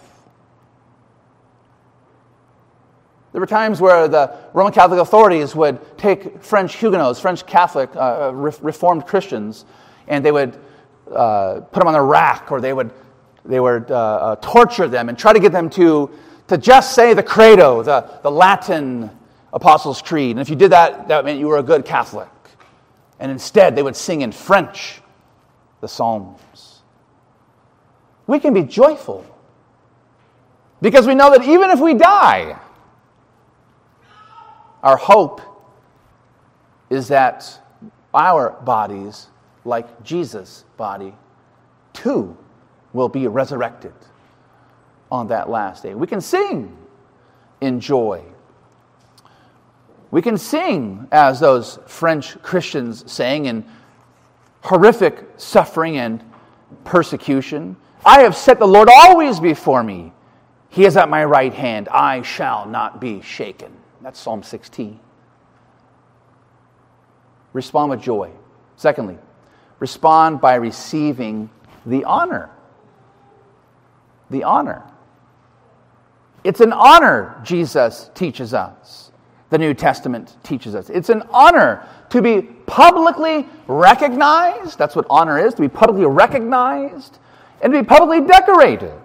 There 3.36 3.42
were 3.42 3.46
times 3.46 3.82
where 3.82 4.08
the 4.08 4.34
Roman 4.54 4.72
Catholic 4.72 4.98
authorities 4.98 5.54
would 5.54 5.98
take 5.98 6.42
French 6.42 6.76
Huguenots, 6.76 7.20
French 7.20 7.44
Catholic, 7.44 7.94
uh, 7.94 8.28
uh 8.28 8.32
Reformed 8.32 9.06
Christians, 9.06 9.66
and 10.08 10.24
they 10.24 10.32
would 10.32 10.58
uh, 11.14 11.60
put 11.70 11.80
them 11.80 11.88
on 11.88 11.92
the 11.92 12.00
rack 12.00 12.50
or 12.50 12.62
they 12.62 12.72
would, 12.72 12.90
they 13.44 13.60
would 13.60 13.90
uh, 13.90 13.94
uh, 13.94 14.36
torture 14.36 14.88
them 14.88 15.10
and 15.10 15.18
try 15.18 15.34
to 15.34 15.38
get 15.38 15.52
them 15.52 15.68
to, 15.68 16.10
to 16.48 16.56
just 16.56 16.94
say 16.94 17.12
the 17.12 17.22
credo, 17.22 17.82
the, 17.82 18.08
the 18.22 18.30
Latin 18.30 19.10
Apostles' 19.52 20.00
Creed. 20.00 20.30
And 20.30 20.40
if 20.40 20.48
you 20.48 20.56
did 20.56 20.72
that, 20.72 21.06
that 21.08 21.26
meant 21.26 21.38
you 21.38 21.48
were 21.48 21.58
a 21.58 21.62
good 21.62 21.84
Catholic. 21.84 22.30
And 23.20 23.30
instead, 23.30 23.76
they 23.76 23.82
would 23.82 23.96
sing 23.96 24.22
in 24.22 24.32
French 24.32 25.02
the 25.82 25.88
Psalms. 25.88 26.80
We 28.26 28.38
can 28.38 28.54
be 28.54 28.62
joyful 28.62 29.26
because 30.80 31.06
we 31.06 31.14
know 31.14 31.30
that 31.32 31.42
even 31.42 31.68
if 31.68 31.80
we 31.80 31.92
die, 31.92 32.60
our 34.86 34.96
hope 34.96 35.40
is 36.90 37.08
that 37.08 37.60
our 38.14 38.50
bodies, 38.50 39.26
like 39.64 40.04
Jesus' 40.04 40.64
body, 40.76 41.12
too 41.92 42.36
will 42.92 43.08
be 43.08 43.26
resurrected 43.26 43.92
on 45.10 45.26
that 45.26 45.50
last 45.50 45.82
day. 45.82 45.96
We 45.96 46.06
can 46.06 46.20
sing 46.20 46.78
in 47.60 47.80
joy. 47.80 48.22
We 50.12 50.22
can 50.22 50.38
sing 50.38 51.08
as 51.10 51.40
those 51.40 51.80
French 51.86 52.40
Christians 52.40 53.10
sang 53.10 53.46
in 53.46 53.64
horrific 54.60 55.24
suffering 55.36 55.96
and 55.96 56.22
persecution. 56.84 57.74
I 58.04 58.20
have 58.20 58.36
set 58.36 58.60
the 58.60 58.68
Lord 58.68 58.88
always 58.88 59.40
before 59.40 59.82
me. 59.82 60.12
He 60.68 60.84
is 60.84 60.96
at 60.96 61.08
my 61.08 61.24
right 61.24 61.52
hand. 61.52 61.88
I 61.88 62.22
shall 62.22 62.66
not 62.66 63.00
be 63.00 63.20
shaken. 63.20 63.72
That's 64.06 64.20
Psalm 64.20 64.44
16. 64.44 65.00
Respond 67.52 67.90
with 67.90 68.00
joy. 68.00 68.30
Secondly, 68.76 69.18
respond 69.80 70.40
by 70.40 70.54
receiving 70.54 71.50
the 71.84 72.04
honor. 72.04 72.48
The 74.30 74.44
honor. 74.44 74.84
It's 76.44 76.60
an 76.60 76.72
honor, 76.72 77.40
Jesus 77.42 78.08
teaches 78.14 78.54
us. 78.54 79.10
The 79.50 79.58
New 79.58 79.74
Testament 79.74 80.36
teaches 80.44 80.76
us. 80.76 80.88
It's 80.88 81.08
an 81.08 81.24
honor 81.30 81.84
to 82.10 82.22
be 82.22 82.42
publicly 82.42 83.48
recognized. 83.66 84.78
That's 84.78 84.94
what 84.94 85.06
honor 85.10 85.44
is 85.44 85.52
to 85.54 85.62
be 85.62 85.68
publicly 85.68 86.06
recognized 86.06 87.18
and 87.60 87.72
to 87.72 87.82
be 87.82 87.84
publicly 87.84 88.24
decorated. 88.24 89.00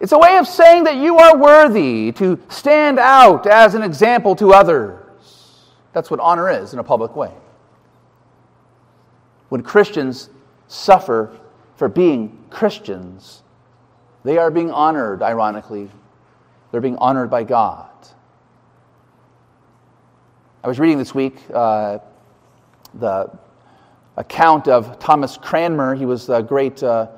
It's 0.00 0.12
a 0.12 0.18
way 0.18 0.36
of 0.36 0.46
saying 0.46 0.84
that 0.84 0.96
you 0.96 1.18
are 1.18 1.36
worthy 1.36 2.12
to 2.12 2.38
stand 2.48 2.98
out 2.98 3.46
as 3.46 3.74
an 3.74 3.82
example 3.82 4.36
to 4.36 4.52
others. 4.52 5.72
That's 5.92 6.10
what 6.10 6.20
honor 6.20 6.48
is 6.48 6.72
in 6.72 6.78
a 6.78 6.84
public 6.84 7.16
way. 7.16 7.32
When 9.48 9.62
Christians 9.62 10.30
suffer 10.68 11.36
for 11.76 11.88
being 11.88 12.38
Christians, 12.48 13.42
they 14.22 14.38
are 14.38 14.50
being 14.50 14.70
honored, 14.70 15.22
ironically. 15.22 15.90
They're 16.70 16.80
being 16.80 16.98
honored 16.98 17.30
by 17.30 17.44
God. 17.44 17.88
I 20.62 20.68
was 20.68 20.78
reading 20.78 20.98
this 20.98 21.14
week 21.14 21.36
uh, 21.52 21.98
the 22.94 23.30
account 24.16 24.68
of 24.68 24.98
Thomas 24.98 25.36
Cranmer. 25.36 25.94
He 25.94 26.06
was 26.06 26.28
a 26.28 26.42
great. 26.42 26.82
Uh, 26.82 27.08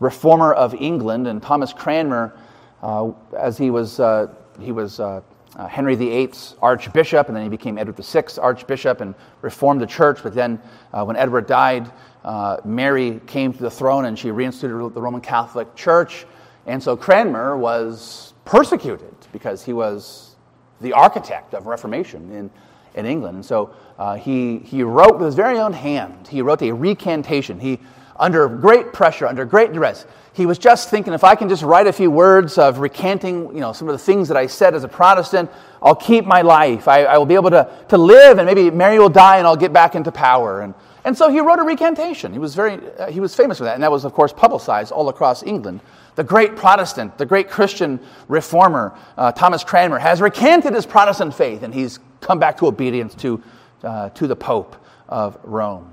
reformer 0.00 0.52
of 0.52 0.74
England. 0.74 1.26
And 1.26 1.42
Thomas 1.42 1.72
Cranmer, 1.72 2.36
uh, 2.82 3.12
as 3.36 3.56
he 3.56 3.70
was, 3.70 4.00
uh, 4.00 4.28
he 4.60 4.72
was 4.72 5.00
uh, 5.00 5.20
uh 5.56 5.66
Henry 5.66 5.94
VIII's 5.94 6.54
archbishop, 6.60 7.28
and 7.28 7.36
then 7.36 7.42
he 7.42 7.48
became 7.48 7.78
Edward 7.78 7.96
VI's 7.96 8.38
archbishop 8.38 9.00
and 9.00 9.14
reformed 9.42 9.80
the 9.80 9.86
church. 9.86 10.22
But 10.22 10.34
then, 10.34 10.60
uh, 10.92 11.04
when 11.04 11.16
Edward 11.16 11.46
died, 11.46 11.90
uh, 12.24 12.58
Mary 12.64 13.20
came 13.26 13.52
to 13.52 13.58
the 13.62 13.70
throne 13.70 14.06
and 14.06 14.18
she 14.18 14.28
reinstituted 14.28 14.92
the 14.92 15.00
Roman 15.00 15.20
Catholic 15.20 15.74
Church. 15.74 16.26
And 16.66 16.82
so 16.82 16.96
Cranmer 16.96 17.56
was 17.56 18.34
persecuted 18.44 19.14
because 19.32 19.64
he 19.64 19.72
was 19.72 20.34
the 20.80 20.92
architect 20.92 21.54
of 21.54 21.66
Reformation 21.66 22.32
in, 22.32 22.50
in 22.94 23.06
England. 23.06 23.36
And 23.36 23.44
so 23.44 23.72
he, 24.18 24.58
he 24.58 24.82
wrote 24.82 25.18
with 25.18 25.26
his 25.26 25.36
very 25.36 25.58
own 25.58 25.72
hand, 25.72 26.26
he 26.26 26.42
wrote 26.42 26.62
a 26.62 26.72
recantation. 26.72 27.60
He 27.60 27.78
under 28.18 28.48
great 28.48 28.92
pressure, 28.92 29.26
under 29.26 29.44
great 29.44 29.72
duress. 29.72 30.06
He 30.32 30.44
was 30.44 30.58
just 30.58 30.90
thinking, 30.90 31.14
if 31.14 31.24
I 31.24 31.34
can 31.34 31.48
just 31.48 31.62
write 31.62 31.86
a 31.86 31.92
few 31.92 32.10
words 32.10 32.58
of 32.58 32.78
recanting, 32.78 33.54
you 33.54 33.60
know, 33.60 33.72
some 33.72 33.88
of 33.88 33.94
the 33.94 33.98
things 33.98 34.28
that 34.28 34.36
I 34.36 34.46
said 34.46 34.74
as 34.74 34.84
a 34.84 34.88
Protestant, 34.88 35.50
I'll 35.80 35.94
keep 35.94 36.26
my 36.26 36.42
life. 36.42 36.88
I, 36.88 37.04
I 37.04 37.16
will 37.16 37.26
be 37.26 37.36
able 37.36 37.50
to, 37.50 37.70
to 37.88 37.96
live, 37.96 38.38
and 38.38 38.46
maybe 38.46 38.70
Mary 38.70 38.98
will 38.98 39.08
die, 39.08 39.38
and 39.38 39.46
I'll 39.46 39.56
get 39.56 39.72
back 39.72 39.94
into 39.94 40.12
power. 40.12 40.60
And, 40.60 40.74
and 41.04 41.16
so 41.16 41.30
he 41.30 41.40
wrote 41.40 41.58
a 41.58 41.62
recantation. 41.62 42.32
He 42.32 42.38
was, 42.38 42.54
very, 42.54 42.80
uh, 42.98 43.10
he 43.10 43.20
was 43.20 43.34
famous 43.34 43.58
for 43.58 43.64
that, 43.64 43.74
and 43.74 43.82
that 43.82 43.90
was, 43.90 44.04
of 44.04 44.12
course, 44.12 44.32
publicized 44.32 44.92
all 44.92 45.08
across 45.08 45.42
England. 45.42 45.80
The 46.16 46.24
great 46.24 46.54
Protestant, 46.54 47.16
the 47.16 47.26
great 47.26 47.48
Christian 47.48 48.00
reformer, 48.28 48.94
uh, 49.16 49.32
Thomas 49.32 49.64
Cranmer, 49.64 49.98
has 49.98 50.20
recanted 50.20 50.74
his 50.74 50.84
Protestant 50.84 51.34
faith, 51.34 51.62
and 51.62 51.72
he's 51.72 51.98
come 52.20 52.38
back 52.38 52.58
to 52.58 52.66
obedience 52.66 53.14
to, 53.16 53.42
uh, 53.84 54.10
to 54.10 54.26
the 54.26 54.36
Pope 54.36 54.76
of 55.08 55.38
Rome. 55.44 55.92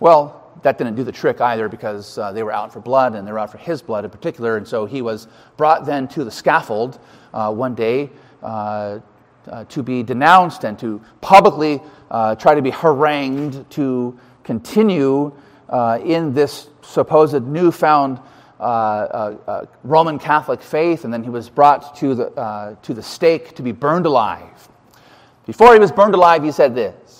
Well, 0.00 0.47
that 0.62 0.78
didn't 0.78 0.94
do 0.94 1.04
the 1.04 1.12
trick 1.12 1.40
either 1.40 1.68
because 1.68 2.18
uh, 2.18 2.32
they 2.32 2.42
were 2.42 2.52
out 2.52 2.72
for 2.72 2.80
blood 2.80 3.14
and 3.14 3.26
they 3.26 3.32
were 3.32 3.38
out 3.38 3.50
for 3.50 3.58
his 3.58 3.82
blood 3.82 4.04
in 4.04 4.10
particular. 4.10 4.56
And 4.56 4.66
so 4.66 4.86
he 4.86 5.02
was 5.02 5.28
brought 5.56 5.86
then 5.86 6.08
to 6.08 6.24
the 6.24 6.30
scaffold 6.30 6.98
uh, 7.32 7.52
one 7.52 7.74
day 7.74 8.10
uh, 8.42 9.00
uh 9.48 9.64
to 9.64 9.82
be 9.82 10.02
denounced 10.02 10.64
and 10.64 10.78
to 10.78 11.00
publicly 11.20 11.80
uh, 12.10 12.34
try 12.34 12.54
to 12.54 12.62
be 12.62 12.70
harangued 12.70 13.68
to 13.70 14.18
continue 14.44 15.32
in 16.04 16.32
this 16.32 16.68
supposed 16.82 17.42
newfound 17.42 18.20
Roman 19.84 20.18
Catholic 20.18 20.62
faith. 20.62 21.04
And 21.04 21.12
then 21.12 21.22
he 21.22 21.30
was 21.30 21.48
brought 21.48 21.96
to 21.96 22.14
the, 22.14 22.76
to 22.82 22.94
the 22.94 23.02
stake 23.02 23.54
to 23.56 23.62
be 23.62 23.72
burned 23.72 24.06
alive. 24.06 24.68
Before 25.46 25.72
he 25.72 25.78
was 25.78 25.92
burned 25.92 26.14
alive, 26.14 26.42
he 26.42 26.52
said 26.52 26.74
this. 26.74 27.17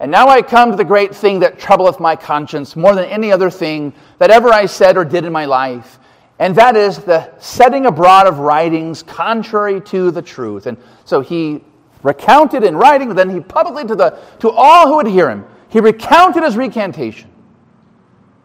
And 0.00 0.10
now 0.10 0.28
I 0.28 0.40
come 0.40 0.70
to 0.70 0.78
the 0.78 0.84
great 0.84 1.14
thing 1.14 1.40
that 1.40 1.58
troubleth 1.58 2.00
my 2.00 2.16
conscience 2.16 2.74
more 2.74 2.94
than 2.94 3.04
any 3.04 3.30
other 3.30 3.50
thing 3.50 3.92
that 4.16 4.30
ever 4.30 4.48
I 4.48 4.64
said 4.64 4.96
or 4.96 5.04
did 5.04 5.26
in 5.26 5.32
my 5.32 5.44
life. 5.44 5.98
And 6.38 6.56
that 6.56 6.74
is 6.74 6.96
the 6.98 7.30
setting 7.38 7.84
abroad 7.84 8.26
of 8.26 8.38
writings 8.38 9.02
contrary 9.02 9.78
to 9.82 10.10
the 10.10 10.22
truth. 10.22 10.66
And 10.66 10.78
so 11.04 11.20
he 11.20 11.62
recounted 12.02 12.64
in 12.64 12.76
writing, 12.76 13.14
then 13.14 13.28
he 13.28 13.40
publicly 13.40 13.84
to, 13.84 13.94
the, 13.94 14.18
to 14.38 14.50
all 14.50 14.88
who 14.88 14.96
would 14.96 15.06
hear 15.06 15.28
him, 15.28 15.44
he 15.68 15.80
recounted 15.80 16.44
his 16.44 16.56
recantation, 16.56 17.28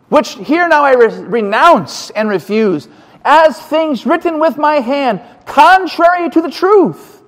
which 0.09 0.33
here 0.33 0.67
now 0.67 0.83
I 0.83 0.91
re- 0.95 1.23
renounce 1.23 2.09
and 2.09 2.27
refuse 2.27 2.89
as 3.23 3.57
things 3.59 4.05
written 4.05 4.41
with 4.41 4.57
my 4.57 4.81
hand, 4.81 5.21
contrary 5.45 6.29
to 6.31 6.41
the 6.41 6.51
truth, 6.51 7.23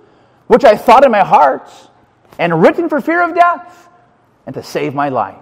which 0.47 0.65
I 0.65 0.75
thought 0.75 1.05
in 1.05 1.11
my 1.11 1.23
heart, 1.23 1.71
and 2.37 2.61
written 2.61 2.89
for 2.89 2.99
fear 2.99 3.23
of 3.23 3.33
death 3.33 3.86
and 4.47 4.55
to 4.55 4.63
save 4.63 4.95
my 4.95 5.09
life. 5.09 5.37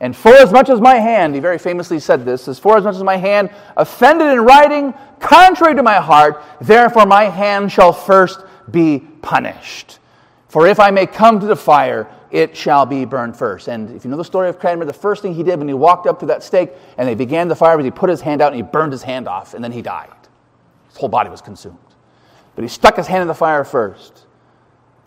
And 0.00 0.16
for 0.16 0.32
as 0.32 0.52
much 0.52 0.70
as 0.70 0.80
my 0.80 0.96
hand, 0.96 1.34
he 1.34 1.40
very 1.40 1.58
famously 1.58 2.00
said 2.00 2.24
this, 2.24 2.48
as 2.48 2.58
for 2.58 2.76
as 2.76 2.84
much 2.84 2.96
as 2.96 3.02
my 3.02 3.16
hand 3.16 3.50
offended 3.76 4.28
in 4.28 4.40
writing, 4.40 4.94
contrary 5.20 5.74
to 5.74 5.82
my 5.82 5.96
heart, 5.96 6.42
therefore 6.60 7.04
my 7.04 7.24
hand 7.24 7.70
shall 7.70 7.92
first 7.92 8.40
be 8.70 9.00
punished. 9.22 9.98
For 10.48 10.66
if 10.66 10.80
I 10.80 10.90
may 10.90 11.06
come 11.06 11.40
to 11.40 11.46
the 11.46 11.56
fire, 11.56 12.08
it 12.30 12.56
shall 12.56 12.86
be 12.86 13.04
burned 13.04 13.36
first. 13.36 13.68
And 13.68 13.94
if 13.94 14.04
you 14.04 14.10
know 14.10 14.16
the 14.16 14.24
story 14.24 14.48
of 14.48 14.58
Cranmer, 14.58 14.84
the 14.84 14.92
first 14.92 15.20
thing 15.20 15.34
he 15.34 15.42
did 15.42 15.58
when 15.58 15.68
he 15.68 15.74
walked 15.74 16.06
up 16.06 16.20
to 16.20 16.26
that 16.26 16.42
stake 16.42 16.70
and 16.96 17.06
they 17.06 17.14
began 17.14 17.48
the 17.48 17.56
fire 17.56 17.76
was 17.76 17.84
he 17.84 17.90
put 17.90 18.08
his 18.08 18.20
hand 18.20 18.40
out 18.40 18.52
and 18.52 18.56
he 18.56 18.62
burned 18.62 18.92
his 18.92 19.02
hand 19.02 19.28
off, 19.28 19.54
and 19.54 19.62
then 19.62 19.72
he 19.72 19.82
died. 19.82 20.10
His 20.88 20.96
whole 20.96 21.08
body 21.08 21.28
was 21.28 21.42
consumed. 21.42 21.76
But 22.54 22.62
he 22.62 22.68
stuck 22.68 22.96
his 22.96 23.06
hand 23.06 23.22
in 23.22 23.28
the 23.28 23.34
fire 23.34 23.64
first 23.64 24.26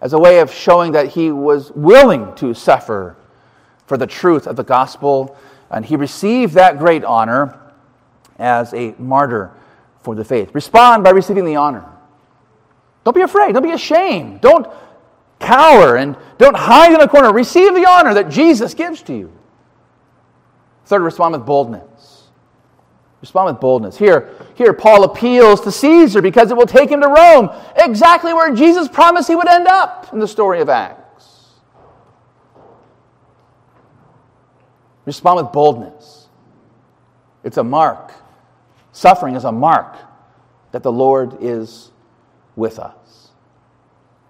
as 0.02 0.14
a 0.14 0.20
way 0.20 0.40
of 0.40 0.52
showing 0.52 0.92
that 0.94 1.10
he 1.10 1.32
was 1.32 1.72
willing 1.72 2.34
to 2.36 2.54
suffer 2.54 3.16
for 3.86 3.98
the 3.98 4.08
truth 4.08 4.48
of 4.48 4.56
the 4.56 4.64
gospel. 4.64 5.38
And 5.70 5.86
he 5.86 5.96
received 5.96 6.54
that 6.56 6.80
great 6.80 7.04
honor 7.04 7.60
as 8.40 8.74
a 8.74 8.96
martyr 8.98 9.52
for 10.02 10.16
the 10.16 10.26
faith. 10.26 10.54
Respond 10.54 11.04
by 11.04 11.12
receiving 11.12 11.46
the 11.46 11.56
honor. 11.56 11.86
Don't 13.04 13.16
be 13.16 13.22
afraid. 13.22 13.54
Don't 13.54 13.64
be 13.64 13.72
ashamed. 13.72 14.42
Don't 14.42 14.68
cower 15.40 15.96
and 15.96 16.16
don't 16.38 16.56
hide 16.56 16.94
in 16.94 17.02
a 17.02 17.08
corner. 17.08 17.32
Receive 17.32 17.74
the 17.74 17.88
honor 17.88 18.14
that 18.16 18.30
Jesus 18.30 18.74
gives 18.74 19.02
to 19.04 19.14
you. 19.14 19.32
Third, 20.86 21.02
respond 21.02 21.34
with 21.34 21.46
boldness. 21.46 21.91
Respond 23.22 23.54
with 23.54 23.62
boldness. 23.62 23.98
Here, 23.98 24.34
here, 24.56 24.74
Paul 24.74 25.04
appeals 25.04 25.62
to 25.62 25.72
Caesar 25.72 26.22
because 26.22 26.50
it 26.50 26.58
will 26.58 26.66
take 26.66 26.90
him 26.90 27.02
to 27.02 27.08
Rome, 27.08 27.50
exactly 27.76 28.34
where 28.34 28.54
Jesus 28.54 28.88
promised 28.88 29.28
he 29.28 29.36
would 29.36 29.48
end 29.48 29.68
up 29.68 30.12
in 30.12 30.20
the 30.20 30.28
story 30.28 30.60
of 30.60 30.70
Acts. 30.70 31.50
Respond 35.06 35.44
with 35.44 35.54
boldness. 35.54 36.28
It's 37.44 37.58
a 37.58 37.64
mark. 37.64 38.12
Suffering 38.92 39.36
is 39.36 39.46
a 39.46 39.52
mark 39.52 39.98
that 40.72 40.84
the 40.84 40.92
Lord 40.92 41.38
is 41.42 41.92
with 42.56 42.80
us. 42.80 43.30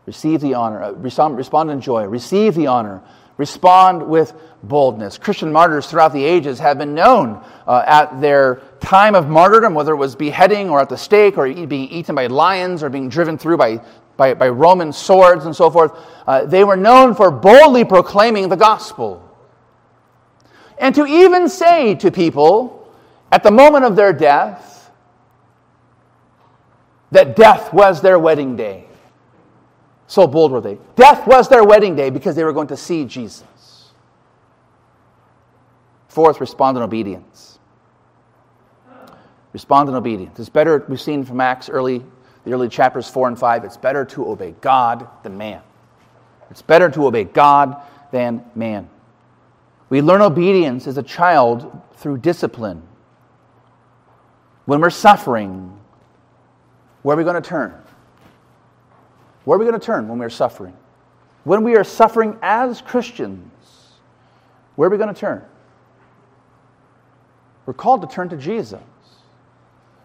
Receive 0.06 0.42
the 0.42 0.54
honor, 0.54 0.94
respond 0.94 1.72
in 1.72 1.80
joy, 1.80 2.06
receive 2.06 2.56
the 2.56 2.68
honor, 2.68 3.02
respond 3.42 4.08
with 4.08 4.36
boldness. 4.62 5.18
Christian 5.18 5.52
martyrs 5.52 5.88
throughout 5.88 6.14
the 6.14 6.24
ages 6.24 6.60
have 6.60 6.78
been 6.78 6.94
known 6.94 7.44
uh, 7.66 7.84
at 7.88 8.22
their 8.22 8.62
time 8.80 9.16
of 9.16 9.28
martyrdom, 9.28 9.74
whether 9.74 9.94
it 9.94 9.98
was 9.98 10.16
beheading 10.16 10.70
or 10.70 10.80
at 10.80 10.90
the 10.90 10.98
stake 10.98 11.40
or 11.40 11.52
being 11.52 11.90
eaten 11.90 12.14
by 12.14 12.28
lions 12.28 12.84
or 12.84 12.90
being 12.92 13.10
driven 13.10 13.40
through 13.40 13.58
by, 13.58 13.82
by, 14.16 14.36
by 14.36 14.48
Roman 14.48 14.94
swords 14.94 15.46
and 15.46 15.56
so 15.56 15.72
forth. 15.72 15.92
Uh, 16.28 16.46
they 16.46 16.64
were 16.64 16.78
known 16.78 17.16
for 17.16 17.32
boldly 17.32 17.84
proclaiming 17.84 18.48
the 18.48 18.56
gospel. 18.56 19.28
And 20.78 20.94
to 20.94 21.08
even 21.08 21.50
say 21.50 21.96
to 21.96 22.12
people 22.12 22.94
at 23.32 23.42
the 23.42 23.52
moment 23.52 23.86
of 23.86 23.96
their 23.96 24.14
death 24.14 24.92
that 27.10 27.36
death 27.36 27.74
was 27.74 28.02
their 28.02 28.20
wedding 28.20 28.56
day. 28.56 28.86
So 30.12 30.28
bold 30.28 30.52
were 30.52 30.60
they. 30.60 30.78
Death 30.98 31.26
was 31.26 31.48
their 31.48 31.64
wedding 31.64 31.96
day 31.96 32.10
because 32.10 32.36
they 32.36 32.44
were 32.44 32.52
going 32.52 32.68
to 32.68 32.76
see 32.76 33.06
Jesus. 33.06 33.94
Fourth, 36.10 36.42
respond 36.42 36.76
in 36.76 36.84
obedience. 36.84 37.60
Respond 39.54 39.88
in 39.88 39.96
obedience. 39.96 40.38
It's 40.38 40.50
better, 40.50 40.84
we've 40.90 41.00
seen 41.00 41.24
from 41.24 41.40
Acts 41.40 41.70
early, 41.70 42.04
the 42.44 42.52
early 42.52 42.68
chapters 42.68 43.08
4 43.08 43.30
and 43.30 43.40
5, 43.40 43.64
it's 43.64 43.78
better 43.78 44.04
to 44.04 44.28
obey 44.28 44.54
God 44.60 45.08
than 45.24 45.38
man. 45.38 45.62
It's 46.50 46.62
better 46.62 46.90
to 46.90 47.08
obey 47.08 47.24
God 47.24 47.82
than 48.12 48.44
man. 48.54 48.90
We 49.88 50.02
learn 50.02 50.22
obedience 50.22 50.88
as 50.88 50.98
a 50.98 51.04
child 51.04 51.72
through 51.96 52.18
discipline. 52.18 52.82
When 54.66 54.82
we're 54.82 54.90
suffering, 54.90 55.80
where 57.02 57.16
are 57.16 57.18
we 57.18 57.24
going 57.24 57.42
to 57.42 57.50
turn? 57.50 57.81
Where 59.52 59.58
are 59.58 59.60
we 59.60 59.68
going 59.68 59.78
to 59.78 59.86
turn 59.86 60.08
when 60.08 60.18
we're 60.18 60.30
suffering? 60.30 60.74
When 61.44 61.64
we 61.64 61.76
are 61.76 61.84
suffering 61.84 62.40
as 62.42 62.80
Christians, 62.80 63.52
where 64.78 64.88
are 64.88 64.90
we 64.90 64.98
going 64.98 65.14
to 65.14 65.20
turn? 65.20 65.44
We're 67.66 67.74
called 67.74 68.00
to 68.04 68.08
turn 68.08 68.30
to 68.30 68.38
Jesus. 68.38 68.80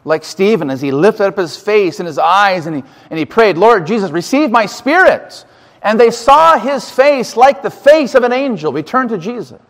Like 0.05 0.25
Stephen, 0.25 0.69
as 0.69 0.81
he 0.81 0.91
lifted 0.91 1.27
up 1.27 1.39
his 1.39 1.57
face 1.57 2.01
and 2.01 2.09
his 2.09 2.19
eyes 2.19 2.67
and 2.67 2.75
he, 2.75 2.83
and 3.09 3.21
he 3.21 3.25
prayed, 3.25 3.57
Lord 3.57 3.87
Jesus, 3.87 4.11
receive 4.11 4.51
my 4.51 4.67
spirit. 4.67 5.45
And 5.81 6.01
they 6.01 6.11
saw 6.11 6.59
his 6.59 6.91
face 6.91 7.37
like 7.37 7.63
the 7.63 7.71
face 7.71 8.17
of 8.17 8.25
an 8.25 8.33
angel. 8.33 8.73
We 8.73 8.83
turn 8.83 9.07
to 9.11 9.17
Jesus. 9.17 9.63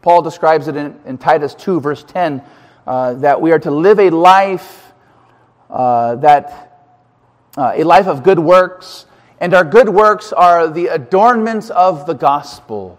Paul 0.00 0.22
describes 0.22 0.68
it 0.68 0.76
in, 0.76 0.96
in 1.06 1.18
Titus 1.18 1.56
2, 1.56 1.80
verse 1.80 2.04
10, 2.04 2.40
uh, 2.86 3.14
that 3.14 3.40
we 3.40 3.50
are 3.50 3.58
to 3.58 3.72
live 3.72 3.98
a 3.98 4.10
life 4.10 4.83
uh, 5.74 6.14
that 6.16 6.86
uh, 7.56 7.72
a 7.74 7.82
life 7.82 8.06
of 8.06 8.22
good 8.22 8.38
works, 8.38 9.06
and 9.40 9.52
our 9.52 9.64
good 9.64 9.88
works 9.88 10.32
are 10.32 10.68
the 10.68 10.86
adornments 10.86 11.68
of 11.70 12.06
the 12.06 12.14
gospel, 12.14 12.96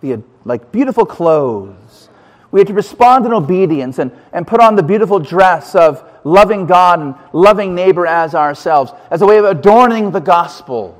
the, 0.00 0.22
like 0.44 0.70
beautiful 0.70 1.04
clothes. 1.04 2.08
We 2.52 2.60
have 2.60 2.68
to 2.68 2.74
respond 2.74 3.26
in 3.26 3.32
obedience 3.32 3.98
and, 3.98 4.12
and 4.32 4.46
put 4.46 4.60
on 4.60 4.76
the 4.76 4.82
beautiful 4.84 5.18
dress 5.18 5.74
of 5.74 6.08
loving 6.22 6.66
God 6.66 7.00
and 7.00 7.14
loving 7.32 7.74
neighbor 7.74 8.06
as 8.06 8.36
ourselves, 8.36 8.92
as 9.10 9.22
a 9.22 9.26
way 9.26 9.38
of 9.38 9.44
adorning 9.44 10.12
the 10.12 10.20
gospel. 10.20 10.98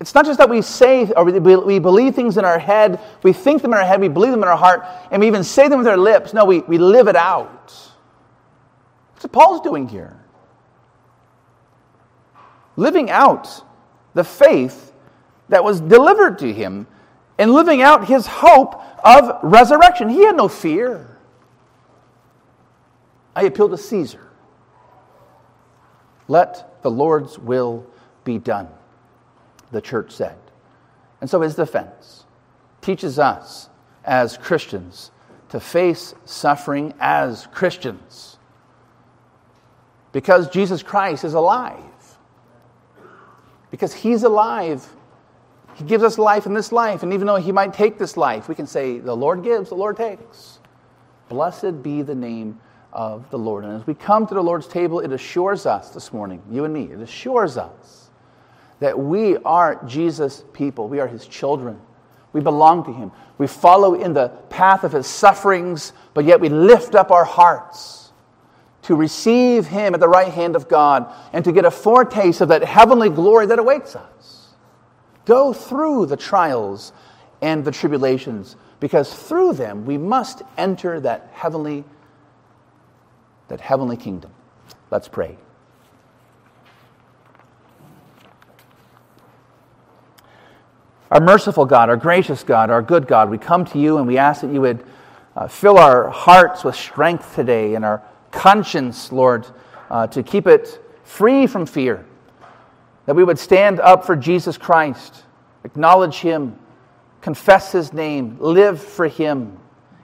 It's 0.00 0.14
not 0.14 0.24
just 0.24 0.38
that 0.38 0.48
we 0.48 0.62
say 0.62 1.10
or 1.10 1.24
we, 1.24 1.38
we 1.38 1.78
believe 1.78 2.14
things 2.14 2.38
in 2.38 2.46
our 2.46 2.58
head, 2.58 2.98
we 3.22 3.34
think 3.34 3.60
them 3.60 3.72
in 3.72 3.78
our 3.78 3.84
head, 3.84 4.00
we 4.00 4.08
believe 4.08 4.30
them 4.30 4.42
in 4.42 4.48
our 4.48 4.56
heart, 4.56 4.86
and 5.10 5.20
we 5.20 5.26
even 5.26 5.44
say 5.44 5.68
them 5.68 5.80
with 5.80 5.88
our 5.88 5.98
lips. 5.98 6.32
No, 6.32 6.46
we, 6.46 6.60
we 6.60 6.78
live 6.78 7.08
it 7.08 7.16
out. 7.16 7.93
What 9.24 9.32
Paul's 9.32 9.60
doing 9.62 9.88
here. 9.88 10.14
Living 12.76 13.10
out 13.10 13.64
the 14.12 14.22
faith 14.22 14.92
that 15.48 15.64
was 15.64 15.80
delivered 15.80 16.38
to 16.40 16.52
him 16.52 16.86
and 17.38 17.54
living 17.54 17.80
out 17.80 18.06
his 18.06 18.26
hope 18.26 18.82
of 19.02 19.38
resurrection. 19.42 20.10
He 20.10 20.26
had 20.26 20.36
no 20.36 20.46
fear. 20.46 21.16
I 23.34 23.44
appeal 23.44 23.70
to 23.70 23.78
Caesar. 23.78 24.30
Let 26.28 26.82
the 26.82 26.90
Lord's 26.90 27.38
will 27.38 27.86
be 28.24 28.36
done, 28.36 28.68
the 29.70 29.80
church 29.80 30.12
said. 30.12 30.36
And 31.22 31.30
so 31.30 31.40
his 31.40 31.54
defense 31.54 32.24
teaches 32.82 33.18
us 33.18 33.70
as 34.04 34.36
Christians 34.36 35.12
to 35.48 35.60
face 35.60 36.14
suffering 36.26 36.92
as 37.00 37.46
Christians 37.52 38.33
because 40.14 40.48
Jesus 40.48 40.80
Christ 40.80 41.24
is 41.24 41.34
alive. 41.34 41.82
Because 43.72 43.92
He's 43.92 44.22
alive, 44.22 44.86
He 45.74 45.82
gives 45.82 46.04
us 46.04 46.18
life 46.18 46.46
in 46.46 46.54
this 46.54 46.70
life. 46.70 47.02
And 47.02 47.12
even 47.12 47.26
though 47.26 47.34
He 47.34 47.50
might 47.50 47.74
take 47.74 47.98
this 47.98 48.16
life, 48.16 48.48
we 48.48 48.54
can 48.54 48.68
say, 48.68 49.00
The 49.00 49.14
Lord 49.14 49.42
gives, 49.42 49.70
the 49.70 49.74
Lord 49.74 49.96
takes. 49.96 50.60
Blessed 51.28 51.82
be 51.82 52.02
the 52.02 52.14
name 52.14 52.60
of 52.92 53.28
the 53.30 53.38
Lord. 53.38 53.64
And 53.64 53.80
as 53.80 53.86
we 53.88 53.94
come 53.94 54.24
to 54.28 54.34
the 54.34 54.42
Lord's 54.42 54.68
table, 54.68 55.00
it 55.00 55.10
assures 55.10 55.66
us 55.66 55.90
this 55.90 56.12
morning, 56.12 56.40
you 56.48 56.64
and 56.64 56.72
me, 56.72 56.84
it 56.84 57.00
assures 57.00 57.56
us 57.56 58.10
that 58.78 58.96
we 58.96 59.36
are 59.38 59.84
Jesus' 59.84 60.44
people. 60.52 60.86
We 60.86 61.00
are 61.00 61.08
His 61.08 61.26
children. 61.26 61.80
We 62.32 62.40
belong 62.40 62.84
to 62.84 62.92
Him. 62.92 63.10
We 63.36 63.48
follow 63.48 63.94
in 63.94 64.14
the 64.14 64.28
path 64.48 64.84
of 64.84 64.92
His 64.92 65.08
sufferings, 65.08 65.92
but 66.12 66.24
yet 66.24 66.38
we 66.38 66.50
lift 66.50 66.94
up 66.94 67.10
our 67.10 67.24
hearts 67.24 68.03
to 68.84 68.94
receive 68.94 69.66
Him 69.66 69.94
at 69.94 70.00
the 70.00 70.08
right 70.08 70.32
hand 70.32 70.56
of 70.56 70.68
God 70.68 71.12
and 71.32 71.44
to 71.44 71.52
get 71.52 71.64
a 71.64 71.70
foretaste 71.70 72.40
of 72.40 72.48
that 72.48 72.64
heavenly 72.64 73.08
glory 73.08 73.46
that 73.46 73.58
awaits 73.58 73.96
us. 73.96 74.54
Go 75.24 75.52
through 75.52 76.06
the 76.06 76.16
trials 76.16 76.92
and 77.40 77.64
the 77.64 77.70
tribulations 77.70 78.56
because 78.80 79.12
through 79.12 79.54
them 79.54 79.86
we 79.86 79.96
must 79.96 80.42
enter 80.58 81.00
that 81.00 81.30
heavenly 81.32 81.84
that 83.48 83.60
heavenly 83.60 83.96
kingdom. 83.96 84.30
Let's 84.90 85.08
pray. 85.08 85.36
Our 91.10 91.20
merciful 91.20 91.66
God, 91.66 91.90
our 91.90 91.96
gracious 91.96 92.42
God, 92.42 92.70
our 92.70 92.82
good 92.82 93.06
God, 93.06 93.30
we 93.30 93.38
come 93.38 93.64
to 93.66 93.78
you 93.78 93.98
and 93.98 94.06
we 94.06 94.18
ask 94.18 94.40
that 94.40 94.52
you 94.52 94.60
would 94.62 94.84
uh, 95.36 95.46
fill 95.46 95.78
our 95.78 96.08
hearts 96.08 96.64
with 96.64 96.74
strength 96.74 97.34
today 97.34 97.74
and 97.74 97.84
our 97.84 98.02
conscience, 98.34 99.12
Lord, 99.12 99.46
uh, 99.90 100.06
to 100.08 100.22
keep 100.22 100.46
it 100.46 100.80
free 101.04 101.46
from 101.46 101.66
fear. 101.66 102.04
That 103.06 103.14
we 103.14 103.24
would 103.24 103.38
stand 103.38 103.80
up 103.80 104.04
for 104.04 104.16
Jesus 104.16 104.58
Christ, 104.58 105.22
acknowledge 105.62 106.16
Him, 106.16 106.58
confess 107.20 107.72
His 107.72 107.92
name, 107.92 108.36
live 108.40 108.82
for 108.82 109.06
Him 109.06 109.58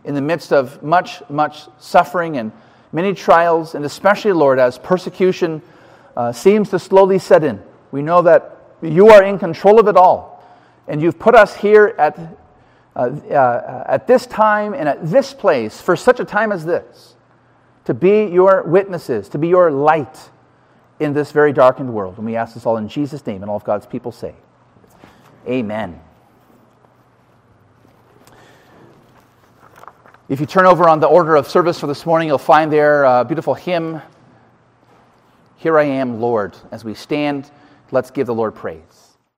in 0.04 0.14
the 0.14 0.20
midst 0.20 0.52
of 0.52 0.82
much, 0.82 1.22
much 1.28 1.66
suffering 1.78 2.36
and 2.36 2.52
many 2.92 3.14
trials, 3.14 3.74
and 3.74 3.84
especially, 3.84 4.32
Lord, 4.32 4.58
as 4.58 4.78
persecution 4.78 5.60
uh, 6.16 6.32
seems 6.32 6.70
to 6.70 6.78
slowly 6.78 7.18
set 7.18 7.44
in. 7.44 7.62
We 7.90 8.02
know 8.02 8.22
that 8.22 8.58
you 8.82 9.08
are 9.10 9.22
in 9.22 9.38
control 9.38 9.78
of 9.78 9.88
it 9.88 9.96
all, 9.96 10.44
and 10.88 11.02
you've 11.02 11.18
put 11.18 11.34
us 11.34 11.54
here 11.54 11.94
at, 11.98 12.18
uh, 12.96 12.98
uh, 12.98 13.84
at 13.86 14.06
this 14.06 14.26
time 14.26 14.74
and 14.74 14.88
at 14.88 15.10
this 15.10 15.34
place 15.34 15.80
for 15.80 15.96
such 15.96 16.20
a 16.20 16.24
time 16.24 16.52
as 16.52 16.64
this 16.64 17.16
to 17.90 17.94
be 17.94 18.26
your 18.26 18.62
witnesses, 18.62 19.28
to 19.28 19.36
be 19.36 19.48
your 19.48 19.68
light 19.68 20.30
in 21.00 21.12
this 21.12 21.32
very 21.32 21.52
darkened 21.52 21.92
world. 21.92 22.16
And 22.18 22.24
we 22.24 22.36
ask 22.36 22.54
this 22.54 22.64
all 22.64 22.76
in 22.76 22.86
Jesus' 22.86 23.26
name, 23.26 23.42
and 23.42 23.50
all 23.50 23.56
of 23.56 23.64
God's 23.64 23.84
people 23.84 24.12
say, 24.12 24.32
Amen. 25.48 26.00
If 30.28 30.38
you 30.38 30.46
turn 30.46 30.66
over 30.66 30.88
on 30.88 31.00
the 31.00 31.08
order 31.08 31.34
of 31.34 31.48
service 31.48 31.80
for 31.80 31.88
this 31.88 32.06
morning, 32.06 32.28
you'll 32.28 32.38
find 32.38 32.72
there 32.72 33.02
a 33.02 33.24
beautiful 33.24 33.54
hymn, 33.54 34.00
Here 35.56 35.76
I 35.76 35.82
Am, 35.82 36.20
Lord. 36.20 36.56
As 36.70 36.84
we 36.84 36.94
stand, 36.94 37.50
let's 37.90 38.12
give 38.12 38.28
the 38.28 38.34
Lord 38.36 38.54
praise. 38.54 38.99